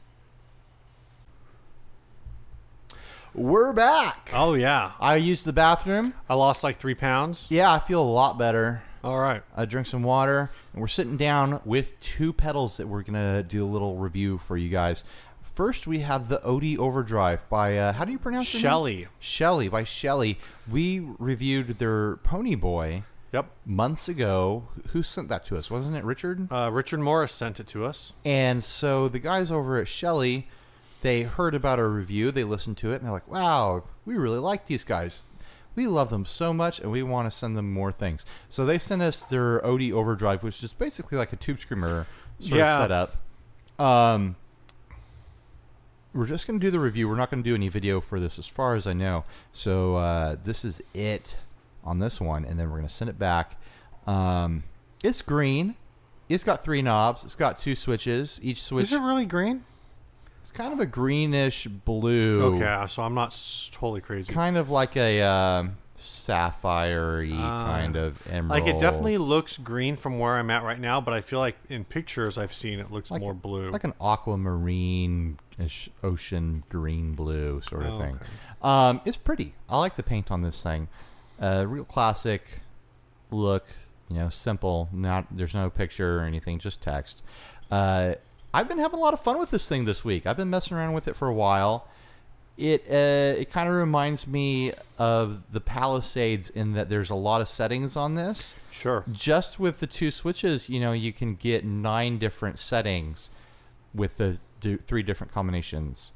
We're 3.35 3.74
back. 3.74 4.30
Oh 4.32 4.54
yeah, 4.54 4.92
I 4.98 5.16
used 5.16 5.44
the 5.44 5.52
bathroom. 5.52 6.14
I 6.28 6.35
lost 6.35 6.64
like 6.64 6.78
three 6.78 6.94
pounds. 6.94 7.48
Yeah, 7.50 7.70
I 7.70 7.80
feel 7.80 8.02
a 8.02 8.04
lot 8.04 8.38
better. 8.38 8.82
All 9.04 9.20
right. 9.20 9.42
I 9.54 9.66
drink 9.66 9.87
some 9.87 10.02
water, 10.02 10.50
and 10.72 10.80
we're 10.80 10.88
sitting 10.88 11.16
down 11.16 11.61
with 11.64 12.00
two 12.00 12.32
pedals 12.32 12.76
that 12.78 12.88
we're 12.88 13.02
gonna 13.02 13.42
do 13.42 13.64
a 13.64 13.68
little 13.68 13.96
review 13.96 14.38
for 14.38 14.56
you 14.56 14.68
guys. 14.68 15.04
First, 15.57 15.87
we 15.87 16.01
have 16.01 16.29
the 16.29 16.38
Odie 16.40 16.77
Overdrive 16.77 17.49
by 17.49 17.79
uh, 17.79 17.95
how 17.95 18.05
do 18.05 18.12
you 18.12 18.19
pronounce 18.19 18.55
it? 18.55 18.59
Chellee. 18.62 19.07
Chellee 19.23 19.71
by 19.71 19.85
Chellee. 19.85 20.37
We 20.71 21.01
reviewed 21.19 21.79
their 21.79 22.16
Pony 22.19 22.55
Boy 22.55 23.05
Yep. 23.33 23.51
months 23.64 24.07
ago. 24.07 24.69
Who 24.88 25.03
sent 25.03 25.31
that 25.31 25.47
to 25.47 25.57
us? 25.57 25.71
Wasn't 25.71 25.97
it 25.97 26.05
Richard? 26.05 26.53
Uh, 26.53 26.71
Richard 26.71 27.01
Morris 27.01 27.33
sent 27.33 27.59
it 27.59 27.66
to 27.69 27.87
us. 27.87 28.12
And 28.23 28.62
so 28.62 29.09
the 29.09 29.19
guys 29.19 29.51
over 29.51 29.79
at 29.79 29.87
Chellee, 29.87 30.45
they 31.01 31.23
heard 31.23 31.55
about 31.55 31.79
our 31.79 31.88
review, 31.88 32.31
they 32.31 32.45
listened 32.45 32.77
to 32.79 32.92
it, 32.92 32.97
and 32.97 33.05
they're 33.07 33.12
like, 33.12 33.27
"Wow, 33.27 33.85
we 34.05 34.19
really 34.19 34.38
like 34.38 34.66
these 34.66 34.85
guys. 34.85 35.23
We 35.75 35.87
love 35.87 36.11
them 36.11 36.27
so 36.27 36.53
much, 36.53 36.81
and 36.81 36.90
we 36.92 37.03
want 37.03 37.31
to 37.31 37.37
send 37.37 37.57
them 37.57 37.73
more 37.73 37.92
things." 37.92 38.27
So 38.51 38.66
they 38.66 38.79
sent 38.79 39.01
us 39.01 39.25
their 39.25 39.61
Odie 39.61 39.92
Overdrive, 39.92 40.42
which 40.42 40.62
is 40.62 40.75
basically 40.75 41.16
like 41.16 41.33
a 41.33 41.37
tube 41.37 41.61
screamer 41.61 42.07
sort 42.40 42.59
Yeah. 42.59 42.77
of 42.77 42.83
setup. 42.83 43.16
Um, 43.79 44.37
we're 46.16 46.26
just 46.26 46.46
going 46.46 46.59
to 46.59 46.66
do 46.66 46.70
the 46.70 46.81
review. 46.81 47.09
We're 47.09 47.16
not 47.16 47.31
going 47.31 47.42
to 47.42 47.48
do 47.48 47.55
any 47.55 47.68
video 47.68 48.00
for 48.00 48.18
this, 48.18 48.38
as 48.38 48.46
far 48.46 48.74
as 48.74 48.87
I 48.87 48.92
know. 48.92 49.24
So 49.52 49.96
uh, 49.96 50.37
this 50.42 50.64
is 50.64 50.83
it 50.94 51.37
on 51.85 51.98
this 51.98 52.20
one, 52.20 52.44
and 52.44 52.59
then 52.59 52.70
we're 52.70 52.79
going 52.79 52.88
to 52.88 52.94
send 52.94 53.11
it 53.11 53.18
back. 53.18 53.61
Um, 54.07 54.64
it's 55.05 55.22
green. 55.22 55.76
It's 56.29 56.42
got 56.42 56.64
three 56.64 56.83
knobs. 56.83 57.22
It's 57.24 57.37
got 57.37 57.59
two 57.59 57.74
switches. 57.74 58.40
Each 58.42 58.62
switch 58.62 58.85
Is 58.85 58.92
it 58.92 59.00
really 59.00 59.26
green? 59.26 59.64
it's 60.42 60.52
kind 60.52 60.72
of 60.72 60.79
a 60.79 60.87
greenish 60.87 61.66
blue. 61.66 62.57
Okay, 62.57 62.87
so 62.88 63.02
I'm 63.02 63.14
not 63.14 63.37
totally 63.72 64.00
crazy. 64.00 64.33
Kind 64.33 64.57
of 64.57 64.70
like 64.70 64.96
a 64.96 65.20
um, 65.22 65.76
sapphire-y 65.98 67.30
Ah. 67.35 67.64
kind 67.66 67.96
of 67.96 68.22
emerald. 68.30 68.62
Like 68.64 68.74
it 68.74 68.78
definitely 68.80 69.18
looks 69.18 69.56
green 69.56 69.96
from 69.96 70.18
where 70.18 70.37
I'm 70.37 70.50
at 70.50 70.62
right 70.62 70.78
now, 70.80 71.00
but 71.00 71.14
I 71.14 71.20
feel 71.20 71.38
like 71.38 71.56
in 71.68 71.85
pictures 71.85 72.37
I've 72.38 72.54
seen 72.54 72.78
it 72.80 72.90
looks 72.92 73.11
Like- 73.11 73.20
more 73.20 73.35
blue. 73.35 73.70
like 73.70 73.85
an 73.85 73.94
aquamarine 74.00 75.38
ocean 76.02 76.64
green 76.68 77.14
blue 77.14 77.61
sort 77.62 77.85
of 77.87 77.94
Oh, 77.94 77.98
thing. 77.98 78.14
okay. 78.16 78.24
Um, 78.62 79.00
it's 79.04 79.16
pretty. 79.16 79.54
I 79.68 79.78
like 79.78 79.94
the 79.94 80.02
paint 80.02 80.30
on 80.30 80.42
this 80.42 80.62
thing. 80.62 80.88
Uh, 81.40 81.64
real 81.66 81.85
classic 81.85 82.61
look. 83.30 83.66
You 84.09 84.16
know, 84.18 84.28
simple. 84.30 84.88
Not 84.92 85.26
there's 85.30 85.54
no 85.54 85.68
picture 85.68 86.20
or 86.20 86.22
anything, 86.22 86.59
just 86.59 86.80
text. 86.80 87.22
Uh, 87.70 88.14
I've 88.54 88.68
been 88.68 88.78
having 88.78 88.98
a 88.98 89.02
lot 89.02 89.12
of 89.14 89.20
fun 89.20 89.38
with 89.38 89.50
this 89.50 89.68
thing 89.68 89.85
this 89.85 90.04
week. 90.04 90.26
I've 90.26 90.37
been 90.37 90.48
messing 90.48 90.76
around 90.76 90.92
with 90.92 91.09
it 91.09 91.16
for 91.16 91.26
a 91.28 91.35
while. 91.35 91.88
It 92.57 92.86
uh, 92.88 93.38
it 93.40 93.50
kind 93.50 93.68
of 93.68 93.74
reminds 93.74 94.26
me 94.26 94.72
of 94.98 95.42
the 95.52 95.61
Palisades 95.61 96.48
in 96.48 96.72
that 96.72 96.88
there's 96.88 97.11
a 97.11 97.14
lot 97.14 97.40
of 97.40 97.48
settings 97.48 97.96
on 97.96 98.14
this 98.14 98.54
sure. 98.70 99.04
just 99.12 99.61
with 99.61 99.80
the 99.80 99.86
two 99.86 100.11
switches, 100.11 100.68
you 100.68 100.80
know, 100.80 100.92
you 100.92 101.12
can 101.12 101.34
get 101.34 101.64
nine 101.64 102.18
different 102.18 102.59
settings 102.59 103.30
with 103.94 104.16
the 104.16 104.38
d- 104.61 104.76
three 104.76 105.02
different 105.02 105.32
combinations 105.32 106.12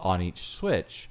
on 0.00 0.20
each 0.20 0.40
switch. 0.40 1.08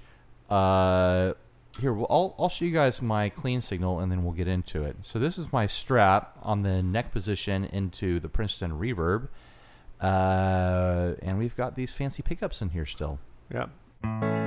Uh, 0.49 1.34
here, 1.80 1.93
well, 1.93 2.07
I'll, 2.10 2.36
I'll 2.39 2.49
show 2.49 2.66
you 2.66 2.72
guys 2.72 3.01
my 3.01 3.30
clean 3.30 3.62
signal 3.62 3.99
and 3.99 4.12
then 4.12 4.24
we'll 4.24 4.34
get 4.34 4.47
into 4.47 4.84
it. 4.84 4.97
So 5.03 5.20
this 5.20 5.38
is 5.38 5.53
my 5.53 5.68
strat 5.68 6.28
on 6.41 6.64
the 6.64 6.82
neck 6.82 7.12
position 7.12 7.66
into 7.66 8.20
the 8.20 8.30
Princeton 8.30 8.74
Reverb. 8.74 9.30
Uh, 10.01 11.14
and 11.22 11.38
we've 11.38 11.55
got 11.55 11.76
these 11.76 11.91
fancy 11.91 12.24
pickups 12.24 12.62
in 12.62 12.70
here 12.70 12.86
still. 12.86 13.20
Yep. 13.53 14.39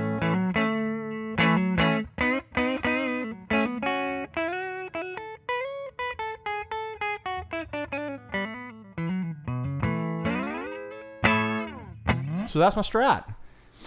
So 12.53 12.59
that's 12.59 12.75
my 12.75 12.83
strat. 12.83 13.23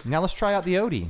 Now 0.03 0.19
let's 0.19 0.33
try 0.33 0.53
out 0.53 0.65
the 0.65 0.73
Odie. 0.75 1.07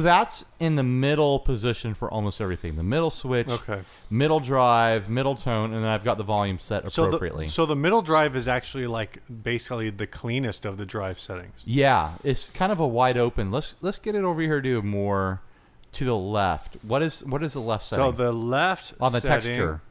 So 0.00 0.04
that's 0.04 0.46
in 0.58 0.76
the 0.76 0.82
middle 0.82 1.38
position 1.40 1.92
for 1.92 2.10
almost 2.10 2.40
everything. 2.40 2.76
The 2.76 2.82
middle 2.82 3.10
switch, 3.10 3.48
Okay. 3.50 3.82
middle 4.08 4.40
drive, 4.40 5.10
middle 5.10 5.34
tone, 5.36 5.74
and 5.74 5.84
then 5.84 5.90
I've 5.90 6.04
got 6.04 6.16
the 6.16 6.24
volume 6.24 6.58
set 6.58 6.90
So 6.90 7.04
appropriately. 7.04 7.46
the, 7.46 7.52
so 7.52 7.66
the 7.66 7.76
middle 7.76 8.00
drive 8.00 8.34
is 8.34 8.48
actually 8.48 8.86
like 8.86 9.20
basically 9.42 9.90
the 9.90 10.06
cleanest 10.06 10.64
of 10.64 10.78
the 10.78 10.86
drive 10.86 11.20
settings. 11.20 11.60
yeah, 11.66 12.14
it's 12.24 12.48
kind 12.48 12.72
of 12.72 12.80
a 12.80 12.86
wide 12.86 13.18
open. 13.18 13.50
Let's 13.50 13.74
let's 13.82 13.98
get 13.98 14.14
it 14.14 14.24
over 14.24 14.40
here 14.40 14.62
to 14.62 14.80
more 14.80 15.42
to 15.92 16.04
the 16.06 16.16
left. 16.16 16.78
What 16.80 17.02
is 17.02 17.22
what 17.26 17.42
is 17.42 17.52
the 17.52 17.60
left 17.60 17.84
setting? 17.84 18.06
So 18.06 18.10
the 18.12 18.32
left 18.32 18.94
on 19.02 19.12
the 19.12 19.20
setting 19.20 19.56
texture. 19.56 19.82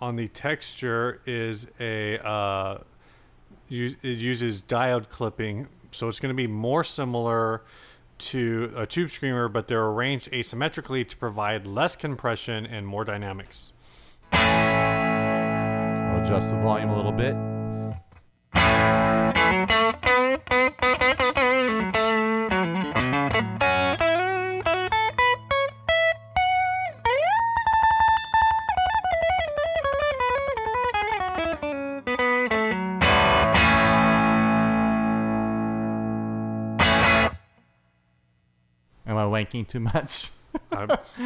on 0.00 0.16
the 0.16 0.28
texture 0.28 1.20
is 1.26 1.68
a 1.78 2.18
uh, 2.26 2.78
u- 3.68 3.96
it 4.02 4.16
uses 4.16 4.62
diode 4.62 5.10
clipping, 5.10 5.68
so 5.90 6.08
it's 6.08 6.20
going 6.20 6.34
to 6.34 6.42
be 6.42 6.46
more 6.46 6.84
similar 6.84 7.60
to 8.18 8.72
a 8.76 8.86
tube 8.86 9.10
screamer, 9.10 9.48
but 9.48 9.68
they're 9.68 9.84
arranged 9.86 10.30
asymmetrically 10.32 11.08
to 11.08 11.16
provide 11.16 11.66
less 11.66 11.96
compression 11.96 12.66
and 12.66 12.86
more 12.86 13.04
dynamics. 13.04 13.72
I'll 14.32 16.22
adjust 16.22 16.50
the 16.50 16.56
volume 16.56 16.90
a 16.90 16.96
little 16.96 17.12
bit. 17.12 17.36
Too 39.52 39.80
much? 39.80 40.30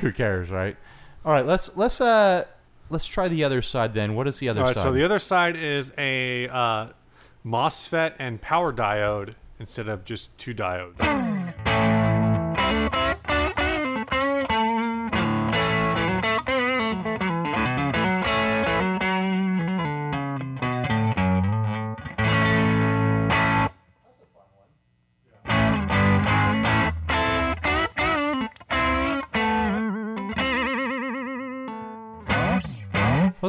Who 0.00 0.12
cares, 0.12 0.50
right? 0.50 0.76
All 1.24 1.32
right, 1.32 1.44
let's 1.44 1.76
let's 1.76 2.00
uh 2.00 2.44
let's 2.90 3.06
try 3.06 3.28
the 3.28 3.44
other 3.44 3.62
side 3.62 3.94
then. 3.94 4.14
What 4.14 4.28
is 4.28 4.38
the 4.38 4.48
other 4.48 4.60
All 4.60 4.66
right, 4.68 4.74
side? 4.74 4.82
so 4.82 4.92
the 4.92 5.04
other 5.04 5.18
side 5.18 5.56
is 5.56 5.92
a 5.98 6.48
uh, 6.48 6.88
MOSFET 7.44 8.14
and 8.18 8.40
power 8.40 8.72
diode 8.72 9.34
instead 9.58 9.88
of 9.88 10.04
just 10.04 10.36
two 10.38 10.54
diodes. 10.54 11.33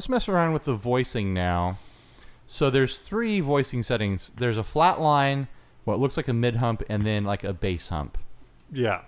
Let's 0.05 0.27
mess 0.27 0.29
around 0.29 0.53
with 0.53 0.65
the 0.65 0.75
voicing 0.75 1.33
now. 1.33 1.79
So 2.45 2.69
there's 2.69 2.99
three 2.99 3.39
voicing 3.39 3.81
settings. 3.81 4.31
There's 4.35 4.55
a 4.55 4.63
flat 4.63 5.01
line, 5.01 5.47
what 5.83 5.97
looks 5.99 6.15
like 6.15 6.27
a 6.27 6.33
mid 6.33 6.57
hump, 6.57 6.83
and 6.87 7.01
then 7.01 7.23
like 7.23 7.43
a 7.43 7.53
bass 7.53 7.89
hump. 7.89 8.19
Yeah. 8.71 9.01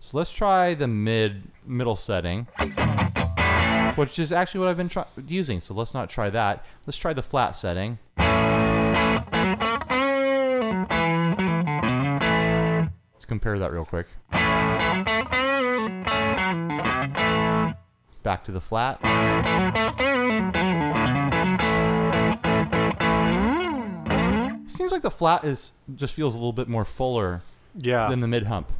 So 0.00 0.16
let's 0.16 0.32
try 0.32 0.72
the 0.72 0.88
mid 0.88 1.42
middle 1.66 1.96
setting, 1.96 2.46
which 3.96 4.18
is 4.18 4.32
actually 4.32 4.60
what 4.60 4.70
I've 4.70 4.78
been 4.78 4.88
try- 4.88 5.04
using. 5.26 5.60
So 5.60 5.74
let's 5.74 5.92
not 5.92 6.08
try 6.08 6.30
that. 6.30 6.64
Let's 6.86 6.96
try 6.96 7.12
the 7.12 7.20
flat 7.20 7.54
setting. 7.54 7.98
Let's 13.12 13.26
compare 13.26 13.58
that 13.58 13.72
real 13.72 13.84
quick. 13.84 14.06
Back 18.24 18.42
to 18.44 18.52
the 18.52 18.60
flat. 18.60 18.98
Seems 24.66 24.90
like 24.90 25.02
the 25.02 25.10
flat 25.10 25.44
is 25.44 25.72
just 25.94 26.14
feels 26.14 26.34
a 26.34 26.36
little 26.38 26.52
bit 26.52 26.66
more 26.68 26.84
fuller 26.84 27.40
Yeah. 27.76 28.08
than 28.08 28.18
the 28.20 28.26
mid 28.26 28.44
hump. 28.46 28.72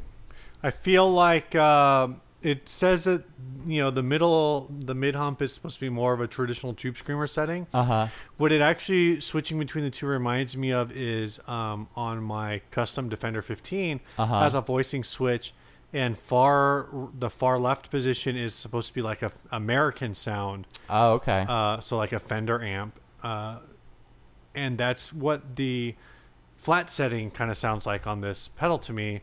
I 0.62 0.70
feel 0.70 1.08
like 1.12 1.54
uh, 1.54 2.08
it 2.42 2.68
says 2.68 3.04
that 3.04 3.22
you 3.64 3.80
know 3.82 3.90
the 3.90 4.02
middle, 4.02 4.68
the 4.76 4.94
mid 4.94 5.14
hump 5.14 5.40
is 5.40 5.54
supposed 5.54 5.76
to 5.76 5.80
be 5.80 5.88
more 5.90 6.12
of 6.12 6.20
a 6.20 6.26
traditional 6.26 6.74
tube 6.74 6.96
screamer 6.96 7.28
setting. 7.28 7.68
Uh 7.72 7.84
huh. 7.84 8.06
What 8.38 8.50
it 8.50 8.60
actually 8.60 9.20
switching 9.20 9.58
between 9.58 9.84
the 9.84 9.90
two 9.90 10.06
reminds 10.06 10.56
me 10.56 10.70
of 10.72 10.90
is 10.96 11.40
um, 11.46 11.86
on 11.94 12.24
my 12.24 12.62
custom 12.72 13.08
Defender 13.08 13.40
15 13.42 14.00
Uh-huh. 14.18 14.40
has 14.40 14.54
a 14.56 14.60
voicing 14.62 15.04
switch, 15.04 15.54
and 15.94 16.18
far 16.18 16.88
the 17.18 17.30
far 17.30 17.58
left 17.58 17.88
position 17.90 18.36
is 18.36 18.54
supposed 18.54 18.88
to 18.88 18.94
be 18.94 19.00
like 19.00 19.22
a 19.22 19.32
American 19.50 20.14
sound, 20.14 20.66
Oh, 20.90 21.12
okay. 21.14 21.46
uh, 21.48 21.80
so 21.80 21.96
like 21.96 22.12
a 22.12 22.18
Fender 22.18 22.60
amp, 22.62 22.98
uh, 23.22 23.60
and 24.54 24.76
that's 24.76 25.12
what 25.12 25.56
the 25.56 25.94
flat 26.56 26.90
setting 26.90 27.30
kind 27.30 27.50
of 27.50 27.56
sounds 27.56 27.86
like 27.86 28.06
on 28.06 28.20
this 28.20 28.48
pedal 28.48 28.78
to 28.80 28.92
me. 28.92 29.20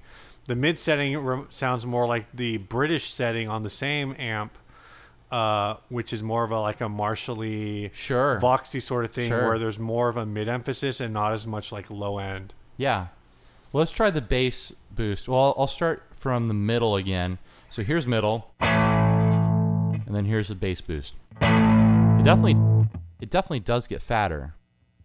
The 0.47 0.55
mid 0.55 0.79
setting 0.79 1.17
re- 1.17 1.43
sounds 1.49 1.85
more 1.85 2.07
like 2.07 2.25
the 2.33 2.57
British 2.57 3.13
setting 3.13 3.47
on 3.49 3.63
the 3.63 3.69
same 3.69 4.15
amp, 4.17 4.57
uh, 5.31 5.75
which 5.89 6.11
is 6.13 6.23
more 6.23 6.43
of 6.43 6.51
a 6.51 6.59
like 6.59 6.81
a 6.81 6.85
Marshally 6.85 7.93
sure. 7.93 8.39
Voxy 8.41 8.81
sort 8.81 9.05
of 9.05 9.11
thing, 9.11 9.29
Sure. 9.29 9.49
where 9.49 9.59
there's 9.59 9.79
more 9.79 10.09
of 10.09 10.17
a 10.17 10.25
mid 10.25 10.47
emphasis 10.47 10.99
and 10.99 11.13
not 11.13 11.33
as 11.33 11.45
much 11.45 11.71
like 11.71 11.89
low 11.89 12.17
end. 12.17 12.53
Yeah. 12.77 13.07
Well, 13.71 13.79
let's 13.81 13.91
try 13.91 14.09
the 14.09 14.21
bass 14.21 14.73
boost. 14.93 15.29
Well, 15.29 15.39
I'll, 15.39 15.55
I'll 15.59 15.67
start 15.67 16.03
from 16.21 16.47
the 16.47 16.53
middle 16.53 16.95
again. 16.95 17.39
So 17.71 17.81
here's 17.83 18.05
middle, 18.05 18.53
and 18.59 20.05
then 20.07 20.25
here's 20.25 20.49
the 20.49 20.55
bass 20.55 20.79
boost. 20.79 21.15
It 21.41 22.23
definitely, 22.23 22.55
it 23.19 23.31
definitely 23.31 23.61
does 23.61 23.87
get 23.87 24.03
fatter. 24.03 24.53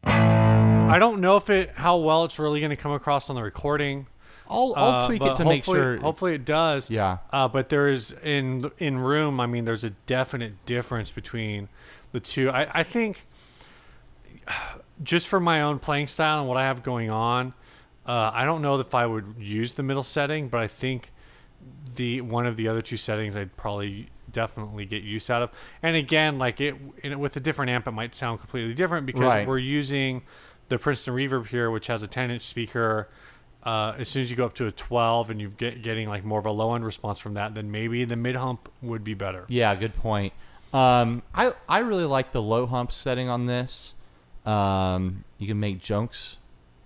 I 0.05 0.99
don't 0.99 1.21
know 1.21 1.39
if 1.39 1.49
it 1.49 1.71
how 1.77 1.97
well 1.97 2.25
it's 2.25 2.39
really 2.39 2.61
going 2.61 2.71
to 2.71 2.77
come 2.77 2.93
across 2.93 3.31
on 3.31 3.37
the 3.37 3.43
recording. 3.43 4.09
I'll, 4.49 4.75
I'll 4.77 4.95
uh, 5.03 5.07
tweak 5.07 5.23
it 5.23 5.37
to 5.37 5.45
make 5.45 5.64
sure. 5.64 5.97
Hopefully 5.99 6.35
it 6.35 6.45
does. 6.45 6.91
Yeah. 6.91 7.19
Uh, 7.33 7.49
but 7.49 7.71
there 7.71 7.89
is 7.89 8.12
in 8.23 8.71
in 8.79 8.99
room. 8.99 9.41
I 9.41 9.47
mean, 9.47 9.64
there's 9.64 9.85
a 9.85 9.91
definite 9.91 10.64
difference 10.67 11.11
between 11.11 11.69
the 12.12 12.21
two. 12.21 12.51
I, 12.51 12.81
I 12.81 12.83
think 12.83 13.27
just 15.03 15.29
for 15.29 15.41
my 15.41 15.62
own 15.62 15.79
playing 15.79 16.09
style 16.09 16.41
and 16.41 16.49
what 16.49 16.59
I 16.59 16.64
have 16.64 16.83
going 16.83 17.11
on, 17.11 17.55
uh, 18.07 18.31
I 18.33 18.45
don't 18.45 18.63
know 18.63 18.79
if 18.79 18.95
I 18.95 19.07
would 19.07 19.35
use 19.39 19.73
the 19.75 19.83
middle 19.83 20.03
setting, 20.03 20.49
but 20.49 20.61
I 20.61 20.69
think 20.69 21.13
the 21.97 22.21
one 22.21 22.47
of 22.47 22.57
the 22.57 22.69
other 22.69 22.83
two 22.83 22.97
settings 22.97 23.37
I'd 23.37 23.57
probably 23.57 24.11
definitely 24.31 24.85
get 24.85 25.03
use 25.03 25.31
out 25.31 25.43
of. 25.43 25.51
And 25.83 25.97
again, 25.97 26.39
like 26.39 26.61
it, 26.61 26.77
in, 27.03 27.19
with 27.19 27.37
a 27.37 27.41
different 27.41 27.71
amp, 27.71 27.87
it 27.89 27.93
might 27.93 28.15
sound 28.15 28.39
completely 28.41 28.75
different 28.75 29.07
because 29.07 29.23
Right. 29.23 29.47
we're 29.49 29.59
using 29.59 30.23
the 30.69 30.79
Princeton 30.79 31.15
Reverb 31.15 31.49
here, 31.49 31.71
which 31.71 31.87
has 31.87 32.03
a 32.03 32.09
10 32.09 32.31
inch 32.31 32.43
speaker. 32.43 33.09
Uh, 33.63 33.95
as 33.99 34.09
soon 34.09 34.23
as 34.23 34.31
you 34.31 34.37
go 34.37 34.45
up 34.45 34.55
to 34.55 34.67
a 34.67 34.71
12 34.71 35.31
and 35.31 35.41
you 35.41 35.49
get 35.49 35.83
getting 35.83 36.09
like 36.09 36.25
more 36.25 36.39
of 36.39 36.47
a 36.47 36.53
low 36.53 36.75
end 36.75 36.85
response 36.85 37.19
from 37.19 37.35
that, 37.35 37.55
then 37.55 37.71
maybe 37.71 38.05
the 38.05 38.15
mid 38.15 38.37
hump 38.37 38.71
would 38.81 39.03
be 39.03 39.15
better. 39.15 39.45
Yeah, 39.49 39.75
good 39.75 39.97
point. 39.97 40.33
Um, 40.73 41.23
I 41.35 41.53
I 41.69 41.81
really 41.81 42.05
like 42.05 42.31
the 42.33 42.43
low 42.43 42.67
hump 42.67 42.93
setting 42.93 43.29
on 43.29 43.47
this. 43.47 43.95
Um, 44.45 45.25
you 45.39 45.47
can 45.49 45.59
make 45.59 45.81
jokes 45.81 46.37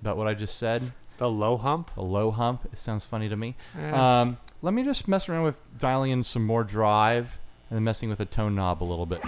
about 0.01 0.17
what 0.17 0.27
I 0.27 0.33
just 0.35 0.57
said. 0.57 0.93
The 1.21 1.29
low 1.31 1.59
hump. 1.59 1.91
A 1.99 2.03
low 2.03 2.31
hump. 2.31 2.67
It 2.73 2.79
sounds 2.79 3.05
funny 3.05 3.29
to 3.29 3.37
me. 3.37 3.55
Eh. 3.79 3.91
Um, 3.91 4.39
let 4.63 4.73
me 4.73 4.83
just 4.83 5.07
mess 5.07 5.29
around 5.29 5.43
with 5.43 5.61
dialing 5.79 6.13
in 6.13 6.25
some 6.25 6.47
more 6.47 6.65
drive 6.65 7.37
and 7.69 7.77
then 7.77 7.85
messing 7.85 8.09
with 8.09 8.17
the 8.19 8.25
tone 8.25 8.55
knob 8.55 8.83
a 8.83 8.85
little 8.87 9.05
bit. 9.05 9.21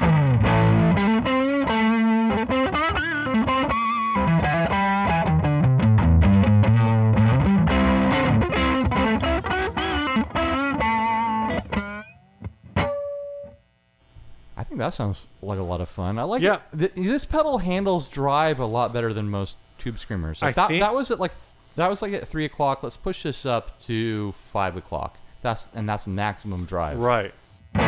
I 14.56 14.64
think 14.64 14.78
that 14.78 14.94
sounds 14.94 15.26
like 15.40 15.58
a 15.58 15.62
lot 15.62 15.80
of 15.80 15.88
fun. 15.88 16.18
I 16.18 16.24
like 16.24 16.42
Yeah. 16.42 16.58
it. 16.72 16.92
Th- 16.94 17.08
this 17.08 17.24
pedal 17.24 17.58
handles 17.58 18.06
drive 18.08 18.58
a 18.60 18.66
lot 18.66 18.92
better 18.92 19.12
than 19.12 19.28
most 19.28 19.56
tube 19.78 19.98
screamers. 19.98 20.42
Like 20.42 20.56
I 20.56 20.62
that, 20.62 20.68
think- 20.68 20.82
that 20.82 20.94
was 20.94 21.10
at 21.10 21.18
like 21.18 21.32
that 21.76 21.88
was 21.88 22.02
like 22.02 22.12
at 22.12 22.28
three 22.28 22.44
o'clock. 22.44 22.82
Let's 22.82 22.96
push 22.96 23.22
this 23.22 23.46
up 23.46 23.80
to 23.82 24.32
five 24.32 24.76
o'clock. 24.76 25.18
That's 25.40 25.68
and 25.74 25.88
that's 25.88 26.06
maximum 26.06 26.64
drive. 26.66 26.98
Right. 26.98 27.32
Let's 27.74 27.84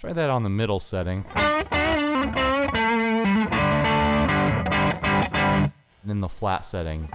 try 0.00 0.12
that 0.12 0.30
on 0.30 0.44
the 0.44 0.50
middle 0.50 0.80
setting. 0.80 1.24
And 6.02 6.10
then 6.10 6.20
the 6.20 6.28
flat 6.28 6.64
setting. 6.64 7.08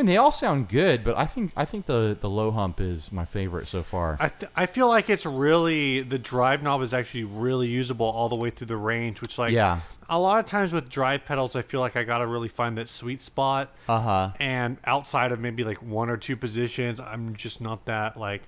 Mean, 0.00 0.06
they 0.06 0.16
all 0.16 0.32
sound 0.32 0.68
good, 0.68 1.04
but 1.04 1.16
I 1.18 1.26
think 1.26 1.52
I 1.56 1.64
think 1.64 1.86
the 1.86 2.16
the 2.20 2.28
low 2.30 2.50
hump 2.50 2.80
is 2.80 3.12
my 3.12 3.24
favorite 3.24 3.68
so 3.68 3.82
far. 3.82 4.16
I 4.20 4.28
th- 4.28 4.50
I 4.56 4.66
feel 4.66 4.88
like 4.88 5.08
it's 5.10 5.24
really 5.26 6.02
the 6.02 6.18
drive 6.18 6.62
knob 6.62 6.82
is 6.82 6.92
actually 6.94 7.24
really 7.24 7.68
usable 7.68 8.06
all 8.06 8.28
the 8.28 8.36
way 8.36 8.50
through 8.50 8.66
the 8.68 8.76
range, 8.76 9.20
which 9.20 9.38
like 9.38 9.52
Yeah. 9.52 9.80
a 10.08 10.18
lot 10.18 10.38
of 10.40 10.46
times 10.46 10.72
with 10.72 10.88
drive 10.88 11.24
pedals, 11.24 11.54
I 11.56 11.62
feel 11.62 11.80
like 11.80 11.96
I 11.96 12.04
gotta 12.04 12.26
really 12.26 12.48
find 12.48 12.76
that 12.78 12.88
sweet 12.88 13.20
spot. 13.22 13.72
Uh 13.88 14.00
huh. 14.00 14.30
And 14.40 14.78
outside 14.84 15.32
of 15.32 15.40
maybe 15.40 15.64
like 15.64 15.82
one 15.82 16.08
or 16.10 16.16
two 16.16 16.36
positions, 16.36 17.00
I'm 17.00 17.34
just 17.36 17.60
not 17.60 17.84
that 17.86 18.16
like 18.16 18.42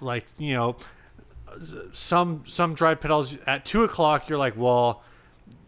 like 0.00 0.26
you 0.38 0.54
know 0.54 0.76
some 1.92 2.42
some 2.46 2.74
drive 2.74 3.00
pedals 3.00 3.36
at 3.46 3.64
two 3.64 3.84
o'clock 3.84 4.28
you're 4.28 4.38
like 4.38 4.56
well 4.56 5.02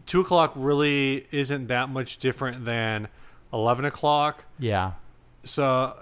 two 0.05 0.19
o'clock 0.21 0.51
really 0.55 1.27
isn't 1.31 1.67
that 1.67 1.89
much 1.89 2.17
different 2.17 2.65
than 2.65 3.07
eleven 3.55 3.85
o'clock 3.85 4.43
Yeah. 4.59 4.91
so 5.43 5.95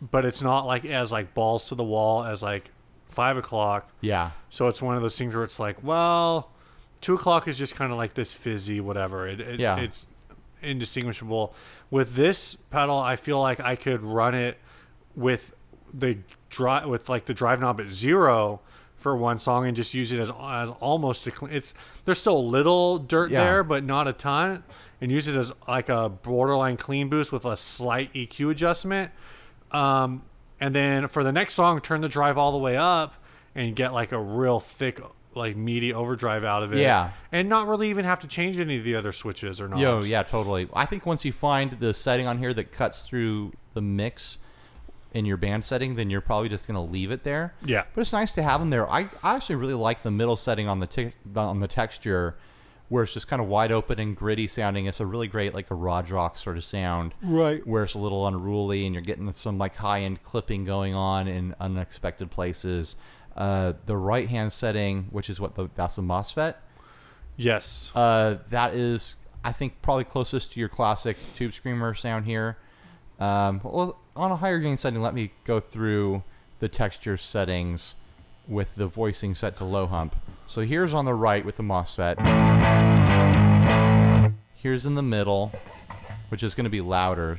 but 0.00 0.24
it's 0.24 0.40
not 0.42 0.66
like 0.66 0.84
as 0.84 1.10
like 1.12 1.34
balls 1.34 1.68
to 1.68 1.74
the 1.74 1.82
wall 1.84 2.22
as 2.24 2.42
like 2.42 2.70
five 3.08 3.36
o'clock 3.36 3.90
Yeah. 4.00 4.30
so 4.50 4.68
it's 4.68 4.80
one 4.80 4.94
of 4.94 5.02
those 5.02 5.18
things 5.18 5.34
where 5.34 5.42
it's 5.44 5.58
like 5.58 5.82
well 5.82 6.50
two 7.00 7.14
o'clock 7.14 7.48
is 7.48 7.58
just 7.58 7.74
kind 7.74 7.90
of 7.90 7.98
like 7.98 8.14
this 8.14 8.32
fizzy 8.32 8.80
whatever 8.80 9.26
it, 9.26 9.40
it, 9.40 9.58
Yeah. 9.60 9.76
it's 9.78 10.06
indistinguishable 10.62 11.54
with 11.90 12.14
this 12.14 12.54
pedal 12.54 12.98
i 12.98 13.16
feel 13.16 13.40
like 13.40 13.58
i 13.60 13.74
could 13.74 14.02
run 14.02 14.34
it 14.34 14.58
with 15.16 15.54
the 15.92 16.18
drive 16.50 16.86
with 16.86 17.08
like 17.08 17.24
the 17.24 17.34
drive 17.34 17.60
knob 17.60 17.80
at 17.80 17.88
zero 17.88 18.60
for 18.94 19.16
one 19.16 19.38
song 19.38 19.66
and 19.66 19.76
just 19.76 19.94
use 19.94 20.12
it 20.12 20.20
as 20.20 20.30
as 20.42 20.70
almost 20.80 21.26
a 21.26 21.30
clean 21.30 21.52
it's 21.52 21.72
there's 22.04 22.18
still 22.20 22.36
a 22.36 22.38
little 22.38 22.98
dirt 22.98 23.30
Yeah. 23.30 23.42
there 23.44 23.64
but 23.64 23.82
not 23.84 24.06
a 24.06 24.12
ton 24.12 24.62
and 25.00 25.10
use 25.10 25.26
it 25.28 25.36
as 25.36 25.52
like 25.66 25.88
a 25.88 26.08
borderline 26.08 26.76
clean 26.76 27.08
boost 27.08 27.32
with 27.32 27.44
a 27.44 27.56
slight 27.56 28.12
eq 28.14 28.50
adjustment 28.50 29.10
um, 29.70 30.22
and 30.60 30.74
then 30.74 31.08
for 31.08 31.22
the 31.24 31.32
next 31.32 31.54
song 31.54 31.80
turn 31.80 32.00
the 32.00 32.08
drive 32.08 32.36
all 32.36 32.52
the 32.52 32.58
way 32.58 32.76
up 32.76 33.14
and 33.54 33.74
get 33.76 33.92
like 33.92 34.12
a 34.12 34.18
real 34.20 34.60
thick 34.60 35.00
like 35.34 35.56
meaty 35.56 35.94
overdrive 35.94 36.42
out 36.44 36.62
of 36.62 36.72
it 36.72 36.80
Yeah. 36.80 37.10
and 37.30 37.48
not 37.48 37.68
really 37.68 37.88
even 37.90 38.04
have 38.04 38.18
to 38.20 38.26
change 38.26 38.58
any 38.58 38.78
of 38.78 38.84
the 38.84 38.96
other 38.96 39.12
switches 39.12 39.60
or 39.60 39.68
not 39.68 39.78
Yo, 39.78 40.02
yeah, 40.02 40.22
totally. 40.24 40.68
I 40.74 40.86
think 40.86 41.06
once 41.06 41.24
you 41.24 41.32
find 41.32 41.72
the 41.72 41.94
setting 41.94 42.26
on 42.26 42.38
here 42.38 42.52
that 42.54 42.72
cuts 42.72 43.06
through 43.06 43.52
the 43.74 43.80
mix 43.80 44.38
in 45.12 45.24
your 45.24 45.36
band 45.36 45.64
setting, 45.64 45.94
then 45.96 46.10
you're 46.10 46.20
probably 46.20 46.48
just 46.48 46.66
gonna 46.66 46.82
leave 46.84 47.10
it 47.12 47.22
there. 47.24 47.54
Yeah. 47.64 47.84
But 47.94 48.00
it's 48.02 48.12
nice 48.12 48.32
to 48.32 48.42
have 48.42 48.58
them 48.60 48.70
there. 48.70 48.88
I, 48.90 49.08
I 49.22 49.36
actually 49.36 49.56
really 49.56 49.74
like 49.74 50.02
the 50.02 50.10
middle 50.10 50.36
setting 50.36 50.68
on 50.68 50.78
the 50.80 50.86
te- 50.88 51.12
on 51.36 51.58
the 51.60 51.66
texture, 51.68 52.36
where 52.90 53.04
it's 53.04 53.14
just 53.14 53.28
kind 53.28 53.40
of 53.40 53.46
wide 53.46 53.70
open 53.70 54.00
and 54.00 54.16
gritty 54.16 54.48
sounding. 54.48 54.86
It's 54.86 54.98
a 54.98 55.06
really 55.06 55.28
great 55.28 55.54
like 55.54 55.66
a 55.66 55.68
garage 55.74 56.10
rock 56.10 56.36
sort 56.36 56.56
of 56.56 56.64
sound. 56.64 57.14
Right. 57.22 57.64
Where 57.64 57.84
it's 57.84 57.94
a 57.94 57.98
little 57.98 58.26
unruly 58.26 58.84
and 58.84 58.94
you're 58.94 59.02
getting 59.02 59.30
some 59.32 59.58
like 59.58 59.76
high 59.76 60.02
end 60.02 60.22
clipping 60.24 60.64
going 60.64 60.92
on 60.92 61.28
in 61.28 61.54
unexpected 61.60 62.32
places. 62.32 62.96
Uh, 63.36 63.74
the 63.86 63.96
right 63.96 64.28
hand 64.28 64.52
setting, 64.52 65.04
which 65.12 65.30
is 65.30 65.40
what 65.40 65.54
the 65.54 65.70
that's 65.76 65.96
the 65.96 66.02
MOSFET. 66.02 66.56
yes 67.36 67.92
Uh, 67.94 68.38
that 68.50 68.74
is, 68.74 69.16
I 69.44 69.52
think, 69.52 69.80
probably 69.82 70.04
closest 70.04 70.52
to 70.54 70.60
your 70.60 70.68
classic 70.68 71.16
Tube 71.36 71.54
Screamer 71.54 71.94
sound 71.94 72.26
here. 72.26 72.58
Um, 73.20 73.60
well, 73.62 74.00
on 74.16 74.32
a 74.32 74.36
higher 74.36 74.58
gain 74.58 74.76
setting, 74.76 75.00
let 75.00 75.14
me 75.14 75.30
go 75.44 75.60
through 75.60 76.24
the 76.58 76.68
texture 76.68 77.16
settings 77.16 77.94
with 78.50 78.74
the 78.74 78.86
voicing 78.86 79.34
set 79.34 79.56
to 79.56 79.64
low 79.64 79.86
hump. 79.86 80.16
So 80.46 80.62
here's 80.62 80.92
on 80.92 81.04
the 81.04 81.14
right 81.14 81.44
with 81.44 81.56
the 81.56 81.62
MOSFET. 81.62 82.18
Here's 84.54 84.84
in 84.84 84.96
the 84.96 85.02
middle, 85.02 85.52
which 86.28 86.42
is 86.42 86.54
going 86.54 86.64
to 86.64 86.70
be 86.70 86.80
louder. 86.80 87.38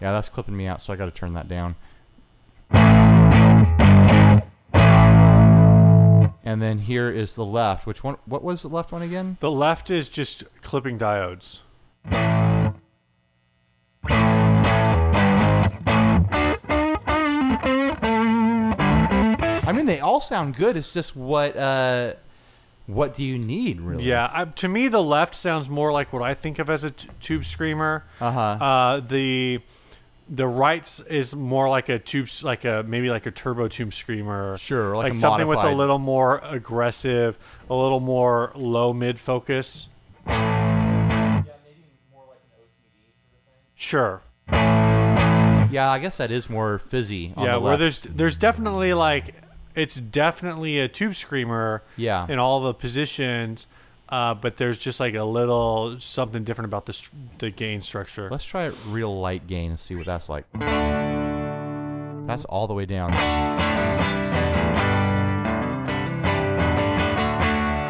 Yeah, 0.00 0.12
that's 0.12 0.28
clipping 0.28 0.56
me 0.56 0.66
out, 0.66 0.80
so 0.80 0.92
I 0.92 0.96
got 0.96 1.04
to 1.04 1.10
turn 1.10 1.34
that 1.34 1.48
down. 1.48 1.76
And 6.44 6.62
then 6.62 6.78
here 6.78 7.10
is 7.10 7.34
the 7.34 7.44
left. 7.44 7.86
Which 7.86 8.02
one? 8.02 8.16
What 8.24 8.42
was 8.42 8.62
the 8.62 8.68
left 8.68 8.90
one 8.90 9.02
again? 9.02 9.36
the 9.40 9.50
left 9.50 9.90
is 9.90 10.08
just 10.08 10.44
clipping 10.62 10.98
diodes 10.98 11.60
I 19.68 19.72
mean, 19.72 19.86
they 19.86 20.00
all 20.00 20.20
sound 20.20 20.56
good. 20.56 20.76
It's 20.76 20.92
just 20.92 21.14
what 21.14 21.56
uh, 21.56 22.14
what 22.86 23.14
do 23.14 23.22
you 23.22 23.38
need 23.38 23.80
really? 23.82 24.04
yeah 24.04 24.30
I, 24.32 24.44
to 24.46 24.66
me 24.68 24.88
the 24.88 25.02
left 25.02 25.34
sounds 25.34 25.68
more 25.68 25.92
like 25.92 26.10
what 26.10 26.22
i 26.22 26.32
think 26.32 26.58
of 26.58 26.70
as 26.70 26.84
a 26.84 26.90
t- 26.90 27.06
tube 27.20 27.44
screamer 27.44 28.04
Uh-huh. 28.18 28.40
uh 28.40 29.00
the 29.00 29.60
the 30.26 30.46
right 30.46 31.00
is 31.10 31.36
more 31.36 31.68
like 31.68 31.90
a 31.90 31.98
tube 31.98 32.28
like 32.42 32.64
a 32.64 32.82
maybe 32.88 33.10
like 33.10 33.26
a 33.26 33.30
turbo 33.30 33.68
tube 33.68 33.92
screamer 33.92 34.56
Sure, 34.56 34.96
like 34.96 35.12
like, 35.12 35.18
something 35.20 35.46
with 35.46 35.58
a 35.58 35.70
little 35.74 35.98
more 35.98 36.38
aggressive 36.38 37.36
a 37.68 37.74
little 37.74 38.00
more 38.00 38.52
low 38.54 38.94
mid 38.94 39.18
focus 39.20 39.88
Yeah, 40.26 41.42
maybe 41.42 41.84
more 42.10 42.24
like 42.26 42.40
sort 42.48 42.62
of 42.62 42.68
thing. 42.70 43.12
sure 43.74 44.22
Yeah, 44.50 45.90
I 45.90 45.98
guess 45.98 46.16
that 46.16 46.30
is 46.30 46.48
more 46.48 46.78
fizzy. 46.78 47.34
On 47.36 47.44
yeah 47.44 47.52
the 47.56 47.60
where 47.60 47.76
there's 47.76 48.00
there's 48.00 48.38
definitely 48.38 48.94
like 48.94 49.34
it's 49.78 49.96
definitely 49.96 50.78
a 50.78 50.88
tube 50.88 51.14
screamer 51.14 51.82
Yeah. 51.96 52.26
in 52.28 52.38
all 52.38 52.60
the 52.60 52.74
positions 52.74 53.66
uh, 54.10 54.32
but 54.34 54.56
there's 54.56 54.78
just 54.78 55.00
like 55.00 55.14
a 55.14 55.24
little 55.24 56.00
something 56.00 56.42
different 56.44 56.66
about 56.66 56.86
the 56.86 56.92
st- 56.94 57.38
the 57.38 57.50
gain 57.50 57.82
structure 57.82 58.28
Let's 58.30 58.44
try 58.44 58.62
a 58.64 58.70
real 58.86 59.14
light 59.20 59.46
gain 59.46 59.70
and 59.70 59.78
see 59.80 59.94
what 59.96 60.06
that's 60.06 60.28
like. 60.30 60.46
That's 62.26 62.44
all 62.46 62.66
the 62.66 62.74
way 62.74 62.84
down. 62.86 63.12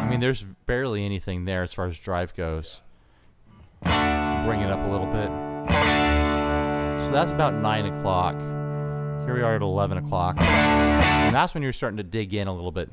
I 0.01 0.07
mean, 0.09 0.19
there's 0.21 0.43
barely 0.65 1.05
anything 1.05 1.45
there 1.45 1.63
as 1.63 1.73
far 1.73 1.85
as 1.87 1.97
drive 1.99 2.35
goes. 2.35 2.79
Bring 3.81 4.61
it 4.61 4.71
up 4.71 4.79
a 4.85 4.89
little 4.89 5.07
bit. 5.07 5.29
So 7.03 7.11
that's 7.11 7.31
about 7.31 7.53
9 7.55 7.85
o'clock. 7.87 8.35
Here 9.25 9.35
we 9.35 9.41
are 9.41 9.55
at 9.55 9.61
11 9.61 9.97
o'clock. 9.97 10.39
And 10.39 11.35
that's 11.35 11.53
when 11.53 11.63
you're 11.63 11.73
starting 11.73 11.97
to 11.97 12.03
dig 12.03 12.33
in 12.33 12.47
a 12.47 12.53
little 12.53 12.71
bit. 12.71 12.89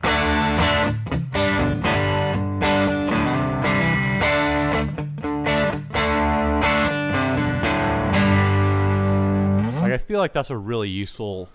Like 9.83 9.93
I 9.93 9.99
feel 9.99 10.19
like 10.19 10.33
that's 10.33 10.51
a 10.51 10.57
really 10.57 10.89
useful 10.89 11.49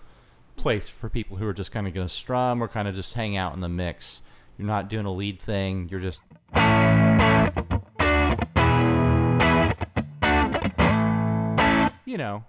place 0.56 0.88
for 0.88 1.08
people 1.08 1.36
who 1.36 1.46
are 1.46 1.52
just 1.52 1.72
kind 1.72 1.86
of 1.86 1.94
going 1.94 2.06
to 2.06 2.12
strum 2.12 2.62
or 2.62 2.68
kind 2.68 2.88
of 2.88 2.94
just 2.94 3.14
hang 3.14 3.36
out 3.36 3.54
in 3.54 3.60
the 3.60 3.68
mix. 3.68 4.22
You're 4.58 4.66
not 4.66 4.88
doing 4.88 5.06
a 5.06 5.12
lead 5.12 5.40
thing. 5.40 5.88
You're 5.90 6.00
just 6.00 6.22
you 12.04 12.18
know, 12.18 12.44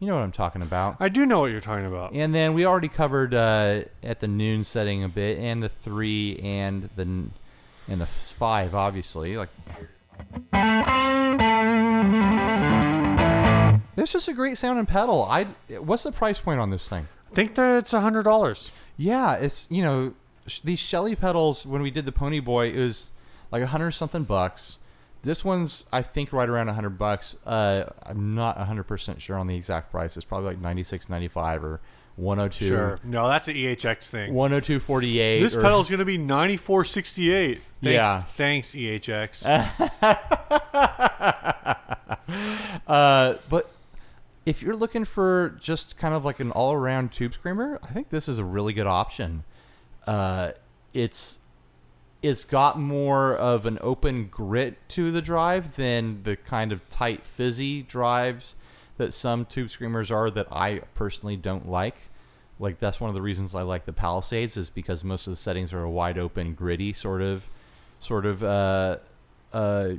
you 0.00 0.06
know 0.06 0.14
what 0.14 0.22
I'm 0.22 0.32
talking 0.32 0.62
about. 0.62 0.96
i 0.98 1.08
do 1.08 1.26
know 1.26 1.40
what 1.40 1.50
you're 1.52 1.60
talking 1.60 1.84
about 1.86 2.12
And 2.14 2.34
then 2.34 2.54
we 2.54 2.64
already 2.64 2.88
covered 2.88 3.34
uh, 3.34 3.82
at 4.02 4.20
the 4.20 4.28
noon 4.28 4.64
setting 4.64 5.04
a 5.04 5.08
bit, 5.08 5.38
and 5.38 5.62
the 5.62 5.68
three 5.68 6.40
and 6.42 6.88
the 6.96 7.02
and 7.86 8.00
the 8.00 8.06
five, 8.06 8.74
obviously. 8.74 9.36
Like 9.36 9.50
this 13.96 14.14
is 14.14 14.28
a 14.28 14.32
great 14.32 14.56
sound 14.56 14.78
and 14.78 14.88
pedal. 14.88 15.24
I 15.28 15.44
what's 15.78 16.02
the 16.04 16.12
price 16.12 16.40
point 16.40 16.60
on 16.60 16.70
this 16.70 16.88
thing? 16.88 17.08
I 17.30 17.34
think 17.34 17.54
that 17.56 17.78
it's 17.78 17.92
a 17.92 18.00
hundred 18.00 18.22
dollars 18.24 18.70
Yeah, 18.96 19.34
it's 19.34 19.66
you 19.70 19.82
know 19.82 20.14
these 20.64 20.80
Chellee 20.80 21.18
pedals 21.18 21.66
when 21.66 21.82
we 21.82 21.90
did 21.90 22.06
the 22.06 22.12
Pony 22.12 22.40
Boy 22.40 22.68
it 22.68 22.78
was 22.78 23.12
like 23.52 23.62
a 23.62 23.68
hundred 23.68 23.92
something 23.92 24.24
bucks. 24.24 24.78
This 25.22 25.44
one's 25.44 25.84
I 25.92 26.02
think 26.02 26.32
right 26.32 26.48
around 26.48 26.68
a 26.68 26.72
hundred 26.74 26.98
bucks. 26.98 27.36
Uh, 27.44 27.84
I'm 28.04 28.34
not 28.34 28.58
a 28.58 28.64
hundred 28.64 28.84
percent 28.84 29.20
sure 29.20 29.36
on 29.36 29.46
the 29.46 29.56
exact 29.56 29.90
price. 29.90 30.16
It's 30.16 30.24
probably 30.24 30.48
like 30.48 30.60
96, 30.60 31.08
95 31.08 31.64
or 31.64 31.80
one 32.16 32.38
hundred 32.38 32.52
two. 32.52 32.68
sure 32.68 33.00
no 33.02 33.26
that's 33.28 33.48
an 33.48 33.54
ehx 33.54 34.08
thing 34.08 34.34
102.48. 34.34 35.40
this 35.40 35.54
or- 35.54 35.62
pedal's 35.62 35.88
going 35.88 36.00
to 36.00 36.04
be 36.04 36.18
9468 36.18 37.60
thanks, 37.82 37.94
Yeah. 37.94 38.20
thanks 38.22 38.74
ehx 38.74 39.46
Uh, 42.86 43.34
but 43.48 43.70
if 44.46 44.62
you're 44.62 44.76
looking 44.76 45.04
for 45.04 45.56
just 45.60 45.96
kind 45.96 46.14
of 46.14 46.24
like 46.24 46.40
an 46.40 46.50
all-around 46.52 47.12
tube 47.12 47.34
screamer, 47.34 47.78
I 47.82 47.88
think 47.88 48.10
this 48.10 48.28
is 48.28 48.38
a 48.38 48.44
really 48.44 48.72
good 48.72 48.86
option. 48.86 49.44
Uh, 50.06 50.52
it's 50.92 51.38
it's 52.22 52.44
got 52.44 52.78
more 52.78 53.34
of 53.34 53.66
an 53.66 53.78
open 53.80 54.26
grit 54.26 54.76
to 54.90 55.10
the 55.10 55.22
drive 55.22 55.76
than 55.76 56.22
the 56.24 56.36
kind 56.36 56.72
of 56.72 56.88
tight 56.90 57.24
fizzy 57.24 57.82
drives 57.82 58.56
that 58.98 59.14
some 59.14 59.46
tube 59.46 59.70
screamers 59.70 60.10
are 60.10 60.30
that 60.30 60.46
I 60.52 60.82
personally 60.94 61.36
don't 61.36 61.68
like. 61.68 61.96
Like 62.58 62.78
that's 62.78 63.00
one 63.00 63.08
of 63.08 63.14
the 63.14 63.22
reasons 63.22 63.54
I 63.54 63.62
like 63.62 63.86
the 63.86 63.92
Palisades 63.94 64.58
is 64.58 64.68
because 64.68 65.02
most 65.02 65.26
of 65.26 65.32
the 65.32 65.38
settings 65.38 65.72
are 65.72 65.82
a 65.82 65.90
wide 65.90 66.18
open, 66.18 66.52
gritty 66.52 66.92
sort 66.92 67.22
of, 67.22 67.48
sort 67.98 68.26
of 68.26 68.44
uh, 68.44 68.98
uh, 69.54 69.92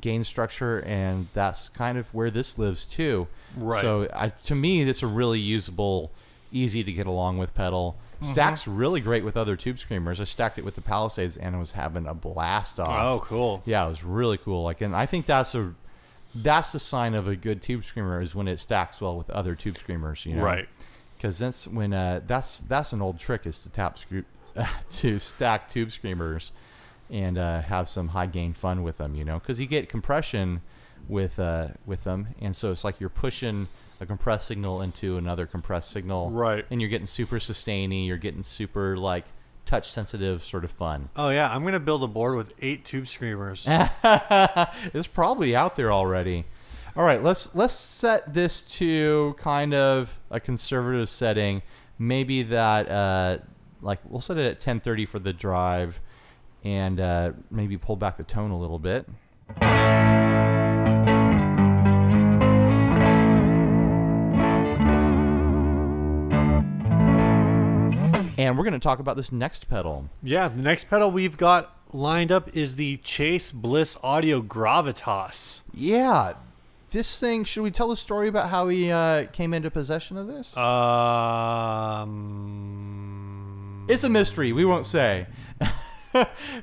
gain 0.00 0.22
structure, 0.22 0.78
and 0.86 1.26
that's 1.32 1.68
kind 1.68 1.98
of 1.98 2.14
where 2.14 2.30
this 2.30 2.56
lives 2.56 2.84
too. 2.84 3.26
Right. 3.56 3.80
So 3.80 4.08
I, 4.14 4.28
to 4.28 4.54
me, 4.54 4.82
it's 4.82 5.02
a 5.02 5.08
really 5.08 5.40
usable, 5.40 6.12
easy 6.52 6.84
to 6.84 6.92
get 6.92 7.08
along 7.08 7.38
with 7.38 7.52
pedal. 7.54 7.96
Mm-hmm. 8.20 8.32
Stacks 8.32 8.66
really 8.66 9.00
great 9.00 9.24
with 9.24 9.36
other 9.36 9.54
tube 9.56 9.78
screamers. 9.78 10.20
I 10.20 10.24
stacked 10.24 10.58
it 10.58 10.64
with 10.64 10.74
the 10.74 10.80
Palisades 10.80 11.36
and 11.36 11.54
I 11.54 11.58
was 11.58 11.72
having 11.72 12.06
a 12.06 12.14
blast 12.14 12.80
off. 12.80 13.06
Oh, 13.06 13.24
cool. 13.24 13.62
Yeah, 13.64 13.86
it 13.86 13.90
was 13.90 14.02
really 14.02 14.38
cool. 14.38 14.64
Like, 14.64 14.80
and 14.80 14.94
I 14.94 15.06
think 15.06 15.26
that's 15.26 15.54
a 15.54 15.74
that's 16.34 16.72
the 16.72 16.80
sign 16.80 17.14
of 17.14 17.26
a 17.26 17.36
good 17.36 17.62
tube 17.62 17.84
screamer 17.84 18.20
is 18.20 18.34
when 18.34 18.48
it 18.48 18.58
stacks 18.58 19.00
well 19.00 19.16
with 19.16 19.30
other 19.30 19.54
tube 19.54 19.78
screamers. 19.78 20.26
You 20.26 20.34
know, 20.34 20.42
Right. 20.42 20.68
Because 21.16 21.38
that's 21.38 21.66
when 21.66 21.92
uh, 21.92 22.20
that's 22.26 22.58
that's 22.60 22.92
an 22.92 23.00
old 23.02 23.18
trick 23.18 23.46
is 23.46 23.60
to 23.60 23.68
tap 23.68 23.98
screw 23.98 24.24
to 24.90 25.18
stack 25.18 25.68
tube 25.68 25.92
screamers 25.92 26.52
and 27.10 27.38
uh, 27.38 27.62
have 27.62 27.88
some 27.88 28.08
high 28.08 28.26
gain 28.26 28.52
fun 28.52 28.82
with 28.82 28.98
them. 28.98 29.14
You 29.14 29.24
know, 29.24 29.38
because 29.38 29.58
you 29.58 29.66
get 29.66 29.88
compression 29.88 30.60
with 31.08 31.38
uh, 31.38 31.68
with 31.86 32.04
them, 32.04 32.34
and 32.40 32.54
so 32.54 32.70
it's 32.70 32.84
like 32.84 33.00
you're 33.00 33.08
pushing 33.08 33.68
a 34.00 34.06
compressed 34.06 34.46
signal 34.46 34.80
into 34.80 35.16
another 35.16 35.46
compressed 35.46 35.90
signal, 35.90 36.30
Right. 36.30 36.64
And 36.70 36.80
you're 36.80 36.90
getting 36.90 37.06
super 37.06 37.40
sustaining. 37.40 38.04
You're 38.04 38.16
getting 38.16 38.42
super 38.42 38.96
like 38.96 39.24
touch 39.66 39.90
sensitive 39.90 40.42
sort 40.42 40.64
of 40.64 40.70
fun. 40.70 41.10
Oh 41.16 41.28
yeah, 41.28 41.54
I'm 41.54 41.64
gonna 41.64 41.80
build 41.80 42.02
a 42.02 42.06
board 42.06 42.36
with 42.36 42.52
eight 42.60 42.84
tube 42.84 43.06
screamers. 43.06 43.64
it's 43.68 45.08
probably 45.08 45.54
out 45.54 45.76
there 45.76 45.92
already. 45.92 46.44
All 46.96 47.04
right, 47.04 47.22
let's 47.22 47.54
let's 47.54 47.74
set 47.74 48.34
this 48.34 48.60
to 48.78 49.34
kind 49.38 49.74
of 49.74 50.18
a 50.30 50.40
conservative 50.40 51.08
setting. 51.08 51.62
Maybe 51.98 52.42
that 52.44 52.88
uh, 52.88 53.38
like 53.82 54.00
we'll 54.04 54.20
set 54.20 54.38
it 54.38 54.46
at 54.46 54.60
10:30 54.60 55.06
for 55.08 55.18
the 55.18 55.32
drive, 55.32 56.00
and 56.64 56.98
uh, 56.98 57.32
maybe 57.50 57.76
pull 57.76 57.96
back 57.96 58.16
the 58.16 58.24
tone 58.24 58.50
a 58.50 58.58
little 58.58 58.78
bit. 58.78 59.06
And 68.48 68.56
we're 68.56 68.64
going 68.64 68.72
to 68.72 68.78
talk 68.80 68.98
about 68.98 69.18
this 69.18 69.30
next 69.30 69.68
pedal. 69.68 70.08
Yeah, 70.22 70.48
the 70.48 70.62
next 70.62 70.84
pedal 70.84 71.10
we've 71.10 71.36
got 71.36 71.76
lined 71.92 72.32
up 72.32 72.48
is 72.56 72.76
the 72.76 72.96
Chase 73.04 73.52
Bliss 73.52 73.98
Audio 74.02 74.40
Gravitas. 74.40 75.60
Yeah, 75.74 76.32
this 76.90 77.20
thing. 77.20 77.44
Should 77.44 77.62
we 77.62 77.70
tell 77.70 77.88
the 77.88 77.96
story 77.96 78.26
about 78.26 78.48
how 78.48 78.68
he 78.68 78.90
uh, 78.90 79.26
came 79.32 79.52
into 79.52 79.70
possession 79.70 80.16
of 80.16 80.28
this? 80.28 80.56
Um, 82.48 83.84
It's 83.86 84.02
a 84.02 84.08
mystery. 84.08 84.54
We 84.54 84.64
won't 84.64 84.86
say. 84.86 85.26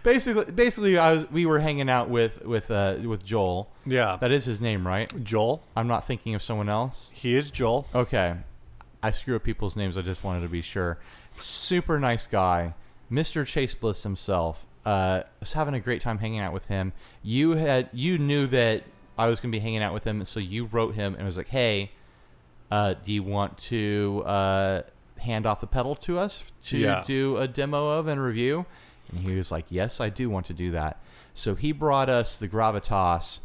basically, 0.04 0.46
basically, 0.52 0.98
I 0.98 1.14
was, 1.14 1.30
we 1.30 1.46
were 1.46 1.60
hanging 1.60 1.88
out 1.88 2.10
with 2.10 2.44
with 2.46 2.72
uh, 2.72 2.96
with 3.04 3.24
Joel. 3.24 3.70
yeah, 3.86 4.18
That 4.20 4.32
is 4.32 4.46
his 4.46 4.60
name, 4.60 4.88
right? 4.88 5.24
Joel. 5.24 5.62
I'm 5.76 5.88
not 5.88 6.08
thinking 6.08 6.34
of 6.34 6.42
someone 6.42 6.68
else. 6.68 7.12
He 7.14 7.36
is 7.36 7.52
Joel. 7.52 7.86
Okay, 7.94 8.38
I 9.04 9.12
screw 9.12 9.36
up 9.36 9.44
people's 9.44 9.76
names. 9.76 9.98
I 9.98 10.02
just 10.02 10.24
wanted 10.24 10.42
to 10.42 10.50
be 10.50 10.64
sure. 10.64 10.98
Super 11.36 12.00
nice 12.00 12.28
guy, 12.28 12.74
Mr. 13.12 13.46
Chase 13.46 13.74
Bliss 13.74 14.04
himself. 14.04 14.66
Uh, 14.86 15.24
was 15.40 15.54
having 15.54 15.74
a 15.74 15.80
great 15.80 16.02
time 16.02 16.20
hanging 16.20 16.40
out 16.40 16.54
with 16.54 16.68
him. 16.68 16.94
You 17.24 17.52
had 17.52 17.90
you 17.92 18.18
knew 18.18 18.46
that 18.48 18.84
I 19.18 19.28
was 19.28 19.40
gonna 19.40 19.52
be 19.52 19.60
hanging 19.60 19.82
out 19.82 19.94
with 19.94 20.04
him, 20.04 20.24
so 20.26 20.40
you 20.40 20.66
wrote 20.66 20.94
him 20.96 21.16
and 21.16 21.26
was 21.26 21.38
like, 21.38 21.48
"Hey, 21.50 21.92
uh, 22.72 22.94
do 23.04 23.12
you 23.12 23.24
want 23.24 23.58
to 23.60 24.22
uh, 24.26 24.82
hand 25.20 25.46
off 25.48 25.60
the 25.62 25.68
pedal 25.68 25.96
to 25.96 26.20
us 26.20 26.44
to 26.66 26.78
Yeah. 26.78 27.04
do 27.06 27.38
a 27.38 27.48
demo 27.48 27.98
of 27.98 28.08
and 28.08 28.22
review?" 28.22 28.66
And 29.10 29.20
he 29.22 29.36
was 29.36 29.52
like, 29.52 29.66
"Yes, 29.70 30.00
I 30.00 30.10
do 30.10 30.30
want 30.30 30.46
to 30.48 30.54
do 30.54 30.70
that." 30.72 31.00
So 31.34 31.56
he 31.56 31.72
brought 31.72 32.08
us 32.10 32.38
the 32.38 32.48
Gravitas. 32.48 33.40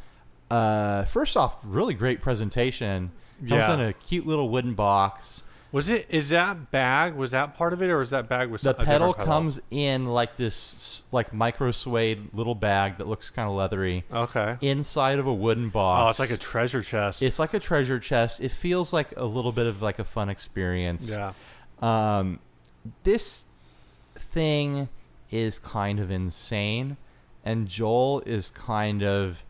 Uh, 0.51 1.05
first 1.05 1.36
off, 1.36 1.59
really 1.64 1.95
great 1.95 2.20
presentation. 2.20 3.12
Comes 3.41 3.51
Yeah. 3.68 3.74
in 3.74 3.80
a 3.80 3.93
cute 3.95 4.26
little 4.26 4.49
wooden 4.51 4.74
box. 4.74 5.43
Was 5.72 5.88
it? 5.88 6.06
Is 6.08 6.30
that 6.30 6.70
bag? 6.72 7.14
Was 7.14 7.30
that 7.30 7.56
part 7.56 7.72
of 7.72 7.80
it, 7.80 7.90
or 7.90 8.02
is 8.02 8.10
that 8.10 8.28
bag 8.28 8.50
was 8.50 8.62
The 8.62 8.72
different 8.72 8.88
pedal 8.88 9.14
comes 9.14 9.60
in 9.70 10.06
like 10.06 10.34
this, 10.36 11.04
like 11.12 11.32
micro 11.32 11.70
suede 11.70 12.30
little 12.34 12.56
bag 12.56 12.98
that 12.98 13.06
looks 13.06 13.30
kind 13.30 13.48
of 13.48 13.54
leathery 13.54 14.04
Okay. 14.12 14.56
inside 14.60 15.18
of 15.20 15.26
a 15.26 15.32
wooden 15.34 15.68
box. 15.68 16.04
Oh, 16.06 16.10
it's 16.10 16.30
like 16.30 16.36
a 16.36 16.40
treasure 16.42 16.82
chest. 16.82 17.22
It's 17.22 17.38
like 17.38 17.54
a 17.54 17.60
treasure 17.60 18.00
chest. 18.00 18.40
It 18.40 18.50
feels 18.50 18.92
like 18.92 19.12
a 19.16 19.24
little 19.26 19.52
bit 19.52 19.66
of 19.66 19.80
like 19.80 19.98
a 20.00 20.04
fun 20.04 20.28
experience. 20.28 21.08
yeah. 21.08 21.32
Um, 21.80 22.40
this 23.04 23.44
thing 24.16 24.88
is 25.30 25.58
kind 25.58 26.00
of 26.00 26.10
insane, 26.10 26.96
and 27.44 27.68
Joel 27.68 28.20
is 28.26 28.50
kind 28.50 29.02
of 29.02 29.44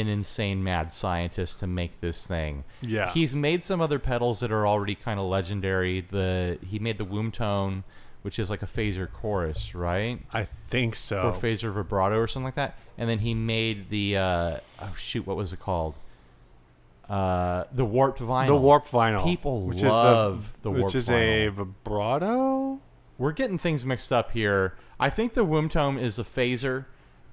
an 0.00 0.08
insane 0.08 0.62
mad 0.64 0.92
scientist 0.92 1.60
to 1.60 1.66
make 1.66 2.00
this 2.00 2.26
thing. 2.26 2.64
Yeah. 2.80 3.10
He's 3.10 3.34
made 3.34 3.62
some 3.64 3.80
other 3.80 3.98
pedals 3.98 4.40
that 4.40 4.50
are 4.50 4.66
already 4.66 4.94
kind 4.94 5.18
of 5.20 5.26
legendary. 5.26 6.00
The 6.00 6.58
he 6.66 6.78
made 6.78 6.98
the 6.98 7.04
Wombtone, 7.04 7.84
which 8.22 8.38
is 8.38 8.50
like 8.50 8.62
a 8.62 8.66
phaser 8.66 9.10
chorus, 9.10 9.74
right? 9.74 10.20
I 10.32 10.44
think 10.68 10.94
so. 10.94 11.22
Or 11.22 11.32
phaser 11.32 11.72
vibrato 11.72 12.18
or 12.18 12.26
something 12.26 12.44
like 12.44 12.54
that. 12.54 12.76
And 12.98 13.08
then 13.08 13.20
he 13.20 13.34
made 13.34 13.90
the 13.90 14.16
uh, 14.16 14.56
oh 14.80 14.94
shoot, 14.96 15.26
what 15.26 15.36
was 15.36 15.52
it 15.52 15.60
called? 15.60 15.94
Uh, 17.08 17.64
the 17.72 17.84
warped 17.84 18.20
vinyl. 18.20 18.46
the 18.46 18.56
warped 18.56 18.90
vinyl. 18.90 19.22
People 19.24 19.62
which 19.62 19.82
love 19.82 20.52
is 20.54 20.60
the 20.62 20.70
which 20.70 20.80
warped 20.80 20.94
is 20.94 21.10
a 21.10 21.48
vibrato. 21.48 22.80
We're 23.18 23.32
getting 23.32 23.58
things 23.58 23.84
mixed 23.84 24.12
up 24.12 24.32
here. 24.32 24.74
I 24.98 25.10
think 25.10 25.34
the 25.34 25.44
Wombtone 25.44 26.00
is 26.00 26.18
a 26.18 26.24
phaser. 26.24 26.86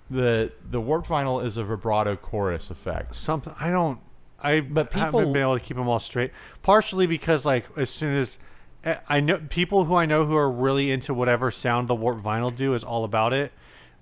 The 0.09 0.51
the 0.69 0.81
warped 0.81 1.07
vinyl 1.07 1.43
is 1.43 1.57
a 1.57 1.63
vibrato 1.63 2.15
chorus 2.15 2.69
effect. 2.71 3.15
Something 3.15 3.53
I 3.59 3.69
don't. 3.69 3.99
I 4.41 4.61
But 4.61 4.89
people, 4.91 5.19
haven't 5.19 5.33
been 5.33 5.41
able 5.41 5.57
to 5.57 5.63
keep 5.63 5.77
them 5.77 5.87
all 5.87 5.99
straight. 5.99 6.31
Partially 6.63 7.05
because 7.07 7.45
like 7.45 7.65
as 7.77 7.89
soon 7.89 8.15
as 8.15 8.39
eh, 8.83 8.95
I 9.07 9.19
know 9.19 9.37
people 9.49 9.85
who 9.85 9.95
I 9.95 10.05
know 10.05 10.25
who 10.25 10.35
are 10.35 10.49
really 10.49 10.91
into 10.91 11.13
whatever 11.13 11.51
sound 11.51 11.87
the 11.87 11.95
warp 11.95 12.21
vinyl 12.21 12.55
do 12.55 12.73
is 12.73 12.83
all 12.83 13.03
about 13.03 13.33
it. 13.33 13.51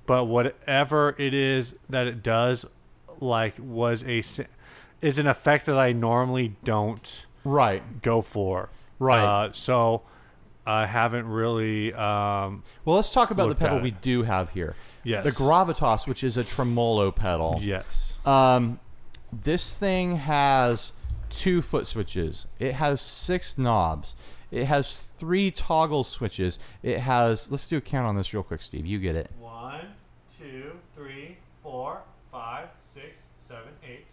But 0.05 0.25
whatever 0.25 1.15
it 1.17 1.33
is 1.33 1.75
that 1.89 2.07
it 2.07 2.23
does, 2.23 2.65
like 3.19 3.55
was 3.59 4.03
a 4.07 4.19
is 5.01 5.19
an 5.19 5.27
effect 5.27 5.65
that 5.65 5.77
I 5.77 5.91
normally 5.91 6.55
don't 6.63 7.25
Right. 7.43 8.01
go 8.01 8.21
for. 8.21 8.69
Right. 8.99 9.23
Uh, 9.23 9.51
so 9.51 10.03
I 10.65 10.85
haven't 10.85 11.27
really. 11.27 11.93
Um, 11.93 12.63
Well, 12.85 12.95
let's 12.95 13.09
talk 13.09 13.31
about 13.31 13.49
the 13.49 13.55
pedal 13.55 13.79
we 13.79 13.91
do 13.91 14.23
have 14.23 14.51
here. 14.51 14.75
Yes. 15.03 15.23
The 15.23 15.31
Gravitas, 15.31 16.07
which 16.07 16.23
is 16.23 16.37
a 16.37 16.43
tremolo 16.43 17.11
pedal. 17.11 17.59
yes. 17.61 18.17
Um, 18.25 18.79
this 19.31 19.77
thing 19.77 20.17
has 20.17 20.91
two 21.29 21.61
foot 21.61 21.87
switches. 21.87 22.45
It 22.59 22.73
has 22.73 22.99
six 23.01 23.57
knobs. 23.57 24.15
It 24.51 24.65
has 24.65 25.09
three 25.17 25.51
toggle 25.51 26.03
switches. 26.03 26.57
It 26.81 26.99
has. 26.99 27.51
Let's 27.51 27.67
do 27.67 27.77
a 27.77 27.81
count 27.81 28.07
on 28.07 28.15
this 28.15 28.33
real 28.33 28.43
quick, 28.43 28.61
Steve. 28.61 28.85
You 28.85 28.99
get 28.99 29.15
it. 29.15 29.29
One, 29.39 29.87
two, 30.37 30.71
three, 30.95 31.37
four, 31.61 32.01
five, 32.31 32.69
six, 32.79 33.23
seven, 33.37 33.73
eight, 33.85 34.05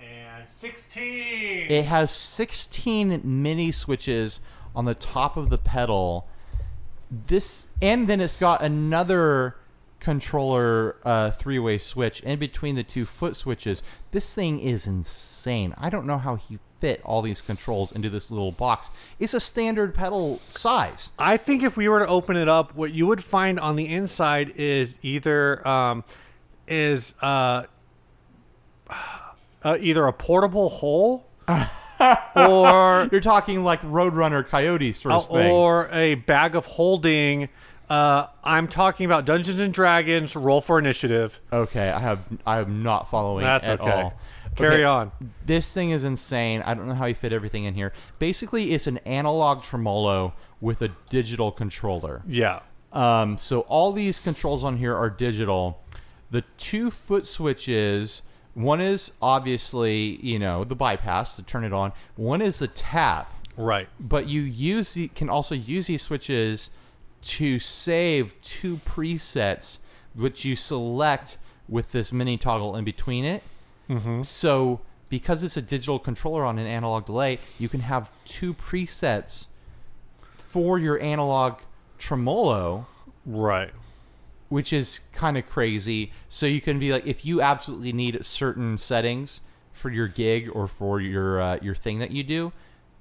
and 0.00 0.48
sixteen. 0.48 1.70
It 1.70 1.84
has 1.84 2.10
16 2.10 3.20
mini 3.24 3.70
switches 3.70 4.40
on 4.74 4.84
the 4.84 4.94
top 4.94 5.36
of 5.36 5.50
the 5.50 5.58
pedal. 5.58 6.26
This 7.26 7.66
and 7.82 8.08
then 8.08 8.20
it's 8.20 8.36
got 8.36 8.62
another 8.62 9.56
controller 10.00 10.96
uh, 11.04 11.30
three-way 11.30 11.78
switch 11.78 12.20
in 12.22 12.38
between 12.38 12.74
the 12.74 12.82
two 12.82 13.06
foot 13.06 13.36
switches. 13.36 13.82
This 14.10 14.34
thing 14.34 14.58
is 14.58 14.86
insane. 14.86 15.74
I 15.78 15.90
don't 15.90 16.06
know 16.06 16.18
how 16.18 16.36
he 16.36 16.58
fit 16.80 17.00
all 17.04 17.20
these 17.22 17.40
controls 17.42 17.92
into 17.92 18.08
this 18.08 18.30
little 18.30 18.52
box. 18.52 18.90
It's 19.18 19.34
a 19.34 19.40
standard 19.40 19.94
pedal 19.94 20.40
size. 20.48 21.10
I 21.18 21.36
think 21.36 21.62
if 21.62 21.76
we 21.76 21.88
were 21.88 22.00
to 22.00 22.06
open 22.06 22.36
it 22.36 22.48
up, 22.48 22.74
what 22.74 22.92
you 22.92 23.06
would 23.06 23.22
find 23.22 23.60
on 23.60 23.76
the 23.76 23.86
inside 23.86 24.54
is 24.56 24.96
either 25.02 25.66
um, 25.68 26.04
is 26.66 27.14
uh, 27.20 27.64
uh, 29.62 29.76
either 29.80 30.06
a 30.06 30.12
portable 30.12 30.70
hole 30.70 31.26
or 32.36 33.08
You're 33.12 33.20
talking 33.20 33.62
like 33.62 33.82
Roadrunner 33.82 34.46
Coyote 34.46 34.92
sort 34.92 35.14
of 35.14 35.26
thing. 35.28 35.50
Uh, 35.50 35.54
or 35.54 35.88
a 35.92 36.14
bag 36.14 36.54
of 36.54 36.64
holding. 36.64 37.48
Uh, 37.90 38.28
I'm 38.44 38.68
talking 38.68 39.04
about 39.04 39.24
Dungeons 39.24 39.58
and 39.58 39.74
Dragons 39.74 40.36
Roll 40.36 40.60
for 40.60 40.78
Initiative. 40.78 41.40
Okay, 41.52 41.90
I 41.90 41.98
have 41.98 42.20
I 42.46 42.60
am 42.60 42.84
not 42.84 43.10
following 43.10 43.44
That's 43.44 43.66
at 43.66 43.80
okay. 43.80 43.90
all. 43.90 44.12
Carry 44.54 44.74
Okay, 44.76 44.84
on. 44.84 45.10
This 45.44 45.72
thing 45.72 45.90
is 45.90 46.04
insane. 46.04 46.62
I 46.64 46.74
don't 46.74 46.86
know 46.88 46.94
how 46.94 47.06
you 47.06 47.14
fit 47.14 47.32
everything 47.32 47.64
in 47.64 47.74
here. 47.74 47.92
Basically, 48.20 48.72
it's 48.72 48.86
an 48.86 48.98
analog 48.98 49.62
tremolo 49.64 50.34
with 50.60 50.82
a 50.82 50.90
digital 51.08 51.50
controller. 51.50 52.22
Yeah. 52.28 52.60
Um, 52.92 53.38
so 53.38 53.60
all 53.62 53.90
these 53.92 54.20
controls 54.20 54.62
on 54.62 54.76
here 54.76 54.94
are 54.94 55.10
digital. 55.10 55.80
The 56.30 56.42
two 56.58 56.90
foot 56.92 57.26
switches, 57.26 58.22
one 58.54 58.80
is 58.80 59.12
obviously, 59.22 60.16
you 60.24 60.38
know, 60.38 60.62
the 60.64 60.76
bypass 60.76 61.34
to 61.36 61.42
turn 61.42 61.64
it 61.64 61.72
on. 61.72 61.92
One 62.16 62.40
is 62.42 62.58
the 62.60 62.68
tap, 62.68 63.32
Right. 63.56 63.88
but 63.98 64.28
you 64.28 64.42
use 64.42 64.94
the, 64.94 65.08
can 65.08 65.28
also 65.28 65.54
use 65.56 65.86
these 65.88 66.02
switches 66.02 66.70
to 67.22 67.58
save 67.58 68.40
two 68.42 68.76
presets 68.78 69.78
which 70.14 70.44
you 70.44 70.56
select 70.56 71.38
with 71.68 71.92
this 71.92 72.12
mini 72.12 72.36
toggle 72.36 72.74
in 72.76 72.84
between 72.84 73.24
it. 73.24 73.42
Mm-hmm. 73.88 74.22
So 74.22 74.80
because 75.08 75.44
it's 75.44 75.56
a 75.56 75.62
digital 75.62 75.98
controller 75.98 76.44
on 76.44 76.58
an 76.58 76.66
analog 76.66 77.06
delay, 77.06 77.38
you 77.58 77.68
can 77.68 77.80
have 77.80 78.10
two 78.24 78.54
presets 78.54 79.46
for 80.36 80.78
your 80.78 81.00
analog 81.00 81.58
tremolo, 81.98 82.86
Right. 83.26 83.70
which 84.48 84.72
is 84.72 85.00
kind 85.12 85.36
of 85.38 85.48
crazy. 85.48 86.12
So 86.28 86.46
you 86.46 86.60
can 86.60 86.78
be 86.78 86.90
like, 86.92 87.06
if 87.06 87.24
you 87.24 87.40
absolutely 87.40 87.92
need 87.92 88.24
certain 88.24 88.78
settings 88.78 89.40
for 89.72 89.90
your 89.90 90.08
gig 90.08 90.50
or 90.52 90.66
for 90.66 91.00
your 91.00 91.40
uh, 91.40 91.58
your 91.62 91.74
thing 91.74 91.98
that 92.00 92.10
you 92.10 92.22
do, 92.22 92.52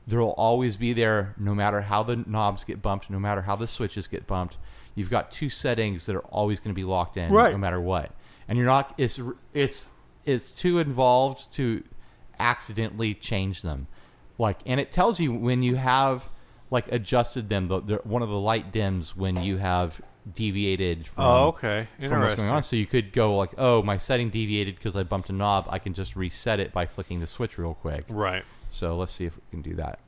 there 0.10 0.20
will 0.20 0.34
always 0.34 0.76
be 0.76 0.92
there, 0.94 1.36
no 1.38 1.54
matter 1.54 1.82
how 1.82 2.02
the 2.04 2.16
knobs 2.18 2.64
get 2.64 2.82
bumped, 2.82 3.10
no 3.10 3.20
matter 3.20 3.44
how 3.44 3.56
the 3.56 3.68
switches 3.68 4.08
get 4.08 4.26
bumped. 4.28 4.58
You've 4.96 5.10
got 5.10 5.32
two 5.32 5.50
settings 5.50 6.06
that 6.08 6.16
are 6.16 6.26
always 6.26 6.60
going 6.60 6.74
to 6.74 6.76
be 6.76 6.84
locked 6.84 7.16
in, 7.16 7.32
Right. 7.32 7.52
no 7.52 7.58
matter 7.58 7.80
what. 7.80 8.12
And 8.48 8.58
you're 8.58 8.66
not. 8.68 8.94
It's 8.98 9.20
it's 9.54 9.92
it's 10.26 10.52
too 10.56 10.80
involved 10.80 11.54
to 11.54 11.84
accidentally 12.40 13.14
change 13.14 13.62
them. 13.62 13.88
Like, 14.38 14.58
and 14.66 14.80
it 14.80 14.92
tells 14.92 15.20
you 15.20 15.34
when 15.34 15.62
you 15.64 15.76
have 15.76 16.30
like 16.72 16.92
adjusted 16.92 17.50
them. 17.50 17.68
The, 17.68 17.82
the 17.82 17.96
one 18.04 18.22
of 18.22 18.30
the 18.30 18.40
light 18.40 18.72
dims 18.72 19.16
when 19.16 19.42
you 19.44 19.58
have 19.58 20.02
deviated 20.34 21.08
from, 21.08 21.24
Oh, 21.24 21.48
okay. 21.50 21.88
from 22.08 22.22
what's 22.22 22.36
going 22.36 22.50
on. 22.50 22.64
So 22.64 22.76
you 22.76 22.86
could 22.86 23.12
go 23.14 23.36
like, 23.36 23.52
oh, 23.58 23.82
my 23.84 23.98
setting 23.98 24.30
deviated 24.30 24.76
because 24.76 24.96
I 24.96 25.04
bumped 25.04 25.30
a 25.30 25.34
knob. 25.34 25.66
I 25.70 25.80
can 25.80 25.94
just 25.94 26.16
reset 26.16 26.60
it 26.60 26.72
by 26.72 26.86
flicking 26.86 27.20
the 27.20 27.28
switch 27.28 27.58
real 27.58 27.74
quick. 27.74 28.06
Right. 28.10 28.44
So 28.72 28.96
let's 28.96 29.12
see 29.12 29.26
if 29.26 29.36
we 29.36 29.42
can 29.52 29.62
do 29.62 29.76
that. 29.76 30.00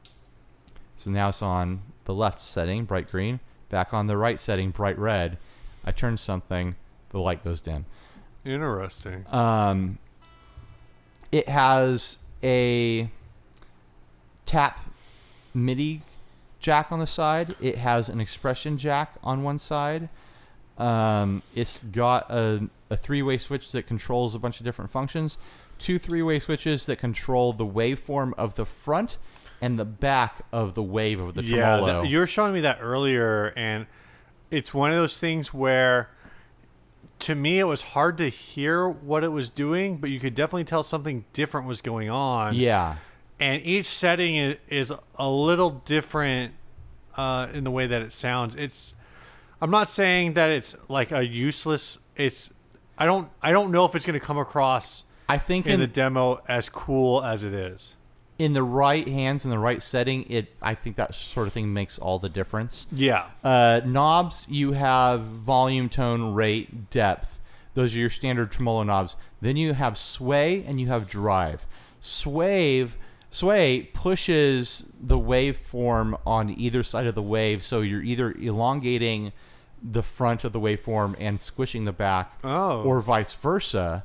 So 0.98 1.10
now 1.10 1.30
it's 1.30 1.42
on 1.42 1.82
the 2.06 2.14
left 2.14 2.42
setting, 2.42 2.86
bright 2.86 3.10
green. 3.10 3.40
Back 3.70 3.94
on 3.94 4.08
the 4.08 4.18
right 4.18 4.40
setting, 4.40 4.72
bright 4.72 5.00
red. 5.00 5.38
I 5.84 5.92
turn 5.92 6.18
something, 6.18 6.76
the 7.10 7.20
light 7.20 7.44
goes 7.44 7.62
dim. 7.62 7.86
Interesting. 8.46 9.26
Um, 9.32 9.98
it 11.32 11.48
has 11.48 12.20
a 12.44 13.10
tap 14.46 14.80
MIDI 15.54 16.02
jack 16.60 16.92
on 16.92 17.00
the 17.00 17.08
side. 17.08 17.56
It 17.62 17.78
has 17.78 18.10
an 18.10 18.20
expression 18.20 18.78
jack 18.78 19.16
on 19.24 19.44
one 19.44 19.60
side. 19.60 20.10
Um, 20.78 21.44
it's 21.56 21.78
got 21.78 22.30
a, 22.30 22.70
a 22.90 22.98
three-way 22.98 23.38
switch 23.38 23.72
that 23.72 23.88
controls 23.88 24.36
a 24.36 24.40
bunch 24.40 24.60
of 24.60 24.66
different 24.66 24.92
functions. 24.92 25.38
Two 25.82 25.98
three-way 25.98 26.40
switches 26.40 26.86
that 26.86 26.98
control 26.98 27.54
the 27.54 27.66
waveform 27.66 28.34
of 28.38 28.56
the 28.56 28.66
front 28.66 29.18
and 29.62 29.80
the 29.80 29.86
back 29.86 30.46
of 30.52 30.76
the 30.76 30.84
wave 30.84 31.20
of 31.20 31.34
the 31.34 31.44
yeah, 31.44 31.78
tremolo. 31.78 32.02
th- 32.02 32.12
you 32.12 32.20
were 32.20 32.28
showing 32.28 32.54
me 32.54 32.62
that 32.62 32.78
earlier, 32.82 33.48
and 33.58 33.88
it's 34.52 34.74
one 34.74 34.92
of 34.92 34.98
those 34.98 35.20
things 35.20 35.54
where, 35.54 36.10
to 37.20 37.34
me, 37.34 37.58
it 37.58 37.64
was 37.64 37.82
hard 37.82 38.18
to 38.20 38.30
hear 38.30 38.88
what 38.88 39.24
it 39.24 39.30
was 39.30 39.50
doing, 39.50 39.98
but 39.98 40.12
you 40.12 40.20
could 40.20 40.36
definitely 40.36 40.66
tell 40.66 40.84
something 40.84 41.26
different 41.34 41.68
was 41.68 41.82
going 41.82 42.10
on. 42.10 42.54
yeah. 42.54 42.98
and 43.40 43.62
each 43.64 43.88
setting 43.88 44.36
is, 44.36 44.58
is 44.68 44.94
a 45.16 45.30
little 45.30 45.82
different 45.86 46.54
uh, 47.18 47.48
in 47.54 47.64
the 47.64 47.72
way 47.72 47.88
that 47.88 48.02
it 48.02 48.14
sounds. 48.14 48.56
It's 48.56 48.96
I'm 49.62 49.72
not 49.72 49.90
saying 49.90 50.34
that 50.34 50.50
it's 50.50 50.76
like 50.88 51.12
a 51.12 51.26
useless. 51.26 52.00
It's 52.16 52.52
I 52.98 53.06
don't 53.06 53.30
I 53.42 53.52
don't 53.52 53.72
know 53.72 53.86
if 53.86 53.96
it's 53.96 54.06
going 54.06 54.20
to 54.20 54.26
come 54.26 54.38
across 54.38 55.06
I 55.34 55.38
think 55.38 55.66
in 55.66 55.74
in 55.74 55.80
the 55.80 55.88
demo 55.88 56.42
as 56.48 56.70
cool 56.70 57.24
as 57.24 57.44
it 57.44 57.54
is. 57.54 57.96
in 58.40 58.54
the 58.54 58.64
right 58.64 59.08
hands 59.08 59.46
in 59.46 59.52
the 59.52 59.60
right 59.60 59.82
setting, 59.84 60.26
it 60.30 60.56
I 60.62 60.74
think 60.74 60.96
that 60.96 61.14
sort 61.14 61.48
of 61.48 61.54
thing 61.54 61.74
makes 61.74 62.00
all 62.00 62.18
the 62.20 62.30
difference. 62.30 62.88
Yeah. 62.92 63.26
Uh, 63.44 63.82
knobs, 63.86 64.46
you 64.50 64.72
have 64.74 65.22
volume, 65.22 65.90
tone, 65.90 66.34
rate, 66.34 66.90
depth. 66.90 67.40
Those 67.76 67.96
are 67.96 68.00
your 68.00 68.10
standard 68.10 68.52
tremolo 68.52 68.84
knobs. 68.84 69.16
Then 69.42 69.58
you 69.58 69.74
have 69.74 69.98
sway 69.98 70.64
and 70.68 70.82
you 70.82 70.88
have 70.88 71.08
drive. 71.08 71.66
Sway, 72.02 72.88
sway 73.30 73.84
pushes 73.94 74.88
the 75.00 75.20
waveform 75.20 76.20
on 76.26 76.50
either 76.50 76.84
side 76.84 77.08
of 77.08 77.16
the 77.16 77.22
wave, 77.22 77.64
so 77.64 77.82
you're 77.82 78.04
either 78.04 78.32
elongating 78.34 79.32
the 79.84 80.04
front 80.04 80.44
of 80.44 80.52
the 80.52 80.60
waveform 80.60 81.16
and 81.20 81.40
squishing 81.40 81.86
the 81.86 81.94
back, 81.94 82.34
Oh. 82.44 82.82
or 82.84 83.02
vice 83.02 83.34
versa. 83.34 84.04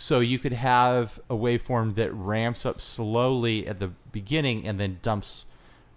So 0.00 0.20
you 0.20 0.38
could 0.38 0.52
have 0.52 1.18
a 1.28 1.34
waveform 1.34 1.96
that 1.96 2.14
ramps 2.14 2.64
up 2.64 2.80
slowly 2.80 3.66
at 3.66 3.80
the 3.80 3.88
beginning 4.12 4.64
and 4.64 4.78
then 4.78 5.00
dumps 5.02 5.44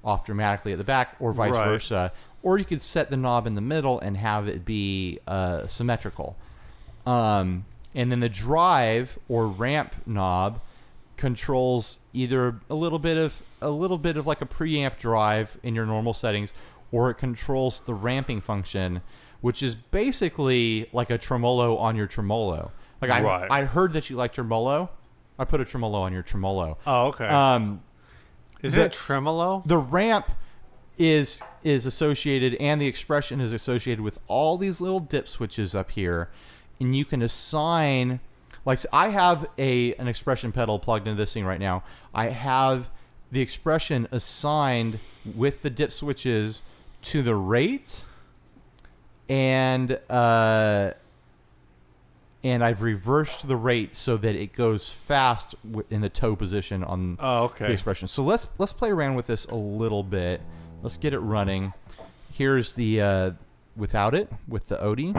off 0.03 0.25
dramatically 0.25 0.71
at 0.71 0.79
the 0.79 0.83
back, 0.83 1.15
or 1.19 1.31
vice 1.33 1.51
Right. 1.51 1.65
versa. 1.67 2.11
Or 2.41 2.57
you 2.57 2.65
could 2.65 2.81
set 2.81 3.11
the 3.11 3.15
knob 3.15 3.45
in 3.45 3.53
the 3.53 3.61
middle 3.61 3.99
and 3.99 4.17
have 4.17 4.47
it 4.47 4.65
be 4.65 5.19
uh, 5.27 5.67
symmetrical. 5.67 6.35
Um, 7.05 7.65
and 7.93 8.11
then 8.11 8.21
the 8.21 8.27
drive 8.27 9.19
or 9.29 9.47
ramp 9.47 9.93
knob 10.07 10.61
controls 11.15 11.99
either 12.11 12.55
a 12.71 12.73
little 12.73 12.97
bit 12.97 13.17
of 13.17 13.43
a 13.61 13.69
little 13.69 13.99
bit 13.99 14.17
of 14.17 14.25
like 14.25 14.41
a 14.41 14.47
preamp 14.47 14.97
drive 14.97 15.59
in 15.61 15.75
your 15.75 15.85
normal 15.85 16.15
settings, 16.15 16.53
or 16.91 17.11
it 17.11 17.15
controls 17.19 17.81
the 17.81 17.93
ramping 17.93 18.41
function, 18.41 19.03
which 19.41 19.61
is 19.61 19.75
basically 19.75 20.89
like 20.91 21.11
a 21.11 21.19
tremolo 21.19 21.77
on 21.77 21.95
your 21.95 22.07
tremolo. 22.07 22.71
Like 23.01 23.11
I, 23.11 23.21
Right. 23.21 23.51
I 23.51 23.63
heard 23.65 23.93
that 23.93 24.09
you 24.09 24.15
like 24.15 24.33
tremolo. 24.33 24.89
I 25.39 25.45
put 25.45 25.59
a 25.61 25.65
tremolo 25.65 25.99
on 26.01 26.13
your 26.13 26.21
tremolo. 26.21 26.77
Oh, 26.85 27.07
okay. 27.07 27.27
Um, 27.27 27.81
is 28.61 28.73
the- 28.73 28.85
it 28.85 28.93
tremolo? 28.93 29.63
the 29.65 29.77
ramp 29.77 30.29
is 30.97 31.41
is 31.63 31.85
associated 31.87 32.53
and 32.55 32.79
the 32.79 32.85
expression 32.85 33.41
is 33.41 33.53
associated 33.53 34.01
with 34.03 34.19
all 34.27 34.57
these 34.57 34.79
little 34.79 34.99
dip 34.99 35.27
switches 35.27 35.73
up 35.73 35.91
here 35.91 36.29
and 36.79 36.95
you 36.95 37.05
can 37.05 37.23
assign 37.23 38.19
like 38.65 38.77
so 38.77 38.87
I 38.93 39.07
have 39.09 39.47
a 39.57 39.95
an 39.95 40.07
expression 40.07 40.51
pedal 40.51 40.77
plugged 40.77 41.07
into 41.07 41.17
this 41.17 41.33
thing 41.33 41.45
right 41.45 41.59
now. 41.59 41.83
I 42.13 42.25
have 42.29 42.89
the 43.31 43.41
expression 43.41 44.07
assigned 44.11 44.99
with 45.25 45.63
the 45.63 45.71
dip 45.71 45.91
switches 45.91 46.61
to 47.03 47.23
the 47.23 47.33
rate 47.35 48.03
and 49.27 49.99
uh 50.09 50.91
and 52.43 52.63
I've 52.63 52.81
reversed 52.81 53.47
the 53.47 53.55
rate 53.55 53.95
so 53.97 54.17
that 54.17 54.35
it 54.35 54.53
goes 54.53 54.89
fast 54.89 55.55
in 55.89 56.01
the 56.01 56.09
toe 56.09 56.35
position 56.35 56.83
on 56.83 57.17
Oh, 57.19 57.45
the 57.67 57.73
expression. 57.73 58.07
So 58.07 58.23
let's 58.23 58.47
let's 58.57 58.73
play 58.73 58.89
around 58.89 59.15
with 59.15 59.27
this 59.27 59.45
a 59.45 59.55
little 59.55 60.03
bit. 60.03 60.41
Let's 60.81 60.97
get 60.97 61.13
it 61.13 61.19
running. 61.19 61.73
Here's 62.31 62.75
the 62.75 63.01
uh, 63.01 63.31
without 63.75 64.15
it 64.15 64.31
with 64.47 64.67
the 64.67 64.77
Odie. 64.77 65.13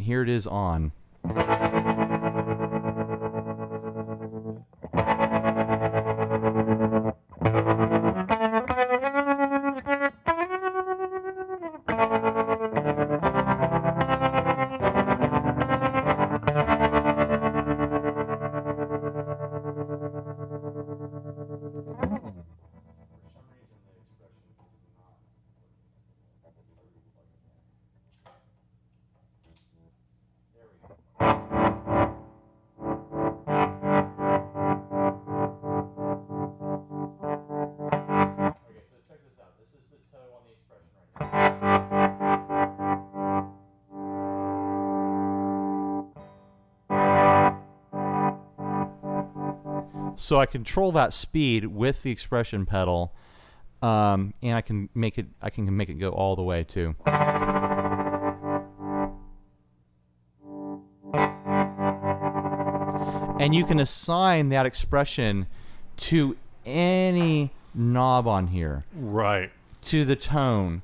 Here 0.00 0.22
it 0.22 0.28
is 0.28 0.46
on. 0.46 0.92
So 50.28 50.38
I 50.38 50.44
control 50.44 50.92
that 50.92 51.14
speed 51.14 51.64
with 51.68 52.02
the 52.02 52.10
expression 52.10 52.66
pedal, 52.66 53.14
um, 53.80 54.34
and 54.42 54.58
I 54.58 54.60
can 54.60 54.90
make 54.94 55.16
it. 55.16 55.24
I 55.40 55.48
can 55.48 55.74
make 55.74 55.88
it 55.88 55.94
go 55.94 56.10
all 56.10 56.36
the 56.36 56.42
way 56.42 56.64
too. 56.64 56.94
And 63.40 63.54
you 63.54 63.64
can 63.64 63.80
assign 63.80 64.50
that 64.50 64.66
expression 64.66 65.46
to 65.96 66.36
any 66.66 67.50
knob 67.74 68.26
on 68.26 68.48
here 68.48 68.84
Right. 68.94 69.50
to 69.80 70.04
the 70.04 70.14
tone, 70.14 70.82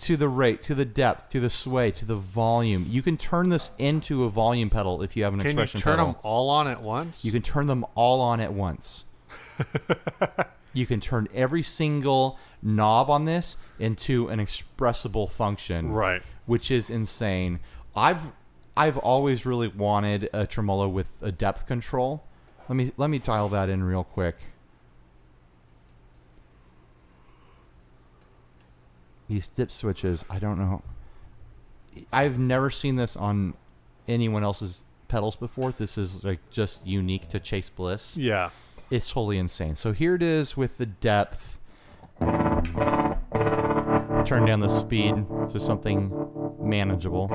to 0.00 0.16
the 0.16 0.28
rate, 0.28 0.62
to 0.64 0.74
the 0.74 0.84
depth, 0.84 1.30
to 1.30 1.40
the 1.40 1.50
sway, 1.50 1.90
to 1.92 2.04
the 2.04 2.16
volume. 2.16 2.86
You 2.88 3.02
can 3.02 3.16
turn 3.16 3.48
this 3.50 3.70
into 3.78 4.24
a 4.24 4.28
volume 4.30 4.70
pedal 4.70 5.02
if 5.02 5.16
you 5.16 5.24
have 5.24 5.34
an 5.34 5.40
expression 5.40 5.46
pedal. 5.46 5.54
Can 5.54 5.58
you 5.58 5.62
expression 5.62 5.80
turn 5.80 5.96
pedal. 5.98 6.12
them 6.12 6.20
all 6.22 6.50
on 6.50 6.66
at 6.68 6.82
once? 6.82 7.24
You 7.24 7.32
can 7.32 7.42
turn 7.42 7.66
them 7.66 7.84
all 7.94 8.20
on 8.20 8.40
at 8.40 8.52
once. 8.52 9.04
you 10.72 10.86
can 10.86 11.00
turn 11.00 11.28
every 11.34 11.62
single 11.62 12.38
knob 12.62 13.10
on 13.10 13.24
this 13.24 13.56
into 13.78 14.28
an 14.28 14.40
expressible 14.40 15.30
function, 15.30 15.92
Right. 15.92 16.22
which 16.46 16.70
is 16.70 16.90
insane. 16.90 17.60
I've 17.94 18.32
I've 18.76 18.96
always 18.98 19.44
really 19.44 19.68
wanted 19.68 20.30
a 20.32 20.46
tremolo 20.46 20.88
with 20.88 21.10
a 21.20 21.32
depth 21.32 21.66
control. 21.66 22.24
Let 22.68 22.76
me 22.76 22.92
let 22.96 23.10
me 23.10 23.18
dial 23.18 23.48
that 23.50 23.68
in 23.68 23.82
real 23.82 24.04
quick. 24.04 24.36
These 29.30 29.46
dip 29.46 29.70
switches, 29.70 30.24
I 30.28 30.40
don't 30.40 30.58
know. 30.58 30.82
I've 32.12 32.36
never 32.36 32.68
seen 32.68 32.96
this 32.96 33.16
on 33.16 33.54
anyone 34.08 34.42
else's 34.42 34.82
pedals 35.06 35.36
before. 35.36 35.70
This 35.70 35.96
is 35.96 36.24
like 36.24 36.40
just 36.50 36.84
unique 36.84 37.28
to 37.28 37.38
Chase 37.38 37.68
Bliss. 37.68 38.16
Yeah. 38.16 38.50
It's 38.90 39.08
totally 39.08 39.38
insane. 39.38 39.76
So 39.76 39.92
here 39.92 40.16
it 40.16 40.22
is 40.22 40.56
with 40.56 40.78
the 40.78 40.86
depth. 40.86 41.60
Turn 42.20 43.20
down 44.46 44.58
the 44.58 44.68
speed 44.68 45.14
to 45.52 45.60
something 45.60 46.10
manageable. 46.58 47.28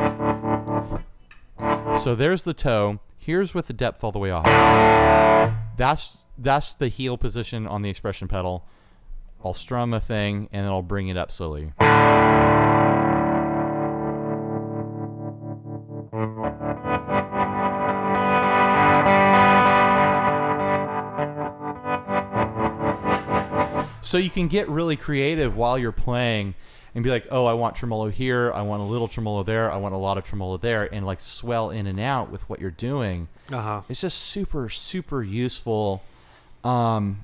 So 1.98 2.14
there's 2.14 2.44
the 2.44 2.54
toe. 2.54 3.00
Here's 3.18 3.54
with 3.54 3.68
the 3.68 3.74
depth 3.74 4.04
all 4.04 4.12
the 4.12 4.20
way 4.20 4.32
off. 4.32 4.44
That's 5.78 6.18
that's 6.38 6.74
the 6.74 6.90
heel 6.90 7.18
position 7.18 7.66
on 7.66 7.84
the 7.84 7.90
expression 7.90 8.28
pedal. 8.28 8.66
I'll 9.46 9.54
strum 9.54 9.94
a 9.94 10.00
thing 10.00 10.50
and 10.52 10.66
then 10.66 10.72
I'll 10.72 10.82
bring 10.82 11.08
it 11.08 11.18
up 11.18 11.32
slowly. 11.32 11.72
So 24.02 24.18
you 24.18 24.32
can 24.32 24.48
get 24.48 24.68
really 24.68 24.96
creative 24.96 25.56
while 25.56 25.78
you're 25.78 25.92
playing 25.92 26.56
and 26.96 27.04
be 27.04 27.12
like, 27.12 27.28
oh, 27.30 27.46
I 27.46 27.54
want 27.54 27.76
tremolo 27.76 28.10
here, 28.10 28.52
I 28.52 28.64
want 28.64 28.82
a 28.82 28.86
little 28.86 29.08
tremolo 29.08 29.44
there, 29.44 29.72
I 29.72 29.76
want 29.78 29.94
a 29.94 29.98
lot 29.98 30.18
of 30.18 30.24
tremolo 30.24 30.58
there, 30.58 30.92
and 30.92 31.06
like 31.06 31.20
swell 31.20 31.70
in 31.70 31.86
and 31.86 32.00
out 32.00 32.32
with 32.32 32.50
what 32.50 32.60
you're 32.60 32.72
doing. 32.72 33.28
Uh 33.52 33.62
huh. 33.62 33.82
It's 33.90 34.02
just 34.02 34.18
super, 34.18 34.70
super 34.70 35.22
useful. 35.22 36.02
Um, 36.64 37.24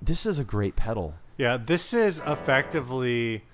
this 0.00 0.24
is 0.26 0.38
a 0.38 0.44
great 0.44 0.76
pedal. 0.76 1.14
Yeah, 1.36 1.56
this 1.56 1.92
is 1.94 2.20
effectively. 2.26 3.44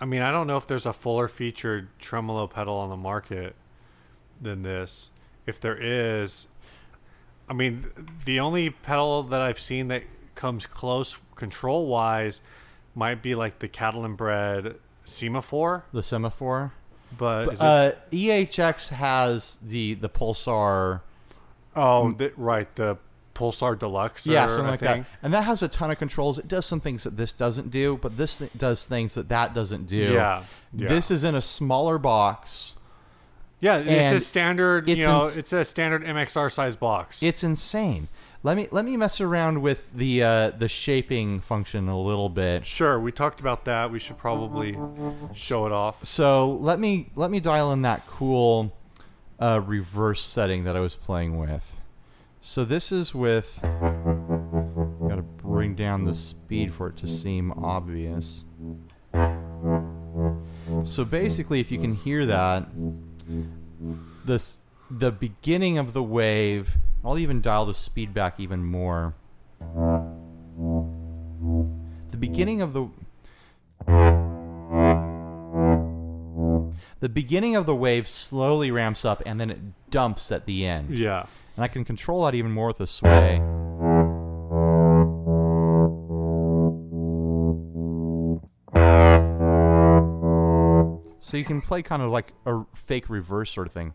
I 0.00 0.04
mean, 0.04 0.22
I 0.22 0.30
don't 0.30 0.46
know 0.46 0.56
if 0.56 0.66
there's 0.66 0.86
a 0.86 0.92
fuller 0.92 1.26
featured 1.26 1.88
tremolo 1.98 2.46
pedal 2.46 2.76
on 2.76 2.88
the 2.88 2.96
market 2.96 3.56
than 4.40 4.62
this. 4.62 5.10
If 5.44 5.58
there 5.60 5.76
is, 5.76 6.46
I 7.48 7.52
mean, 7.52 7.86
the 8.24 8.38
only 8.38 8.70
pedal 8.70 9.24
that 9.24 9.40
I've 9.40 9.58
seen 9.58 9.88
that 9.88 10.04
comes 10.36 10.66
close 10.66 11.18
control 11.34 11.86
wise 11.86 12.42
might 12.94 13.22
be 13.22 13.34
like 13.34 13.58
the 13.58 13.68
Catalinbread 13.68 14.76
Semaphore, 15.04 15.84
The 15.92 16.02
semaphore. 16.02 16.74
but 17.16 17.44
is 17.44 17.50
this, 17.52 17.60
Uh, 17.60 17.92
EHX 18.12 18.90
has 18.90 19.56
the 19.56 19.94
the 19.94 20.08
pulsar. 20.08 21.00
oh, 21.74 22.12
th- 22.12 22.34
right, 22.36 22.72
the 22.76 22.98
Pulsar 23.38 23.78
Deluxe. 23.78 24.26
Yeah, 24.26 24.46
something 24.48 24.66
like 24.66 24.80
that. 24.80 25.06
And 25.22 25.32
that 25.32 25.44
has 25.44 25.62
a 25.62 25.68
ton 25.68 25.90
of 25.90 25.98
controls. 25.98 26.38
It 26.38 26.48
does 26.48 26.66
some 26.66 26.80
things 26.80 27.04
that 27.04 27.16
this 27.16 27.32
doesn't 27.32 27.70
do, 27.70 27.96
but 28.02 28.16
this 28.16 28.38
th- 28.38 28.50
does 28.56 28.84
things 28.86 29.14
that 29.14 29.28
that 29.28 29.54
doesn't 29.54 29.86
do. 29.86 29.96
Yeah, 29.96 30.44
yeah. 30.72 30.88
This 30.88 31.10
is 31.10 31.24
in 31.24 31.34
a 31.34 31.42
smaller 31.42 31.98
box. 31.98 32.74
Yeah, 33.60 33.78
it's 33.78 34.12
a 34.12 34.24
standard. 34.24 34.88
it's 34.88 34.98
you 34.98 35.06
know, 35.06 35.24
ins- 35.26 35.36
it's 35.36 35.52
a 35.52 35.64
standard 35.64 36.04
MXR 36.04 36.50
size 36.50 36.76
box. 36.76 37.22
It's 37.22 37.42
insane. 37.42 38.08
Let 38.44 38.56
me 38.56 38.68
let 38.70 38.84
me 38.84 38.96
mess 38.96 39.20
around 39.20 39.62
with 39.62 39.92
the 39.92 40.22
uh, 40.22 40.50
the 40.50 40.68
shaping 40.68 41.40
function 41.40 41.88
a 41.88 42.00
little 42.00 42.28
bit. 42.28 42.64
Sure, 42.64 42.98
we 43.00 43.10
talked 43.10 43.40
about 43.40 43.64
that. 43.64 43.90
We 43.90 43.98
should 43.98 44.16
probably 44.16 44.78
show 45.34 45.66
it 45.66 45.72
off. 45.72 46.04
So 46.04 46.48
let 46.52 46.78
me 46.78 47.10
let 47.16 47.32
me 47.32 47.40
dial 47.40 47.72
in 47.72 47.82
that 47.82 48.06
cool 48.06 48.72
uh, 49.40 49.60
reverse 49.66 50.22
setting 50.22 50.62
that 50.64 50.76
I 50.76 50.80
was 50.80 50.94
playing 50.94 51.36
with. 51.36 51.77
So 52.48 52.64
this 52.64 52.90
is 52.90 53.14
with. 53.14 53.60
Got 53.62 55.16
to 55.16 55.22
bring 55.36 55.74
down 55.74 56.06
the 56.06 56.14
speed 56.14 56.72
for 56.72 56.88
it 56.88 56.96
to 56.96 57.06
seem 57.06 57.52
obvious. 57.52 58.44
So 60.82 61.04
basically, 61.04 61.60
if 61.60 61.70
you 61.70 61.78
can 61.78 61.92
hear 61.92 62.24
that, 62.24 62.66
this 64.24 64.60
the 64.90 65.12
beginning 65.12 65.76
of 65.76 65.92
the 65.92 66.02
wave. 66.02 66.78
I'll 67.04 67.18
even 67.18 67.42
dial 67.42 67.66
the 67.66 67.74
speed 67.74 68.14
back 68.14 68.40
even 68.40 68.64
more. 68.64 69.12
The 72.10 72.16
beginning 72.16 72.62
of 72.62 72.72
the 72.72 72.88
the 77.00 77.10
beginning 77.10 77.56
of 77.56 77.66
the 77.66 77.74
wave 77.74 78.08
slowly 78.08 78.70
ramps 78.70 79.04
up 79.04 79.22
and 79.26 79.38
then 79.38 79.50
it 79.50 79.90
dumps 79.90 80.32
at 80.32 80.46
the 80.46 80.64
end. 80.64 80.98
Yeah. 80.98 81.26
And 81.58 81.64
I 81.64 81.66
can 81.66 81.84
control 81.84 82.24
that 82.24 82.36
even 82.36 82.52
more 82.52 82.68
with 82.68 82.80
a 82.80 82.86
sway. 82.86 83.38
So 91.18 91.36
you 91.36 91.42
can 91.44 91.60
play 91.60 91.82
kind 91.82 92.00
of 92.00 92.12
like 92.12 92.32
a 92.46 92.60
fake 92.76 93.10
reverse 93.10 93.50
sort 93.50 93.66
of 93.66 93.72
thing. 93.72 93.92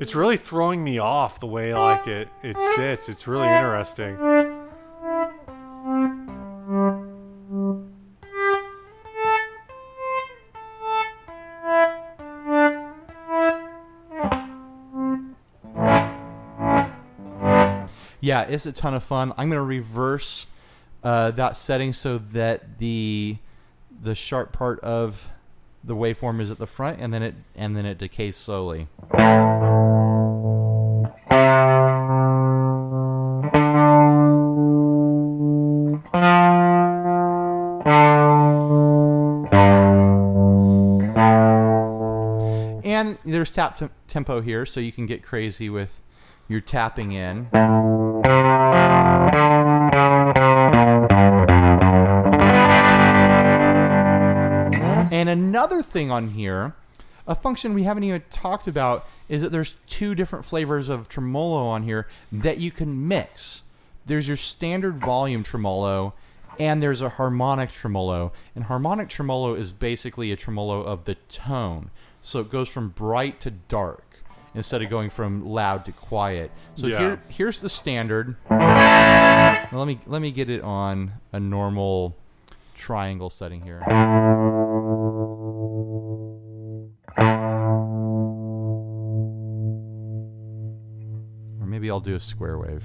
It's 0.00 0.14
really 0.14 0.38
throwing 0.38 0.82
me 0.82 0.96
off 0.96 1.40
the 1.40 1.46
way 1.46 1.74
like 1.74 2.06
it 2.06 2.30
it 2.42 2.58
sits. 2.74 3.10
It's 3.10 3.28
really 3.28 3.48
interesting. 3.48 4.16
Yeah, 18.24 18.44
it's 18.44 18.64
a 18.64 18.72
ton 18.72 18.94
of 18.94 19.04
fun. 19.04 19.34
I'm 19.36 19.50
going 19.50 19.58
to 19.58 19.62
reverse 19.62 20.46
uh, 21.02 21.30
that 21.32 21.58
setting 21.58 21.92
so 21.92 22.16
that 22.16 22.78
the 22.78 23.36
the 24.02 24.14
sharp 24.14 24.50
part 24.50 24.80
of 24.80 25.28
the 25.84 25.94
waveform 25.94 26.40
is 26.40 26.50
at 26.50 26.58
the 26.58 26.66
front 26.66 27.00
and 27.00 27.12
then 27.12 27.22
it 27.22 27.34
and 27.54 27.76
then 27.76 27.84
it 27.84 27.98
decays 27.98 28.34
slowly. 28.34 28.88
And 42.86 43.18
there's 43.26 43.50
tap 43.50 43.76
tem- 43.76 43.90
tempo 44.08 44.40
here, 44.40 44.64
so 44.64 44.80
you 44.80 44.92
can 44.92 45.04
get 45.04 45.22
crazy 45.22 45.68
with 45.68 46.00
your 46.48 46.62
tapping 46.62 47.12
in. 47.12 47.48
And 48.24 48.32
another 55.28 55.82
thing 55.82 56.10
on 56.10 56.30
here, 56.30 56.74
a 57.26 57.34
function 57.34 57.74
we 57.74 57.82
haven't 57.82 58.04
even 58.04 58.22
talked 58.30 58.66
about, 58.66 59.06
is 59.28 59.42
that 59.42 59.52
there's 59.52 59.74
two 59.86 60.14
different 60.14 60.46
flavors 60.46 60.88
of 60.88 61.08
tremolo 61.08 61.66
on 61.66 61.82
here 61.82 62.08
that 62.32 62.56
you 62.56 62.70
can 62.70 63.06
mix. 63.06 63.64
There's 64.06 64.26
your 64.26 64.38
standard 64.38 64.98
volume 64.98 65.42
tremolo, 65.42 66.14
and 66.58 66.82
there's 66.82 67.02
a 67.02 67.10
harmonic 67.10 67.72
tremolo. 67.72 68.32
And 68.54 68.64
harmonic 68.64 69.10
tremolo 69.10 69.54
is 69.54 69.72
basically 69.72 70.32
a 70.32 70.36
tremolo 70.36 70.82
of 70.82 71.04
the 71.04 71.16
tone. 71.28 71.90
So 72.22 72.40
it 72.40 72.50
goes 72.50 72.70
from 72.70 72.88
bright 72.88 73.38
to 73.40 73.50
dark 73.50 74.13
instead 74.54 74.82
of 74.82 74.90
going 74.90 75.10
from 75.10 75.44
loud 75.46 75.84
to 75.86 75.92
quiet. 75.92 76.50
So 76.74 76.86
Yeah. 76.86 76.98
here 76.98 77.22
here's 77.28 77.60
the 77.60 77.68
standard. 77.68 78.36
Now 78.50 79.68
let 79.72 79.86
me 79.86 79.98
let 80.06 80.20
me 80.22 80.30
get 80.30 80.48
it 80.50 80.62
on 80.62 81.12
a 81.32 81.40
normal 81.40 82.16
triangle 82.74 83.30
setting 83.30 83.62
here. 83.62 83.82
Or 91.60 91.66
maybe 91.66 91.90
I'll 91.90 92.00
do 92.00 92.14
a 92.14 92.20
square 92.20 92.58
wave. 92.58 92.84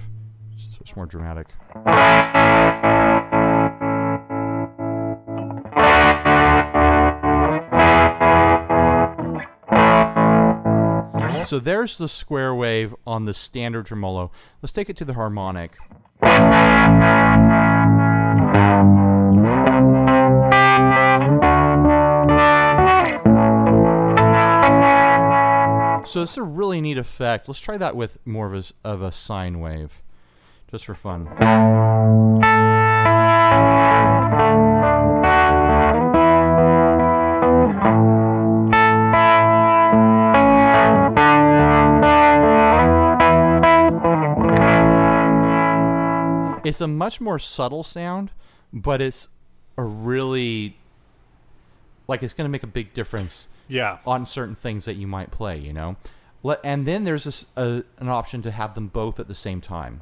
So 0.58 0.78
it's 0.82 0.96
more 0.96 1.06
dramatic. 1.06 1.48
So 11.50 11.58
there's 11.58 11.98
the 11.98 12.08
square 12.08 12.54
wave 12.54 12.94
on 13.08 13.26
the 13.26 13.34
standard 13.34 13.88
tremolo. 13.88 14.30
Let's 14.62 14.72
take 14.72 14.88
it 14.88 14.96
to 14.98 15.04
the 15.04 15.16
harmonic. 15.16 15.78
So 26.06 26.22
it's 26.22 26.38
a 26.38 26.44
really 26.44 26.82
neat 26.82 27.00
effect. 27.00 27.48
Let's 27.48 27.60
try 27.60 27.80
that 27.80 27.96
with 27.96 28.20
more 28.28 28.54
of 28.54 28.54
a, 28.54 28.88
of 28.88 29.02
a 29.02 29.12
sine 29.12 29.60
wave, 29.60 29.98
just 30.70 30.86
for 30.86 30.94
fun. 30.94 31.26
It's 46.70 46.80
a 46.82 46.88
much 46.88 47.20
more 47.20 47.40
subtle 47.40 47.84
sound, 47.84 48.30
but 48.72 49.02
it's 49.02 49.28
a 49.78 49.84
really 49.84 50.78
like 52.08 52.24
it's 52.24 52.34
going 52.34 52.46
to 52.46 52.50
make 52.52 52.64
a 52.64 52.68
big 52.68 52.94
difference 52.94 53.48
Yeah. 53.68 53.98
on 54.06 54.24
certain 54.26 54.56
things 54.56 54.86
that 54.86 54.96
you 54.96 55.08
might 55.08 55.32
play. 55.32 55.58
You 55.58 55.74
know, 55.74 55.96
Let, 56.44 56.60
and 56.64 56.86
then 56.86 57.04
there's 57.04 57.24
this, 57.26 57.48
an 57.58 57.84
option 58.02 58.42
to 58.44 58.52
have 58.52 58.76
them 58.76 58.88
both 58.88 59.20
at 59.20 59.28
the 59.28 59.36
same 59.36 59.62
time. 59.62 60.02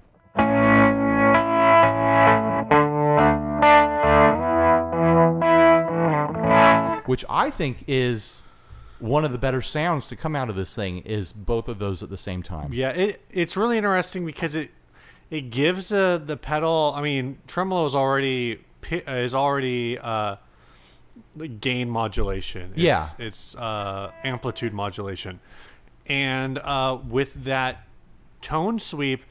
Which 7.06 7.24
I 7.30 7.50
think 7.50 7.86
is 7.88 8.44
one 9.00 9.24
of 9.24 9.32
the 9.32 9.38
better 9.38 9.62
sounds 9.62 10.08
to 10.08 10.16
come 10.18 10.36
out 10.36 10.50
of 10.50 10.58
this 10.58 10.76
thing 10.76 10.98
is 11.00 11.32
both 11.32 11.70
of 11.70 11.80
those 11.80 12.04
at 12.04 12.10
the 12.10 12.18
same 12.18 12.44
time. 12.44 12.74
Yeah, 12.74 12.90
it 12.90 13.22
it's 13.30 13.56
really 13.56 13.78
interesting 13.78 14.26
because 14.26 14.56
it 14.56 14.72
it 15.30 15.50
gives 15.50 15.92
uh, 15.92 16.18
the 16.18 16.38
pedal. 16.38 16.94
I 16.96 17.02
mean, 17.02 17.38
tremolo 17.48 17.86
is 17.86 17.96
already 17.96 18.60
uh, 18.92 19.12
is 19.12 19.34
already 19.36 19.98
uh, 20.00 20.38
gain 21.60 21.90
modulation. 21.90 22.72
It's, 22.74 22.82
Yeah. 22.82 23.08
it's 23.20 23.56
uh, 23.56 24.12
amplitude 24.24 24.74
modulation, 24.74 25.40
and 26.06 26.58
uh, 26.60 26.98
with 27.08 27.44
that 27.46 27.88
tone 28.42 28.80
sweep, 28.80 29.24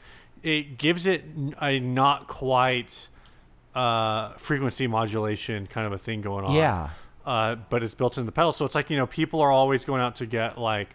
it 0.43 0.79
gives 0.79 1.07
it 1.07 1.25
a 1.61 1.79
not 1.81 2.27
quite 2.29 3.09
uh, 3.75 4.31
frequency 4.35 4.87
modulation 4.87 5.67
kind 5.67 5.87
of 5.87 5.93
a 5.93 5.99
thing 5.99 6.21
going 6.23 6.45
on 6.45 6.55
Yeah. 6.55 6.91
uh, 7.27 7.57
but 7.69 7.83
it's 7.83 7.95
built 7.95 8.17
into 8.17 8.27
the 8.27 8.33
pedal. 8.33 8.53
So 8.53 8.65
it's 8.65 8.75
like 8.75 8.91
you 8.91 8.97
know 8.97 9.07
people 9.07 9.41
are 9.41 9.51
always 9.53 9.85
going 9.85 10.01
out 10.01 10.17
to 10.17 10.27
get 10.27 10.59
like 10.59 10.91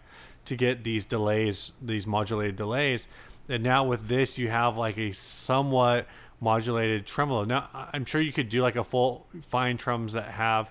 to 0.46 0.56
get 0.56 0.82
these 0.84 1.06
delays, 1.06 1.72
these 1.80 2.06
modulated 2.06 2.56
delays, 2.56 3.06
and 3.52 3.62
now 3.62 3.84
with 3.84 4.08
this 4.08 4.38
you 4.38 4.48
have 4.48 4.76
like 4.76 4.98
a 4.98 5.12
somewhat 5.12 6.06
modulated 6.40 7.06
tremolo. 7.06 7.44
Now 7.44 7.68
I'm 7.92 8.04
sure 8.04 8.20
you 8.20 8.32
could 8.32 8.48
do 8.48 8.62
like 8.62 8.76
a 8.76 8.84
full 8.84 9.26
fine 9.42 9.76
trums 9.76 10.14
that 10.14 10.28
have 10.28 10.70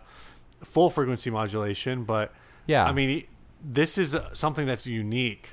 full 0.64 0.90
frequency 0.90 1.30
modulation, 1.30 2.04
but 2.04 2.34
Yeah. 2.68 2.86
I 2.86 2.92
mean 2.92 3.26
this 3.64 3.98
is 3.98 4.16
uh, 4.16 4.34
something 4.34 4.66
that's 4.66 4.88
unique. 4.88 5.52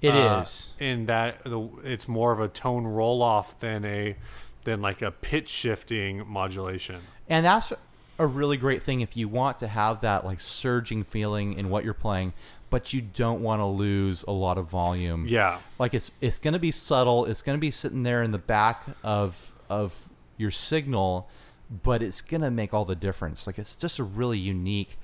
It 0.00 0.14
is 0.14 0.48
is. 0.48 0.72
in 0.78 1.06
that 1.06 1.44
the, 1.44 1.68
it's 1.84 2.08
more 2.08 2.32
of 2.32 2.40
a 2.40 2.48
tone 2.48 2.86
roll 2.86 3.22
off 3.22 3.58
than 3.60 3.84
a 3.84 4.16
than 4.64 4.80
like 4.80 5.02
a 5.02 5.10
pitch 5.10 5.48
shifting 5.48 6.26
modulation. 6.26 7.00
And 7.28 7.44
that's 7.44 7.72
a 8.18 8.26
really 8.26 8.56
great 8.56 8.82
thing 8.82 9.00
if 9.00 9.16
you 9.16 9.28
want 9.28 9.58
to 9.58 9.66
have 9.66 10.00
that 10.02 10.24
like 10.24 10.40
surging 10.40 11.04
feeling 11.04 11.54
in 11.54 11.70
what 11.70 11.84
you're 11.84 11.94
playing, 11.94 12.32
but 12.70 12.92
you 12.92 13.00
don't 13.00 13.42
want 13.42 13.60
to 13.60 13.66
lose 13.66 14.24
a 14.26 14.32
lot 14.32 14.56
of 14.56 14.66
volume. 14.68 15.26
Yeah. 15.28 15.58
Like 15.78 15.92
it's 15.92 16.12
it's 16.20 16.38
going 16.38 16.54
to 16.54 16.60
be 16.60 16.70
subtle. 16.70 17.26
It's 17.26 17.42
going 17.42 17.58
to 17.58 17.60
be 17.60 17.70
sitting 17.70 18.04
there 18.04 18.22
in 18.22 18.30
the 18.30 18.38
back 18.38 18.84
of 19.02 19.52
of 19.68 20.08
your 20.36 20.50
signal, 20.50 21.28
but 21.70 22.02
it's 22.02 22.20
going 22.20 22.40
to 22.40 22.50
make 22.50 22.72
all 22.72 22.84
the 22.84 22.94
difference. 22.94 23.46
Like 23.46 23.58
it's 23.58 23.74
just 23.76 23.98
a 23.98 24.04
really 24.04 24.38
unique 24.38 24.96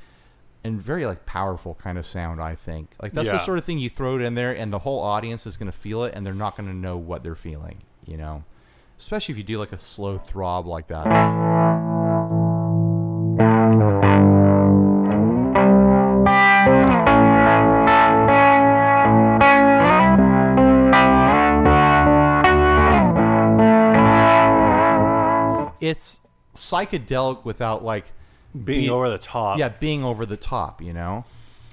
and 0.64 0.80
very 0.80 1.06
like 1.06 1.26
powerful 1.26 1.74
kind 1.74 1.98
of 1.98 2.06
sound, 2.06 2.40
I 2.40 2.54
think. 2.54 2.94
Like 3.02 3.12
that's 3.12 3.30
the 3.30 3.38
sort 3.38 3.58
of 3.58 3.64
thing 3.64 3.78
you 3.78 3.90
throw 3.90 4.16
it 4.16 4.22
in 4.22 4.34
there 4.34 4.52
and 4.52 4.72
the 4.72 4.80
whole 4.80 5.00
audience 5.00 5.46
is 5.46 5.56
going 5.56 5.70
to 5.70 5.76
feel 5.76 6.04
it 6.04 6.14
and 6.14 6.24
they're 6.24 6.34
not 6.34 6.56
going 6.56 6.68
to 6.68 6.74
know 6.74 6.96
what 6.96 7.22
they're 7.22 7.34
feeling, 7.34 7.82
you 8.04 8.16
know. 8.16 8.44
Especially 8.98 9.32
if 9.32 9.38
you 9.38 9.44
do 9.44 9.58
like 9.58 9.72
a 9.72 9.78
slow 9.78 10.16
throb 10.18 10.66
like 10.66 10.88
that. 10.88 12.05
Psychedelic 26.70 27.44
without 27.44 27.84
like 27.84 28.06
Being 28.52 28.82
Be- 28.82 28.90
over 28.90 29.08
the 29.10 29.18
top. 29.18 29.58
yeah, 29.58 29.68
being 29.68 30.02
over 30.04 30.24
the 30.26 30.36
top, 30.36 30.80
you 30.82 30.92
know? 30.92 31.24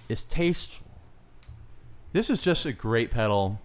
It's 0.10 0.24
tasteful. 0.24 0.88
This 2.12 2.30
is 2.30 2.42
just 2.42 2.66
a 2.66 2.74
great 2.74 3.10
pedal. 3.10 3.60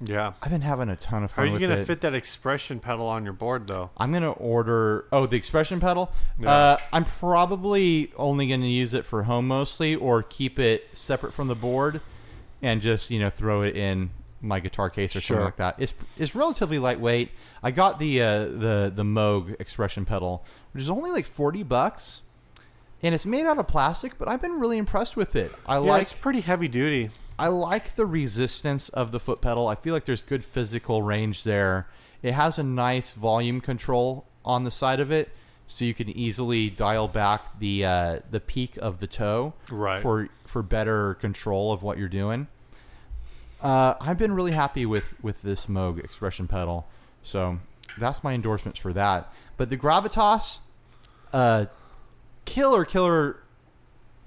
Yeah. 0.00 0.32
I've 0.42 0.50
been 0.50 0.60
having 0.62 0.88
a 0.90 0.96
ton 0.96 1.22
of 1.24 1.30
fun 1.30 1.48
are 1.48 1.52
you 1.52 1.58
gonna 1.58 1.80
it. 1.80 1.86
fit 1.86 2.00
that 2.02 2.14
expression 2.14 2.80
pedal 2.80 3.06
on 3.06 3.24
your 3.24 3.32
board 3.32 3.66
though? 3.66 3.90
I'm 3.96 4.12
gonna 4.12 4.32
order. 4.32 5.06
Oh, 5.12 5.24
the 5.26 5.36
expression 5.36 5.80
pedal. 5.80 6.10
Yeah. 6.38 6.50
Uh, 6.50 6.76
I'm 6.92 7.04
probably 7.06 8.12
only 8.16 8.46
gonna 8.48 8.66
use 8.66 8.92
it 8.92 9.06
for 9.06 9.22
home 9.22 9.48
mostly, 9.48 9.94
or 9.94 10.22
keep 10.22 10.58
it 10.58 10.88
separate 10.92 11.32
from 11.32 11.48
the 11.48 11.54
board, 11.54 12.00
and 12.60 12.82
just 12.82 13.10
you 13.10 13.18
know 13.18 13.30
throw 13.30 13.62
it 13.62 13.74
in 13.76 14.10
my 14.42 14.60
guitar 14.60 14.90
case 14.90 15.16
or 15.16 15.20
Sure. 15.22 15.36
something 15.36 15.44
like 15.46 15.56
that. 15.56 15.76
It's 15.78 15.94
it's 16.18 16.34
relatively 16.34 16.78
lightweight. 16.78 17.30
I 17.66 17.70
got 17.72 17.98
the 17.98 18.22
uh, 18.22 18.44
the 18.44 18.92
the 18.94 19.02
Moog 19.02 19.60
expression 19.60 20.04
pedal, 20.04 20.44
which 20.72 20.82
is 20.82 20.90
only 20.90 21.10
like 21.10 21.26
forty 21.26 21.62
bucks, 21.64 22.22
and 23.02 23.14
it's 23.14 23.26
made 23.26 23.44
out 23.44 23.58
of 23.58 23.66
plastic. 23.66 24.18
But 24.18 24.28
I've 24.28 24.40
been 24.40 24.60
really 24.60 24.78
impressed 24.78 25.16
with 25.16 25.34
it. 25.34 25.50
I 25.66 25.74
Yeah, 25.74 25.80
like 25.80 26.02
it's 26.02 26.12
pretty 26.12 26.42
heavy 26.42 26.68
duty. 26.68 27.10
I 27.38 27.48
like 27.48 27.96
the 27.96 28.06
resistance 28.06 28.88
of 28.90 29.10
the 29.12 29.18
foot 29.20 29.40
pedal. 29.40 29.66
I 29.68 29.74
feel 29.74 29.92
like 29.94 30.04
there's 30.04 30.24
good 30.24 30.44
physical 30.44 31.02
range 31.02 31.42
there. 31.42 31.88
It 32.22 32.32
has 32.32 32.58
a 32.58 32.62
nice 32.62 33.12
volume 33.14 33.60
control 33.60 34.24
on 34.44 34.62
the 34.64 34.70
side 34.70 35.00
of 35.00 35.10
it, 35.10 35.30
so 35.66 35.84
you 35.84 35.92
can 35.92 36.08
easily 36.08 36.70
dial 36.70 37.08
back 37.08 37.58
the 37.58 37.84
uh, 37.84 38.20
the 38.30 38.40
peak 38.40 38.78
of 38.80 39.00
the 39.00 39.06
toe 39.08 39.54
Right. 39.70 40.00
for 40.02 40.28
for 40.44 40.62
better 40.62 41.14
control 41.14 41.72
of 41.72 41.82
what 41.82 41.98
you're 41.98 42.08
doing. 42.22 42.46
Uh, 43.60 43.94
I've 44.00 44.18
been 44.18 44.32
really 44.32 44.52
happy 44.52 44.86
with 44.86 45.14
with 45.22 45.42
this 45.42 45.66
Moog 45.66 45.98
expression 46.02 46.46
pedal, 46.46 46.86
so 47.26 47.58
that's 47.98 48.22
my 48.22 48.32
endorsements 48.34 48.78
for 48.78 48.92
that. 48.92 49.32
But 49.56 49.68
the 49.70 49.76
Gravitas, 49.76 50.58
uh, 51.32 51.66
killer 52.44 52.84
killer 52.84 53.40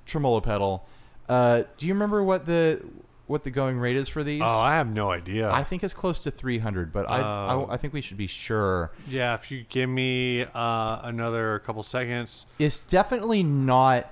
tremolo 0.06 0.42
pedal. 0.42 0.86
Uh, 1.28 1.64
do 1.78 1.88
you 1.88 1.94
remember 1.94 2.24
what 2.24 2.46
the 2.46 2.82
what 3.28 3.44
the 3.44 3.52
going 3.52 3.78
rate 3.78 3.96
is 3.96 4.10
for 4.10 4.24
these? 4.24 4.42
Oh, 4.42 4.46
I 4.46 4.76
have 4.76 4.88
no 4.92 5.12
idea. 5.12 5.52
I 5.52 5.64
think 5.64 5.84
it's 5.84 5.94
close 5.94 6.20
to 6.22 6.32
300, 6.32 6.92
but 6.92 7.08
I, 7.08 7.20
Oh. 7.22 7.68
I 7.70 7.76
I 7.76 7.78
think 7.78 7.94
we 7.94 8.02
should 8.02 8.18
be 8.18 8.26
sure. 8.28 8.92
yeah, 9.08 9.36
if 9.36 9.52
you 9.52 9.64
give 9.70 9.88
me 9.90 10.44
uh, 10.54 11.00
another 11.04 11.60
couple 11.60 11.84
seconds. 11.84 12.48
It's 12.58 12.80
definitely 12.80 13.44
not, 13.44 14.12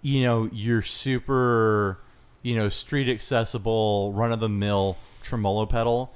you 0.00 0.22
know, 0.22 0.48
your 0.50 0.80
super, 0.80 2.00
you 2.40 2.56
know, 2.56 2.70
street 2.70 3.08
accessible, 3.10 4.12
run 4.14 4.32
of 4.32 4.40
the 4.40 4.48
mill 4.48 4.96
tremolo 5.22 5.66
pedal, 5.66 6.14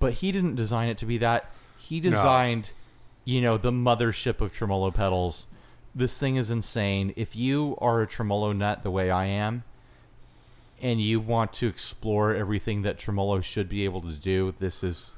but 0.00 0.14
he 0.14 0.32
didn't 0.32 0.56
design 0.56 0.88
it 0.88 0.98
to 0.98 1.06
be 1.06 1.18
that. 1.18 1.48
He 1.78 2.00
designed, 2.00 2.70
you 3.24 3.40
know, 3.40 3.56
the 3.56 3.70
mothership 3.70 4.40
of 4.40 4.52
tremolo 4.52 4.90
pedals. 4.90 5.46
This 5.94 6.18
thing 6.18 6.36
is 6.36 6.50
insane. 6.50 7.12
If 7.16 7.36
you 7.36 7.76
are 7.80 8.02
a 8.02 8.06
tremolo 8.06 8.52
nut 8.52 8.82
the 8.82 8.90
way 8.90 9.10
I 9.10 9.26
am, 9.26 9.62
and 10.82 11.00
you 11.00 11.20
want 11.20 11.52
to 11.54 11.66
explore 11.66 12.34
everything 12.34 12.82
that 12.82 12.98
tremolo 12.98 13.40
should 13.40 13.68
be 13.68 13.84
able 13.84 14.00
to 14.00 14.12
do, 14.12 14.54
this 14.58 14.82
is 14.82 15.14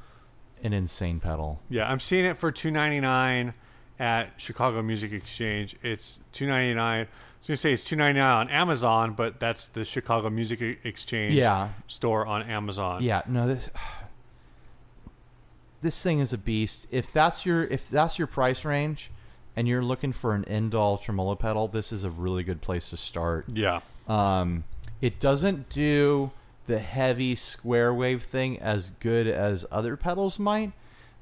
an 0.62 0.72
insane 0.72 1.20
pedal. 1.20 1.60
Yeah, 1.68 1.88
I'm 1.90 2.00
seeing 2.00 2.24
it 2.24 2.36
for 2.36 2.50
2.99 2.50 3.54
at 3.98 4.30
Chicago 4.36 4.82
Music 4.82 5.12
Exchange. 5.12 5.76
It's 5.82 6.18
2.99. 6.32 6.78
I 6.78 6.98
was 7.00 7.08
gonna 7.46 7.56
say 7.56 7.72
it's 7.72 7.84
2.99 7.88 8.24
on 8.24 8.48
Amazon, 8.48 9.12
but 9.12 9.38
that's 9.38 9.68
the 9.68 9.84
Chicago 9.84 10.30
Music 10.30 10.60
Exchange 10.84 11.34
Yeah. 11.34 11.70
store 11.86 12.26
on 12.26 12.42
Amazon. 12.42 13.02
Yeah, 13.02 13.22
no 13.28 13.46
this 13.46 13.70
this 15.82 16.02
thing 16.02 16.20
is 16.20 16.32
a 16.32 16.38
beast. 16.38 16.86
If 16.90 17.12
that's 17.12 17.44
your 17.44 17.64
if 17.64 17.88
that's 17.88 18.18
your 18.18 18.26
price 18.26 18.64
range 18.64 19.10
and 19.54 19.68
you're 19.68 19.82
looking 19.84 20.12
for 20.12 20.34
an 20.34 20.44
end-all 20.46 20.96
tremolo 20.98 21.34
pedal, 21.34 21.68
this 21.68 21.92
is 21.92 22.04
a 22.04 22.10
really 22.10 22.42
good 22.42 22.60
place 22.62 22.88
to 22.90 22.96
start. 22.96 23.44
Yeah. 23.52 23.80
Um, 24.08 24.64
it 25.00 25.20
doesn't 25.20 25.68
do 25.68 26.30
the 26.66 26.78
heavy 26.78 27.34
square 27.34 27.92
wave 27.92 28.22
thing 28.22 28.58
as 28.60 28.90
good 28.90 29.26
as 29.26 29.66
other 29.70 29.96
pedals 29.96 30.38
might, 30.38 30.72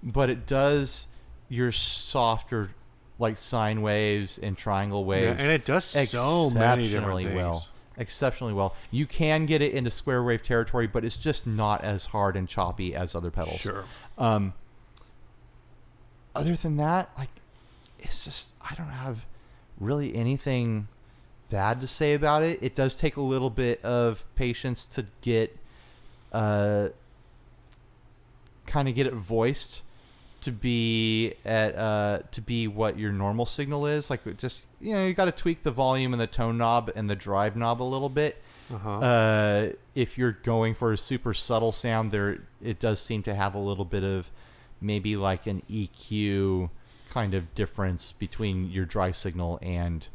but 0.03 0.31
it 0.31 0.47
does 0.47 1.09
your 1.49 1.73
softer 1.73 2.71
like 3.19 3.37
sine 3.37 3.83
waves 3.83 4.39
and 4.39 4.57
triangle 4.57 5.01
Yeah, 5.03 5.07
waves. 5.09 5.43
and 5.43 5.51
it 5.53 5.65
does 5.65 5.85
so 5.85 6.51
many 6.51 6.85
different 6.85 6.85
exceptionally 6.85 7.25
things. 7.25 7.37
well. 7.37 7.69
Exceptionally 7.97 8.55
well. 8.55 8.75
You 8.91 9.05
can 9.05 9.45
get 9.45 9.61
it 9.61 9.75
into 9.75 9.91
square 9.91 10.23
wave 10.23 10.43
territory, 10.43 10.87
but 10.87 11.05
it's 11.05 11.17
just 11.19 11.47
not 11.47 11.85
as 11.85 12.07
hard 12.07 12.35
and 12.37 12.49
choppy 12.49 12.95
as 12.95 13.15
other 13.15 13.31
pedals. 13.31 13.61
Sure. 13.61 13.85
Um, 14.21 14.53
other 16.35 16.55
than 16.55 16.77
that, 16.77 17.11
like, 17.19 17.31
it's 17.99 18.25
just 18.25 18.55
I 18.63 18.75
don't 18.77 18.87
have 18.87 19.25
really 19.79 20.15
anything 20.15 20.89
bad 21.49 21.81
to 21.81 21.87
say 21.87 22.15
about 22.15 22.43
it. 22.43 22.59
It 22.63 22.75
does 22.75 22.95
take 22.95 23.17
a 23.17 23.23
little 23.23 23.51
bit 23.51 23.85
of 23.85 24.25
patience 24.37 24.87
to 24.87 25.07
get, 25.23 25.57
uh, 26.33 26.91
kind 28.67 28.89
of 28.89 28.95
get 28.95 29.07
it 29.07 29.15
voiced 29.15 29.83
to 30.43 30.51
be 30.51 31.35
at 31.45 31.77
uh 31.77 32.21
to 32.33 32.41
be 32.41 32.67
what 32.67 32.99
your 32.99 33.13
normal 33.13 33.45
signal 33.45 33.87
is. 33.87 34.09
Like, 34.09 34.27
it 34.27 34.39
just 34.39 34.67
you 34.81 34.95
know, 34.95 35.07
you 35.07 35.15
got 35.15 35.27
to 35.27 35.33
tweak 35.33 35.63
the 35.65 35.71
volume 35.71 36.13
and 36.13 36.21
the 36.21 36.27
tone 36.27 36.57
knob 36.57 36.91
and 36.95 37.11
the 37.11 37.17
drive 37.17 37.57
knob 37.57 37.83
a 37.83 37.85
little 37.85 38.09
bit. 38.09 38.43
Uh-huh. 38.73 38.99
Uh, 38.99 39.73
if 39.95 40.17
you're 40.17 40.33
going 40.33 40.75
for 40.75 40.93
a 40.93 40.97
super 40.97 41.35
subtle 41.35 41.73
sound, 41.73 42.13
there 42.13 42.43
it 42.63 42.79
does 42.79 43.01
seem 43.01 43.23
to 43.25 43.35
have 43.35 43.55
a 43.55 43.59
little 43.59 43.85
bit 43.85 44.05
of 44.05 44.31
maybe 44.81 45.17
like 45.17 45.47
an 45.47 45.63
EQ 45.71 46.71
kind 47.11 47.35
of 47.35 47.55
difference 47.55 48.13
between 48.13 48.71
your 48.71 48.85
dry 48.85 49.11
signal 49.11 49.59
and 49.63 50.07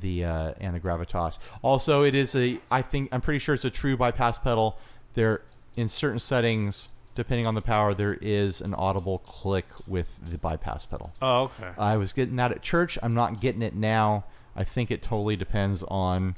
the 0.00 0.24
uh, 0.24 0.54
and 0.60 0.74
the 0.74 0.80
gravitas. 0.80 1.38
Also, 1.62 2.02
it 2.02 2.14
is 2.14 2.34
a 2.34 2.60
I 2.70 2.82
think 2.82 3.08
I'm 3.12 3.20
pretty 3.20 3.38
sure 3.38 3.54
it's 3.54 3.64
a 3.64 3.70
true 3.70 3.96
bypass 3.96 4.38
pedal. 4.38 4.78
There 5.14 5.42
in 5.76 5.88
certain 5.88 6.18
settings, 6.18 6.88
depending 7.14 7.46
on 7.46 7.54
the 7.54 7.62
power, 7.62 7.94
there 7.94 8.18
is 8.20 8.60
an 8.60 8.74
audible 8.74 9.18
click 9.18 9.66
with 9.86 10.18
the 10.30 10.38
bypass 10.38 10.86
pedal. 10.86 11.12
Oh, 11.22 11.44
okay. 11.44 11.70
I 11.78 11.96
was 11.96 12.12
getting 12.12 12.36
that 12.36 12.52
at 12.52 12.62
church. 12.62 12.98
I'm 13.02 13.14
not 13.14 13.40
getting 13.40 13.62
it 13.62 13.74
now. 13.74 14.24
I 14.56 14.64
think 14.64 14.90
it 14.90 15.02
totally 15.02 15.36
depends 15.36 15.84
on 15.84 16.34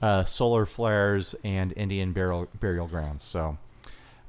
uh, 0.00 0.24
solar 0.24 0.64
flares 0.64 1.34
and 1.44 1.74
Indian 1.76 2.12
burial 2.12 2.48
burial 2.58 2.86
grounds. 2.86 3.22
So, 3.22 3.58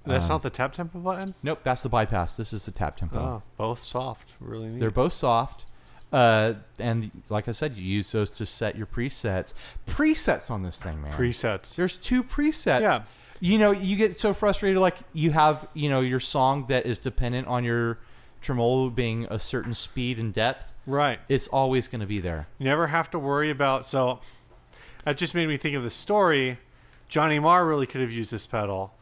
That's 0.03 0.25
um, 0.25 0.29
not 0.29 0.41
the 0.41 0.49
tap 0.49 0.73
tempo 0.73 0.99
button. 0.99 1.35
nope, 1.43 1.59
that's 1.63 1.83
the 1.83 1.89
bypass. 1.89 2.35
This 2.35 2.53
is 2.53 2.65
the 2.65 2.71
tap 2.71 2.95
tempo. 2.95 3.19
Oh, 3.19 3.43
both 3.57 3.83
soft. 3.83 4.33
Really 4.39 4.69
neat. 4.69 4.79
They're 4.79 4.91
both 4.91 5.13
soft. 5.13 5.71
Uh, 6.11 6.55
and 6.77 7.11
like 7.29 7.47
I 7.47 7.51
said, 7.51 7.77
you 7.77 7.83
use 7.83 8.11
those 8.11 8.29
to 8.31 8.45
set 8.45 8.75
your 8.75 8.87
presets. 8.87 9.53
Presets 9.87 10.51
on 10.51 10.63
this 10.63 10.81
thing, 10.81 11.01
man. 11.01 11.13
presets. 11.13 11.75
There's 11.75 11.97
two 11.97 12.23
presets. 12.23 12.81
Yeah. 12.81 13.03
You 13.39 13.57
know, 13.57 13.71
you 13.71 13.95
get 13.95 14.17
so 14.17 14.33
frustrated. 14.33 14.79
Like 14.79 14.97
you 15.13 15.31
have, 15.31 15.67
you 15.73 15.89
know, 15.89 16.01
your 16.01 16.19
song 16.19 16.65
that 16.67 16.85
is 16.85 16.97
dependent 16.97 17.47
on 17.47 17.63
your 17.63 17.99
tremolo 18.41 18.89
being 18.89 19.25
a 19.29 19.39
certain 19.39 19.73
speed 19.73 20.19
and 20.19 20.33
depth. 20.33 20.73
Right. 20.85 21.19
It's 21.29 21.47
always 21.47 21.87
going 21.87 22.01
to 22.01 22.07
be 22.07 22.19
there. 22.19 22.47
You 22.57 22.65
never 22.65 22.87
have 22.87 23.09
to 23.11 23.19
worry 23.19 23.49
about. 23.49 23.87
So 23.87 24.19
that 25.05 25.17
just 25.17 25.33
made 25.33 25.47
me 25.47 25.57
think 25.57 25.75
of 25.75 25.83
the 25.83 25.89
story. 25.89 26.59
Johnny 27.07 27.39
Marr 27.39 27.65
really 27.65 27.85
could 27.85 28.01
have 28.01 28.11
used 28.11 28.31
this 28.31 28.45
pedal 28.45 28.93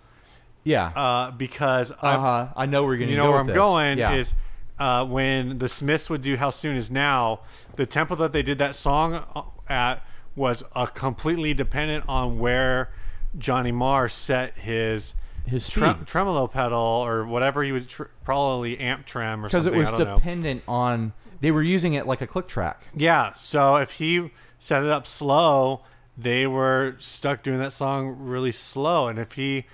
Yeah. 0.69 0.87
uh, 0.87 1.31
because 1.31 1.91
Uh 1.91 2.19
huh. 2.19 2.47
I 2.55 2.65
know 2.65 2.83
where 2.83 2.93
you're 2.93 2.99
going 2.99 3.07
to 3.09 3.13
you 3.15 3.17
know 3.21 3.31
where 3.31 3.39
I'm 3.39 3.47
this. 3.47 3.55
going 3.55 3.97
Yeah. 3.97 4.13
is 4.13 4.33
uh, 4.79 5.03
when 5.05 5.57
the 5.59 5.67
Smiths 5.67 6.09
would 6.09 6.21
do 6.21 6.37
"How 6.37 6.49
Soon 6.51 6.75
Is 6.77 6.89
Now." 6.89 7.41
The 7.75 7.85
tempo 7.85 8.15
that 8.15 8.31
they 8.33 8.41
did 8.43 8.57
that 8.59 8.75
song 8.75 9.13
uh, 9.35 9.41
at 9.67 10.03
was 10.35 10.63
uh, 10.75 10.85
completely 10.85 11.53
dependent 11.53 12.05
on 12.07 12.39
where 12.39 12.89
Johnny 13.37 13.71
Marr 13.71 14.07
set 14.09 14.57
his 14.57 15.15
his 15.45 15.67
tre- 15.67 15.95
tremolo 16.05 16.47
pedal 16.47 16.77
or 16.79 17.25
whatever 17.25 17.63
he 17.63 17.71
would 17.71 17.87
tr- 17.89 18.03
probably 18.23 18.79
amp 18.79 19.05
trem 19.05 19.43
or 19.43 19.47
because 19.47 19.63
something. 19.65 19.73
it 19.79 19.83
was 19.83 19.89
I 19.93 19.97
don't 19.97 20.07
know. 20.07 20.15
dependent 20.15 20.63
on. 20.67 21.13
They 21.41 21.51
were 21.51 21.63
using 21.63 21.93
it 21.93 22.05
like 22.05 22.21
a 22.21 22.27
click 22.27 22.47
track. 22.47 22.83
Yeah, 22.95 23.33
so 23.33 23.75
if 23.77 23.91
he 23.93 24.31
set 24.59 24.83
it 24.83 24.89
up 24.89 25.07
slow, 25.07 25.81
they 26.17 26.45
were 26.45 26.95
stuck 26.99 27.43
doing 27.43 27.59
that 27.59 27.71
song 27.73 28.15
really 28.19 28.51
slow, 28.51 29.07
and 29.07 29.17
if 29.17 29.33
he 29.33 29.65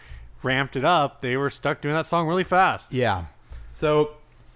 ramped 0.45 0.75
it 0.75 0.85
up, 0.85 1.21
they 1.21 1.35
were 1.35 1.49
stuck 1.49 1.81
doing 1.81 1.95
that 1.95 2.05
song 2.05 2.27
really 2.27 2.43
fast. 2.45 2.93
Yeah. 2.93 3.25
So 3.73 4.11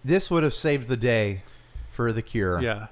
this 0.06 0.30
would 0.32 0.44
have 0.44 0.54
saved 0.54 0.88
the 0.88 0.96
day 0.98 1.42
for 1.90 2.14
the 2.14 2.22
Cure. 2.22 2.62
Yeah, 2.62 2.88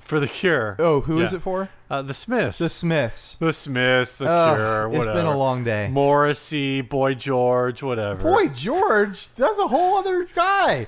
for 0.00 0.18
the 0.18 0.26
Cure. 0.26 0.74
Oh, 0.80 1.02
who 1.02 1.20
is 1.20 1.30
Yeah. 1.32 1.36
it 1.38 1.42
for? 1.42 1.68
Uh, 1.90 2.02
the 2.02 2.12
Smiths. 2.14 2.58
The 2.58 2.68
Smiths. 2.68 3.36
the 3.36 3.52
Smiths. 3.52 4.18
The 4.18 4.28
Ugh, 4.28 4.56
Cure. 4.56 4.88
it's 4.88 4.98
Whatever. 4.98 5.14
been 5.18 5.26
a 5.26 5.36
long 5.36 5.62
day. 5.64 5.88
Morrissey, 5.90 6.80
Boy 6.80 7.14
George, 7.14 7.82
whatever. 7.82 8.22
Boy, 8.22 8.48
George, 8.48 9.28
that's 9.34 9.58
a 9.58 9.68
whole 9.68 9.96
other 9.98 10.24
guy. 10.24 10.86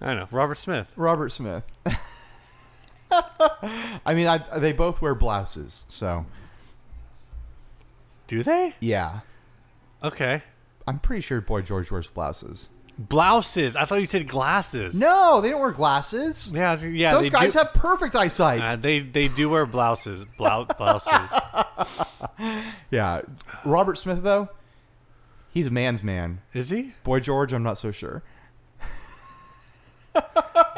I 0.00 0.14
know 0.14 0.28
Robert 0.30 0.58
Smith. 0.58 0.88
Robert 0.96 1.30
Smith. 1.32 1.64
I 3.10 4.12
mean, 4.14 4.26
I, 4.26 4.38
they 4.58 4.72
both 4.72 5.00
wear 5.00 5.14
blouses, 5.14 5.84
so 5.88 6.26
Do 8.26 8.42
they? 8.42 8.74
yeah. 8.80 9.20
Okay. 10.02 10.42
I'm 10.86 10.98
pretty 10.98 11.20
sure 11.22 11.40
Boy 11.40 11.62
George 11.62 11.90
wears 11.90 12.06
blouses. 12.08 12.68
Blouses. 12.98 13.76
I 13.76 13.84
thought 13.84 14.00
you 14.00 14.06
said 14.06 14.26
glasses. 14.26 14.98
No, 14.98 15.40
they 15.42 15.50
don't 15.50 15.60
wear 15.60 15.72
glasses. 15.72 16.50
Yeah, 16.54 16.80
yeah. 16.82 17.12
Those 17.12 17.28
guys 17.30 17.52
do, 17.52 17.58
have 17.58 17.74
perfect 17.74 18.14
eyesight. 18.16 18.62
uh, 18.62 18.76
they 18.76 19.00
they 19.00 19.28
do 19.28 19.50
wear 19.50 19.66
blouses. 19.66 20.24
Blou- 20.38 20.64
blouses. 20.78 21.30
yeah. 22.90 23.20
Robert 23.66 23.98
Smith, 23.98 24.22
though, 24.22 24.48
he's 25.50 25.66
a 25.66 25.70
man's 25.70 26.02
man. 26.02 26.40
Is 26.54 26.70
he? 26.70 26.94
Boy 27.04 27.20
George, 27.20 27.52
I'm 27.52 27.62
not 27.62 27.76
so 27.78 27.90
sure. 27.92 28.22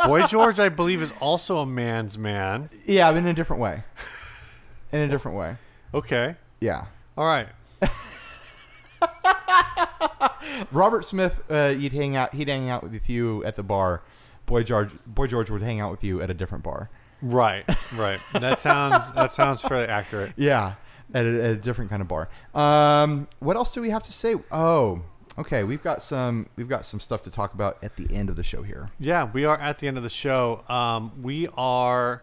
Boy 0.05 0.27
George, 0.27 0.59
I 0.59 0.69
believe, 0.71 1.01
is 1.03 1.13
also 1.21 1.59
a 1.59 1.67
man's 1.67 2.19
man. 2.19 2.71
Yeah, 2.85 3.13
but 3.13 3.19
in 3.19 3.27
a 3.27 3.35
different 3.35 3.63
way. 3.63 3.85
In 4.91 5.01
a 5.01 5.09
different 5.09 5.37
way. 5.39 5.57
Okay. 5.95 6.35
Yeah. 6.61 6.87
All 7.17 7.27
right. 7.27 7.49
Robert 10.71 11.05
Smith, 11.05 11.41
uh, 11.51 11.75
you'd 11.77 11.93
hang 11.93 12.17
out. 12.17 12.35
He'd 12.35 12.49
hang 12.49 12.69
out 12.69 12.83
with 12.83 13.09
you 13.09 13.45
at 13.45 13.57
the 13.57 13.63
bar. 13.63 14.03
Boy 14.47 14.63
George, 14.63 14.91
Boy 15.07 15.27
George 15.27 15.51
would 15.51 15.63
hang 15.63 15.81
out 15.81 15.91
with 15.91 16.03
you 16.03 16.21
at 16.23 16.31
a 16.31 16.35
different 16.35 16.65
bar. 16.65 16.91
Right. 17.21 17.65
Right. 17.95 18.21
That 18.33 18.59
sounds 18.61 19.13
that 19.13 19.33
sounds 19.33 19.63
fairly 19.63 19.87
accurate. 19.89 20.33
Yeah, 20.37 20.75
at 21.13 21.25
a, 21.25 21.29
at 21.29 21.51
a 21.51 21.57
different 21.57 21.91
kind 21.91 22.03
of 22.03 22.09
bar. 22.09 22.29
Um, 22.55 23.29
what 23.41 23.57
else 23.57 23.75
do 23.75 23.81
we 23.83 23.91
have 23.91 24.03
to 24.05 24.13
say? 24.13 24.37
Oh, 24.51 25.03
okay. 25.37 25.65
We've 25.65 25.83
got 25.83 26.03
some. 26.03 26.49
We've 26.57 26.69
got 26.69 26.87
some 26.87 27.01
stuff 27.01 27.23
to 27.23 27.31
talk 27.31 27.55
about 27.55 27.79
at 27.83 27.97
the 27.97 28.15
end 28.15 28.31
of 28.31 28.37
the 28.37 28.43
show 28.43 28.63
here. 28.63 28.91
Yeah, 28.99 29.29
we 29.33 29.45
are 29.45 29.59
at 29.59 29.79
the 29.79 29.89
end 29.89 29.97
of 29.97 30.03
the 30.03 30.09
show. 30.09 30.65
Um, 30.69 31.23
we 31.23 31.49
are 31.57 32.23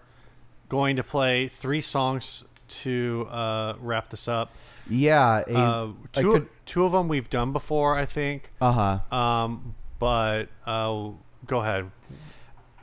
going 0.70 0.96
to 0.96 1.04
play 1.04 1.48
three 1.48 1.82
songs 1.82 2.44
to 2.68 3.28
uh, 3.30 3.76
wrap 3.80 4.10
this 4.10 4.28
up. 4.28 4.52
Yeah. 4.90 5.44
A, 5.48 5.54
Uh, 5.58 5.88
two, 6.14 6.32
could- 6.34 6.50
two 6.66 6.86
of 6.86 6.92
them 6.92 7.08
we've 7.08 7.30
done 7.30 7.52
before, 7.54 7.98
I 7.98 8.06
think. 8.06 8.52
uh 8.62 9.00
huh. 9.12 9.16
Um, 9.18 9.76
but 10.00 10.50
uh, 10.66 11.10
go 11.48 11.60
ahead. 11.62 11.92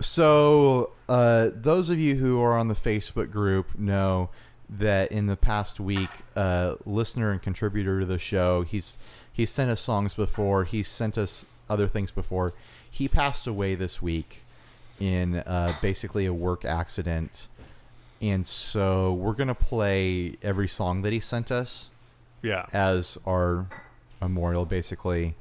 So, 0.01 0.91
uh, 1.09 1.51
those 1.55 1.91
of 1.91 1.99
you 1.99 2.17
who 2.17 2.41
are 2.41 2.59
on 2.59 2.69
the 2.69 2.75
Facebook 2.75 3.31
group 3.31 3.79
know 3.79 4.31
that 4.69 5.13
in 5.13 5.27
the 5.27 5.37
past 5.37 5.79
week, 5.79 6.11
uh, 6.35 6.75
listener 6.85 7.31
and 7.31 7.41
contributor 7.41 8.01
to 8.01 8.07
the 8.07 8.19
show, 8.19 8.63
he's 8.63 8.99
he's 9.33 9.51
sent 9.51 9.71
us 9.71 9.81
songs 9.81 10.15
before. 10.15 10.65
He's 10.65 10.89
sent 10.89 11.17
us 11.17 11.47
other 11.71 11.87
things 11.87 12.11
before. 12.11 12.53
He 12.91 13.07
passed 13.07 13.47
away 13.47 13.75
this 13.75 14.03
week 14.03 14.43
in 14.99 15.37
uh, 15.37 15.75
basically 15.81 16.27
a 16.27 16.33
work 16.35 16.65
accident, 16.65 17.47
and 18.21 18.45
so 18.47 19.13
we're 19.13 19.35
gonna 19.35 19.55
play 19.55 20.35
every 20.43 20.69
song 20.69 21.03
that 21.03 21.13
he 21.13 21.21
sent 21.21 21.53
us 21.53 21.91
Yeah. 22.43 22.67
as 22.73 23.19
our 23.27 23.67
memorial, 24.21 24.65
basically. 24.65 25.37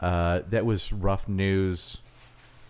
Uh, 0.00 0.42
that 0.50 0.64
was 0.66 0.92
rough 0.92 1.28
news 1.28 1.98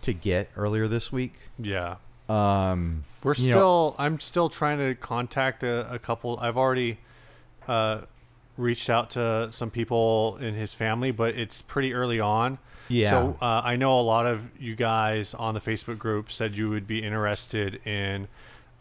to 0.01 0.13
get 0.13 0.49
earlier 0.55 0.87
this 0.87 1.11
week. 1.11 1.33
Yeah. 1.59 1.95
Um, 2.29 3.03
We're 3.23 3.33
you 3.35 3.49
know- 3.49 3.57
still. 3.57 3.95
I'm 3.97 4.19
still 4.19 4.49
trying 4.49 4.77
to 4.79 4.95
contact 4.95 5.63
a, 5.63 5.91
a 5.93 5.99
couple. 5.99 6.39
I've 6.39 6.57
already 6.57 6.99
uh, 7.67 8.01
reached 8.57 8.89
out 8.89 9.09
to 9.11 9.49
some 9.51 9.69
people 9.69 10.37
in 10.37 10.55
his 10.55 10.73
family, 10.73 11.11
but 11.11 11.35
it's 11.35 11.61
pretty 11.61 11.93
early 11.93 12.19
on. 12.19 12.57
Yeah. 12.89 13.09
So 13.11 13.37
uh, 13.41 13.61
I 13.63 13.75
know 13.75 13.99
a 13.99 14.01
lot 14.01 14.25
of 14.25 14.49
you 14.59 14.75
guys 14.75 15.33
on 15.33 15.53
the 15.53 15.59
Facebook 15.59 15.97
group 15.97 16.31
said 16.31 16.55
you 16.55 16.69
would 16.69 16.87
be 16.87 17.03
interested 17.03 17.85
in 17.85 18.29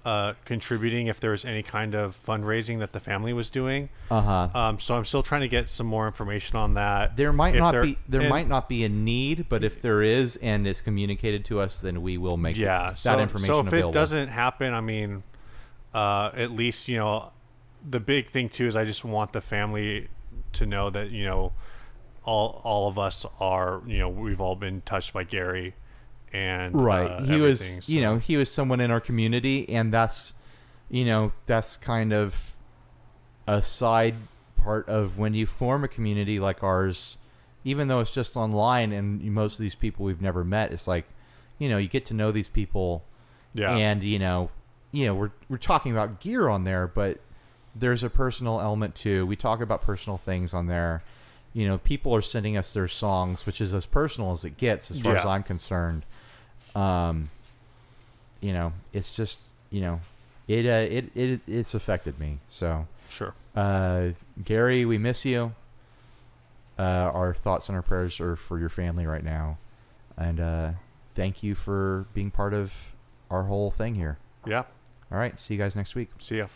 uh, 0.07 0.35
contributing 0.45 1.09
if 1.09 1.19
there 1.19 1.33
was 1.33 1.45
any 1.45 1.62
kind 1.65 1.93
of 1.95 2.16
fundraising 2.16 2.78
that 2.78 2.93
the 2.93 3.01
family 3.01 3.33
was 3.33 3.51
doing. 3.51 3.89
uh 4.11 4.20
huh. 4.23 4.59
Um, 4.59 4.78
so 4.81 4.97
I'm 4.97 5.05
still 5.05 5.23
trying 5.23 5.41
to 5.41 5.49
get 5.49 5.69
some 5.69 5.87
more 5.89 6.07
information 6.07 6.57
on 6.57 6.74
that. 6.74 7.16
There 7.16 7.33
might 7.33 7.55
If 7.57 7.61
not 7.61 7.73
there- 7.73 7.83
be 7.83 7.99
there 8.09 8.20
and- 8.20 8.31
might 8.31 8.49
not 8.49 8.69
be 8.69 8.85
a 8.85 8.89
need, 8.89 9.47
but 9.49 9.65
if 9.65 9.83
there 9.83 10.03
is 10.03 10.37
and 10.37 10.65
it's 10.66 10.81
communicated 10.81 11.45
to 11.47 11.59
us, 11.59 11.81
then 11.81 12.03
we 12.03 12.16
will 12.19 12.37
make 12.37 12.57
yeah 12.57 12.91
that 12.91 12.99
so, 13.01 13.19
information 13.19 13.55
so 13.55 13.61
if 13.61 13.66
available. 13.66 13.91
it 13.91 13.93
doesn't 13.95 14.28
happen 14.28 14.73
i 14.73 14.81
mean 14.81 15.23
uh, 15.95 16.31
at 16.35 16.53
least 16.53 16.87
you 16.89 16.97
know 16.97 17.33
the 17.89 17.99
big 18.01 18.31
thing 18.31 18.49
too 18.49 18.66
is 18.66 18.77
i 18.77 18.85
just 18.85 19.05
want 19.05 19.33
the 19.33 19.41
family 19.41 20.09
to 20.53 20.66
know 20.66 20.89
that 20.91 21.11
you 21.11 21.24
know 21.24 21.53
all 22.24 22.61
all 22.65 22.87
of 22.89 22.99
us 22.99 23.24
are 23.41 23.83
you 23.87 23.99
know 23.99 24.09
we've 24.09 24.41
all 24.41 24.57
been 24.57 24.81
touched 24.83 25.12
by 25.12 25.24
gary 25.24 25.74
and 26.37 26.85
right, 26.85 27.11
uh, 27.11 27.23
he 27.23 27.41
was 27.41 27.63
everything, 27.63 27.95
you 27.95 28.01
know 28.01 28.19
he 28.19 28.37
was 28.37 28.51
someone 28.51 28.81
in 28.81 28.91
our 28.91 29.01
community, 29.01 29.69
and 29.69 29.93
that's 29.93 30.35
you 30.91 31.05
know 31.05 31.33
that's 31.47 31.77
kind 31.77 32.13
of 32.13 32.55
a 33.47 33.63
side 33.63 34.17
part 34.57 34.89
of 34.89 35.19
when 35.19 35.35
you 35.35 35.47
form 35.47 35.85
a 35.85 35.89
community 35.89 36.39
like 36.39 36.63
ours. 36.63 37.19
Even 37.65 37.89
though 37.89 37.99
it's 37.99 38.15
just 38.15 38.37
online, 38.37 38.93
and 38.93 39.21
most 39.33 39.55
of 39.55 39.63
these 39.63 39.75
people 39.75 40.07
we've 40.07 40.23
never 40.23 40.45
met, 40.45 40.71
it's 40.71 40.87
like, 40.87 41.05
you 41.59 41.69
know, 41.69 41.79
you 41.79 41.89
get 41.89 42.07
to 42.07 42.15
know 42.15 42.31
these 42.31 42.49
people 42.49 43.05
yeah. 43.55 43.75
and 43.75 44.05
you 44.05 44.19
know 44.19 44.51
you 44.93 45.07
know 45.07 45.15
we're 45.15 45.33
we're 45.49 45.57
talking 45.57 45.91
about 45.91 46.21
gear 46.21 46.49
on 46.49 46.63
there 46.65 46.87
but 46.87 47.19
there's 47.79 48.03
a 48.03 48.11
personal 48.11 48.61
element 48.61 48.95
too. 48.95 49.27
We 49.27 49.37
talk 49.37 49.61
about 49.61 49.83
personal 49.83 50.17
things 50.17 50.55
on 50.55 50.67
there. 50.67 51.03
You 51.53 51.67
know 51.67 51.79
people 51.79 52.15
are 52.15 52.23
sending 52.23 52.57
us 52.57 52.73
their 52.73 52.89
songs 52.89 53.47
which 53.47 53.61
is 53.61 53.73
as 53.73 53.87
personal 53.87 54.33
as 54.33 54.45
it 54.45 54.57
gets 54.59 54.91
as 54.91 54.99
far 54.99 55.17
as 55.17 55.25
i'm 55.25 55.43
concerned 55.43 56.05
um 56.77 57.31
you 58.40 58.53
know 58.53 58.73
it's 58.93 59.15
just 59.16 59.40
you 59.70 59.81
know 59.81 60.01
it 60.47 60.66
uh, 60.66 60.86
it, 60.93 61.11
it 61.16 61.40
it's 61.47 61.74
affected 61.74 62.19
me 62.20 62.39
so 62.48 62.86
sure 63.11 63.35
uh 63.57 64.09
gary 64.44 64.85
we 64.85 64.98
miss 64.98 65.24
you 65.24 65.53
uh 66.78 67.11
our 67.15 67.35
thoughts 67.35 67.69
and 67.69 67.77
our 67.77 67.82
prayers 67.82 68.20
are 68.20 68.36
for 68.36 68.59
your 68.59 68.69
family 68.69 69.07
right 69.07 69.24
now 69.24 69.57
and 70.19 70.39
uh 70.39 70.70
thank 71.16 71.43
you 71.43 71.55
for 71.55 72.07
being 72.15 72.31
part 72.31 72.53
of 72.53 72.73
our 73.31 73.44
whole 73.44 73.70
thing 73.70 73.94
here. 73.94 74.19
Yeah. 74.47 74.65
All 75.11 75.19
right. 75.19 75.39
See 75.40 75.55
you 75.55 75.59
guys 75.59 75.74
next 75.74 75.94
week. 75.94 76.11
See 76.19 76.39
ya. 76.39 76.47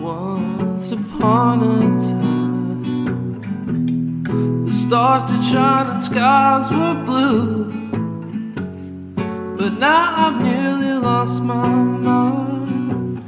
Once 0.00 0.92
upon 0.92 1.62
a 1.62 1.80
time, 1.98 2.39
the 4.70 4.76
stars 4.76 5.24
did 5.24 5.42
shine 5.42 5.88
and 5.90 6.00
skies 6.00 6.70
were 6.70 6.94
blue. 7.04 7.64
But 9.58 9.72
now 9.80 10.14
I've 10.24 10.40
nearly 10.44 10.92
lost 10.92 11.42
my 11.42 11.66
mind. 12.06 13.18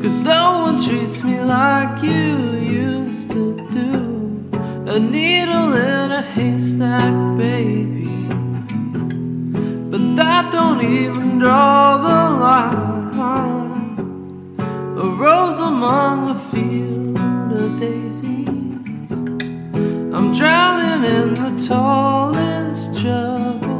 Cause 0.00 0.20
no 0.20 0.62
one 0.66 0.80
treats 0.80 1.24
me 1.24 1.40
like 1.42 2.04
you 2.04 2.36
used 2.60 3.32
to 3.32 3.68
do. 3.72 3.90
A 4.86 5.00
needle 5.00 5.72
in 5.74 6.12
a 6.12 6.22
haystack, 6.22 7.36
baby. 7.36 8.06
But 9.90 10.02
that 10.20 10.52
don't 10.52 10.82
even 10.84 11.40
draw 11.40 11.98
the 11.98 12.20
line. 12.46 13.96
A 15.04 15.06
rose 15.20 15.58
among 15.58 16.30
a 16.30 16.34
field 16.52 17.01
drowning 20.34 21.04
in 21.04 21.34
the 21.34 21.66
tallest 21.68 22.94
jug 22.94 23.71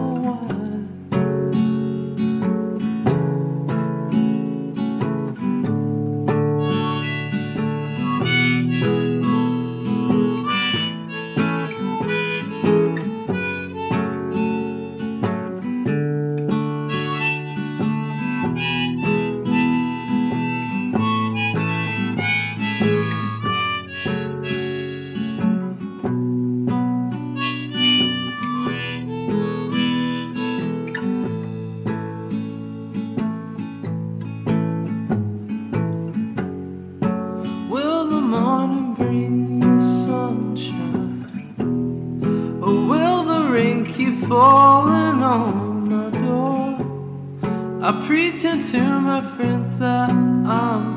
to 48.60 49.00
my 49.00 49.22
friends 49.22 49.78
that 49.78 50.10
I'm 50.10 50.91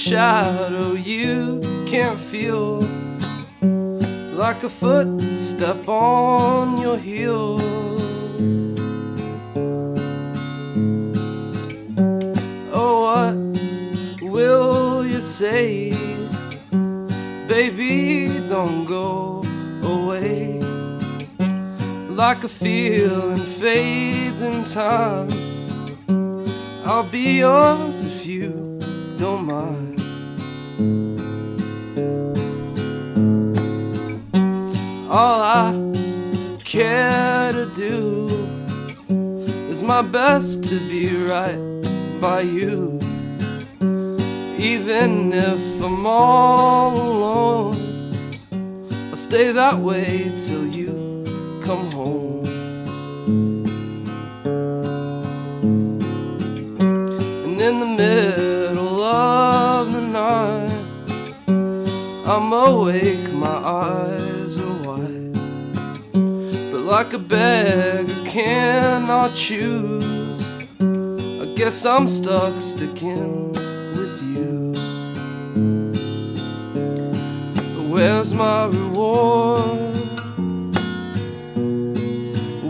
shadow 0.00 0.94
you 0.94 1.60
can't 1.86 2.18
feel, 2.18 2.80
like 4.32 4.62
a 4.62 4.68
footstep 4.70 5.86
on 5.88 6.80
your 6.80 6.96
heels. 6.96 7.60
Oh, 12.72 12.96
what 13.04 14.22
will 14.22 15.06
you 15.06 15.20
say? 15.20 15.92
Baby, 17.46 18.28
don't 18.48 18.86
go 18.86 19.44
away. 19.82 20.60
Like 22.08 22.42
a 22.44 22.48
feeling 22.48 23.44
fades 23.60 24.40
in 24.40 24.64
time. 24.64 25.28
I'll 26.86 27.04
be 27.04 27.38
yours 27.38 28.09
don't 29.20 29.44
mind. 29.44 30.00
All 35.10 35.42
I 35.42 36.58
care 36.64 37.52
to 37.52 37.66
do 37.76 38.28
is 39.70 39.82
my 39.82 40.00
best 40.00 40.64
to 40.70 40.76
be 40.88 41.14
right 41.26 41.60
by 42.18 42.40
you. 42.40 42.98
Even 44.58 45.34
if 45.34 45.84
I'm 45.84 46.06
all 46.06 46.96
alone, 46.96 47.76
I'll 49.10 49.16
stay 49.16 49.52
that 49.52 49.78
way 49.78 50.32
till 50.38 50.66
you 50.66 50.99
I'm 62.42 62.54
awake, 62.54 63.30
my 63.34 63.48
eyes 63.48 64.56
are 64.56 64.82
wide. 64.82 65.34
But 66.72 66.84
like 66.84 67.12
a 67.12 67.18
beggar 67.18 68.14
cannot 68.24 69.34
choose, 69.34 70.40
I 70.80 71.52
guess 71.54 71.84
I'm 71.84 72.08
stuck 72.08 72.58
sticking 72.62 73.52
with 73.52 74.22
you. 74.32 74.72
Where's 77.90 78.32
my 78.32 78.68
reward? 78.68 79.96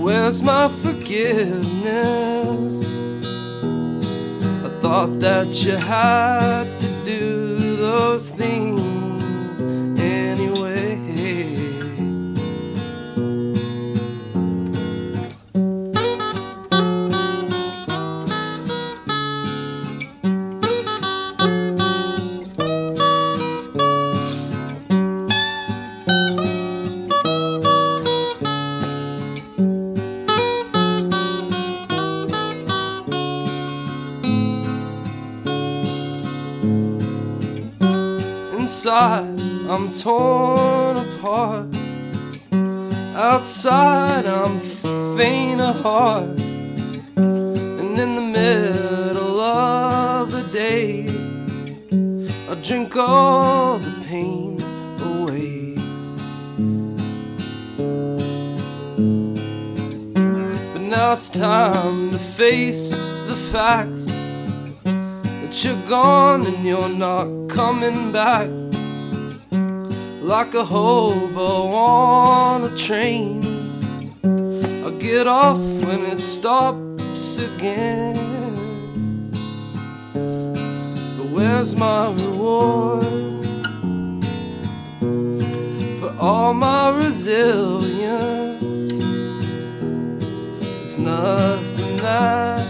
Where's 0.03 0.43
my 0.43 0.69
forgiveness? 0.83 2.83
I 4.67 4.69
thought 4.81 5.21
that 5.21 5.63
you 5.63 5.77
had 5.77 6.81
to 6.81 6.89
do 7.05 7.77
those 7.77 8.31
things 8.31 8.90
torn 40.01 40.97
apart. 40.97 41.67
Outside, 43.15 44.25
I'm 44.25 44.59
faint 45.15 45.61
of 45.61 45.77
heart. 45.83 46.41
And 47.17 47.99
in 47.99 48.15
the 48.15 48.27
middle 48.39 49.41
of 49.41 50.33
the 50.33 50.43
day, 50.45 51.07
I 52.49 52.55
drink 52.63 52.97
all 52.97 53.79
the 53.79 53.95
pain 54.07 54.59
away. 55.13 55.75
But 60.73 60.83
now 60.97 61.13
it's 61.13 61.29
time 61.29 62.13
to 62.13 62.19
face 62.19 62.91
the 63.29 63.37
facts 63.53 64.07
that 64.85 65.63
you're 65.63 65.89
gone 65.89 66.47
and 66.47 66.65
you're 66.65 66.89
not 66.89 67.49
coming 67.49 68.13
back. 68.13 68.49
Like 70.31 70.55
a 70.55 70.65
hobo 70.65 71.75
on 71.75 72.63
a 72.63 72.77
train, 72.77 73.43
I 74.87 74.91
get 75.01 75.27
off 75.27 75.59
when 75.59 76.05
it 76.07 76.21
stops 76.21 77.37
again. 77.37 78.15
But 80.15 81.31
where's 81.33 81.75
my 81.75 82.13
reward 82.13 83.05
for 85.99 86.15
all 86.21 86.55
my 86.55 86.97
resilience? 86.97 88.63
It's 90.85 90.97
nothing 90.97 91.97
that 91.97 92.65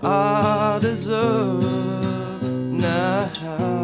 I 0.00 0.78
deserve 0.80 2.40
now. 2.70 3.83